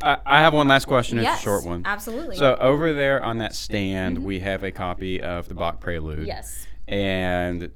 I, 0.00 0.16
I 0.24 0.40
have 0.40 0.54
one 0.54 0.66
last 0.68 0.86
question. 0.86 1.18
It's 1.18 1.24
yes, 1.24 1.40
a 1.40 1.42
short 1.42 1.64
one. 1.66 1.82
absolutely. 1.84 2.36
So 2.36 2.56
over 2.58 2.94
there 2.94 3.22
on 3.22 3.36
that 3.38 3.54
stand, 3.54 4.24
we 4.24 4.40
have 4.40 4.64
a 4.64 4.72
copy 4.72 5.20
of 5.20 5.46
the 5.48 5.54
Bach 5.54 5.78
Prelude. 5.78 6.26
yes, 6.26 6.66
And 6.88 7.70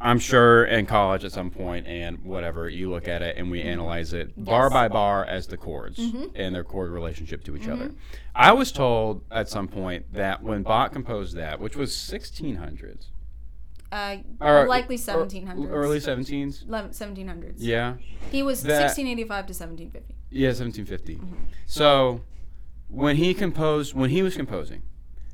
I'm 0.00 0.18
sure 0.18 0.64
in 0.64 0.86
college 0.86 1.24
at 1.24 1.32
some 1.32 1.50
point 1.50 1.86
and 1.86 2.22
whatever, 2.24 2.68
you 2.68 2.90
look 2.90 3.08
at 3.08 3.22
it 3.22 3.36
and 3.36 3.50
we 3.50 3.60
mm-hmm. 3.60 3.68
analyze 3.68 4.12
it 4.12 4.32
bar 4.42 4.70
by 4.70 4.88
bar 4.88 5.24
as 5.24 5.46
the 5.46 5.56
chords 5.56 5.98
mm-hmm. 5.98 6.26
and 6.34 6.54
their 6.54 6.64
chord 6.64 6.90
relationship 6.90 7.44
to 7.44 7.56
each 7.56 7.62
mm-hmm. 7.62 7.72
other. 7.72 7.94
I 8.34 8.52
was 8.52 8.72
told 8.72 9.24
at 9.30 9.48
some 9.48 9.68
point 9.68 10.12
that 10.12 10.42
when 10.42 10.62
Bach 10.62 10.92
composed 10.92 11.36
that, 11.36 11.60
which 11.60 11.76
was 11.76 11.92
1600s, 11.92 13.06
uh, 13.92 14.16
or 14.40 14.66
likely 14.68 14.94
or 14.96 14.98
1700s. 14.98 15.68
early 15.70 15.98
17s. 15.98 16.64
1700s. 16.66 17.54
Yeah. 17.58 17.94
He 18.30 18.42
was 18.42 18.62
That- 18.62 18.82
1685 18.82 19.46
to 19.46 19.52
1750. 19.52 20.14
Yeah, 20.30 20.48
1750. 20.48 21.20
So 21.66 22.20
when 22.88 23.16
he 23.16 23.34
composed, 23.34 23.94
when 23.94 24.10
he 24.10 24.22
was 24.22 24.36
composing, 24.36 24.82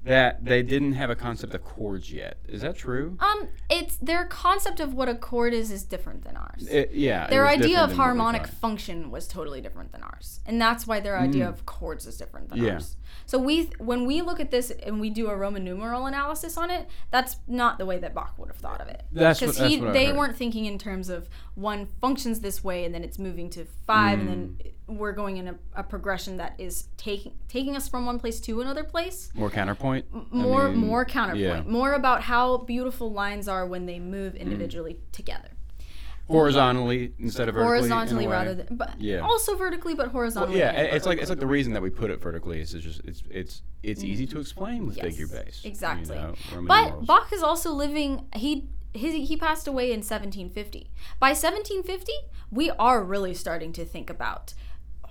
that 0.06 0.44
they 0.44 0.62
didn't 0.62 0.92
have 0.92 1.10
a 1.10 1.14
concept 1.16 1.52
of 1.54 1.62
chords 1.64 2.12
yet. 2.12 2.38
Is 2.48 2.62
that 2.62 2.76
true? 2.76 3.16
Um, 3.20 3.48
it's 3.68 3.96
their 3.96 4.24
concept 4.24 4.78
of 4.80 4.94
what 4.94 5.08
a 5.08 5.14
chord 5.14 5.52
is 5.52 5.70
is 5.70 5.82
different 5.82 6.24
than 6.24 6.36
ours. 6.36 6.66
It- 6.70 6.92
yeah. 6.92 7.26
their 7.28 7.42
was 7.42 7.50
idea 7.56 7.80
of 7.80 7.90
than 7.90 7.98
what 7.98 8.04
we 8.04 8.08
harmonic 8.18 8.46
function 8.46 9.10
was 9.10 9.26
totally 9.26 9.60
different 9.60 9.92
than 9.92 10.02
ours, 10.02 10.40
and 10.46 10.60
that's 10.60 10.86
why 10.86 11.00
their 11.00 11.18
idea 11.18 11.48
of 11.48 11.66
chords 11.66 12.06
is 12.06 12.16
different 12.16 12.48
than 12.50 12.60
Mm. 12.60 12.66
Yeah. 12.66 12.72
ours. 12.74 12.96
So 13.26 13.38
we, 13.38 13.64
when 13.78 14.06
we 14.06 14.22
look 14.22 14.38
at 14.38 14.52
this 14.52 14.70
and 14.70 15.00
we 15.00 15.10
do 15.10 15.26
a 15.28 15.36
Roman 15.36 15.64
numeral 15.64 16.06
analysis 16.06 16.56
on 16.56 16.70
it, 16.70 16.86
that's 17.10 17.36
not 17.48 17.78
the 17.78 17.84
way 17.86 17.98
that 17.98 18.14
Bach 18.14 18.34
would 18.38 18.48
have 18.48 18.58
thought 18.58 18.80
of 18.80 18.86
it. 18.88 19.02
That's 19.10 19.40
what- 19.40 19.54
because 19.56 19.68
he, 19.68 19.78
what 19.80 19.88
I 19.90 19.92
they 19.92 20.06
heard. 20.06 20.16
weren't 20.16 20.36
thinking 20.36 20.64
in 20.66 20.78
terms 20.78 21.08
of 21.08 21.28
one 21.56 21.86
functions 22.00 22.40
this 22.40 22.62
way 22.62 22.84
and 22.84 22.94
then 22.94 23.02
it's 23.02 23.18
moving 23.18 23.50
to 23.50 23.64
five 23.64 24.20
and 24.20 24.28
then 24.28 24.56
Mm. 24.64 24.72
We're 24.88 25.12
going 25.12 25.36
in 25.38 25.48
a, 25.48 25.54
a 25.74 25.82
progression 25.82 26.36
that 26.36 26.54
is 26.58 26.88
taking 26.96 27.32
taking 27.48 27.74
us 27.76 27.88
from 27.88 28.06
one 28.06 28.18
place 28.20 28.38
to 28.40 28.60
another 28.60 28.84
place 28.84 29.30
More 29.34 29.50
counterpoint. 29.50 30.04
I 30.14 30.22
more 30.30 30.68
mean, 30.68 30.78
more 30.78 31.04
counterpoint 31.04 31.40
yeah. 31.66 31.70
more 31.70 31.92
about 31.94 32.22
how 32.22 32.58
beautiful 32.58 33.12
lines 33.12 33.48
are 33.48 33.66
when 33.66 33.86
they 33.86 33.98
move 33.98 34.34
Mm. 34.34 34.40
individually 34.40 34.98
together 35.12 35.48
horizontally 36.28 37.12
instead 37.20 37.48
of 37.48 37.54
vertically. 37.54 37.78
horizontally 37.78 38.26
rather 38.26 38.54
than 38.54 38.66
but 38.76 39.00
Yeah. 39.00 39.20
also 39.20 39.56
vertically 39.56 39.94
but 39.94 40.08
horizontally 40.08 40.58
Yeah, 40.58 40.70
and 40.70 40.86
it- 40.88 40.94
it's 40.94 41.06
like 41.06 41.18
it's 41.18 41.30
like 41.30 41.38
the 41.38 41.46
reason 41.46 41.72
that 41.74 41.82
we 41.82 41.90
put 41.90 42.10
it 42.10 42.20
vertically 42.20 42.60
is 42.60 42.74
it's 42.74 42.84
just 42.84 43.00
it's 43.04 43.22
it's 43.30 43.62
it's 43.82 44.02
easy 44.02 44.26
to 44.26 44.40
explain 44.40 44.86
with 44.86 44.96
Yes, 44.96 45.06
figure 45.06 45.28
bass. 45.28 45.64
you 45.64 45.70
exactly. 45.70 46.16
know, 46.16 46.34
but. 46.66 47.06
Bach 47.06 47.32
is 47.32 47.42
also 47.42 47.70
living 47.72 48.26
he 48.34 48.68
his, 48.92 49.28
he 49.28 49.36
passed 49.36 49.68
away 49.68 49.92
in 49.92 49.98
1750 50.02 50.90
by 51.20 51.28
1750 51.34 52.12
we 52.50 52.70
are 52.70 53.04
really 53.04 53.34
starting 53.34 53.72
to 53.74 53.84
think 53.84 54.08
about 54.10 54.54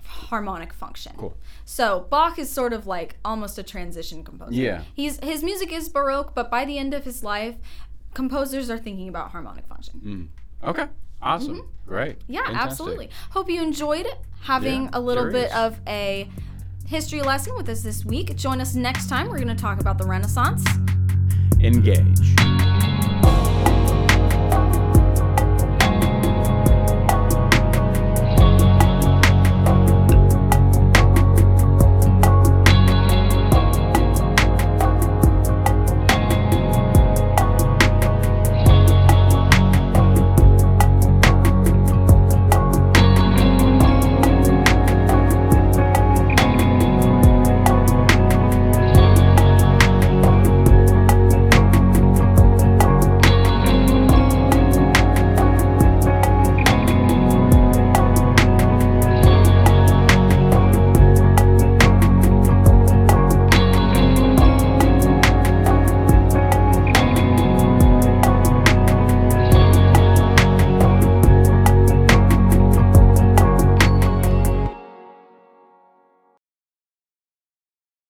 harmonic 0.06 0.72
function 0.72 1.12
Cool. 1.16 1.36
so 1.64 2.06
Bach 2.10 2.38
is 2.38 2.50
sort 2.50 2.72
of 2.72 2.86
like 2.86 3.16
almost 3.24 3.58
a 3.58 3.62
transition 3.62 4.24
composer 4.24 4.52
Yeah. 4.54 4.82
he's 4.94 5.18
his 5.22 5.42
music 5.42 5.72
is 5.72 5.88
baroque 5.88 6.34
but 6.34 6.50
by 6.50 6.64
the 6.64 6.78
end 6.78 6.94
of 6.94 7.04
his 7.04 7.22
life 7.22 7.56
composers 8.14 8.70
are 8.70 8.78
thinking 8.78 9.08
about 9.08 9.30
harmonic 9.32 9.66
function 9.66 10.30
Okay. 10.64 10.86
Awesome. 11.22 11.68
Great. 11.86 12.18
Mm-hmm. 12.20 12.32
Yeah, 12.32 12.44
Fantastic. 12.46 12.70
absolutely. 12.70 13.10
Hope 13.30 13.50
you 13.50 13.62
enjoyed 13.62 14.06
having 14.42 14.84
Yeah, 14.84 14.90
a 14.94 15.00
little 15.00 15.30
bit 15.30 15.50
of 15.54 15.80
a 15.86 16.28
history 16.86 17.22
lesson 17.22 17.54
with 17.56 17.68
us 17.68 17.82
this 17.82 18.04
week. 18.04 18.34
Join 18.36 18.60
us 18.60 18.74
next 18.74 19.08
time. 19.08 19.28
We're 19.28 19.36
going 19.38 19.48
to 19.48 19.54
talk 19.54 19.80
about 19.80 19.98
the 19.98 20.06
Renaissance. 20.06 20.64
Engage. 21.60 23.15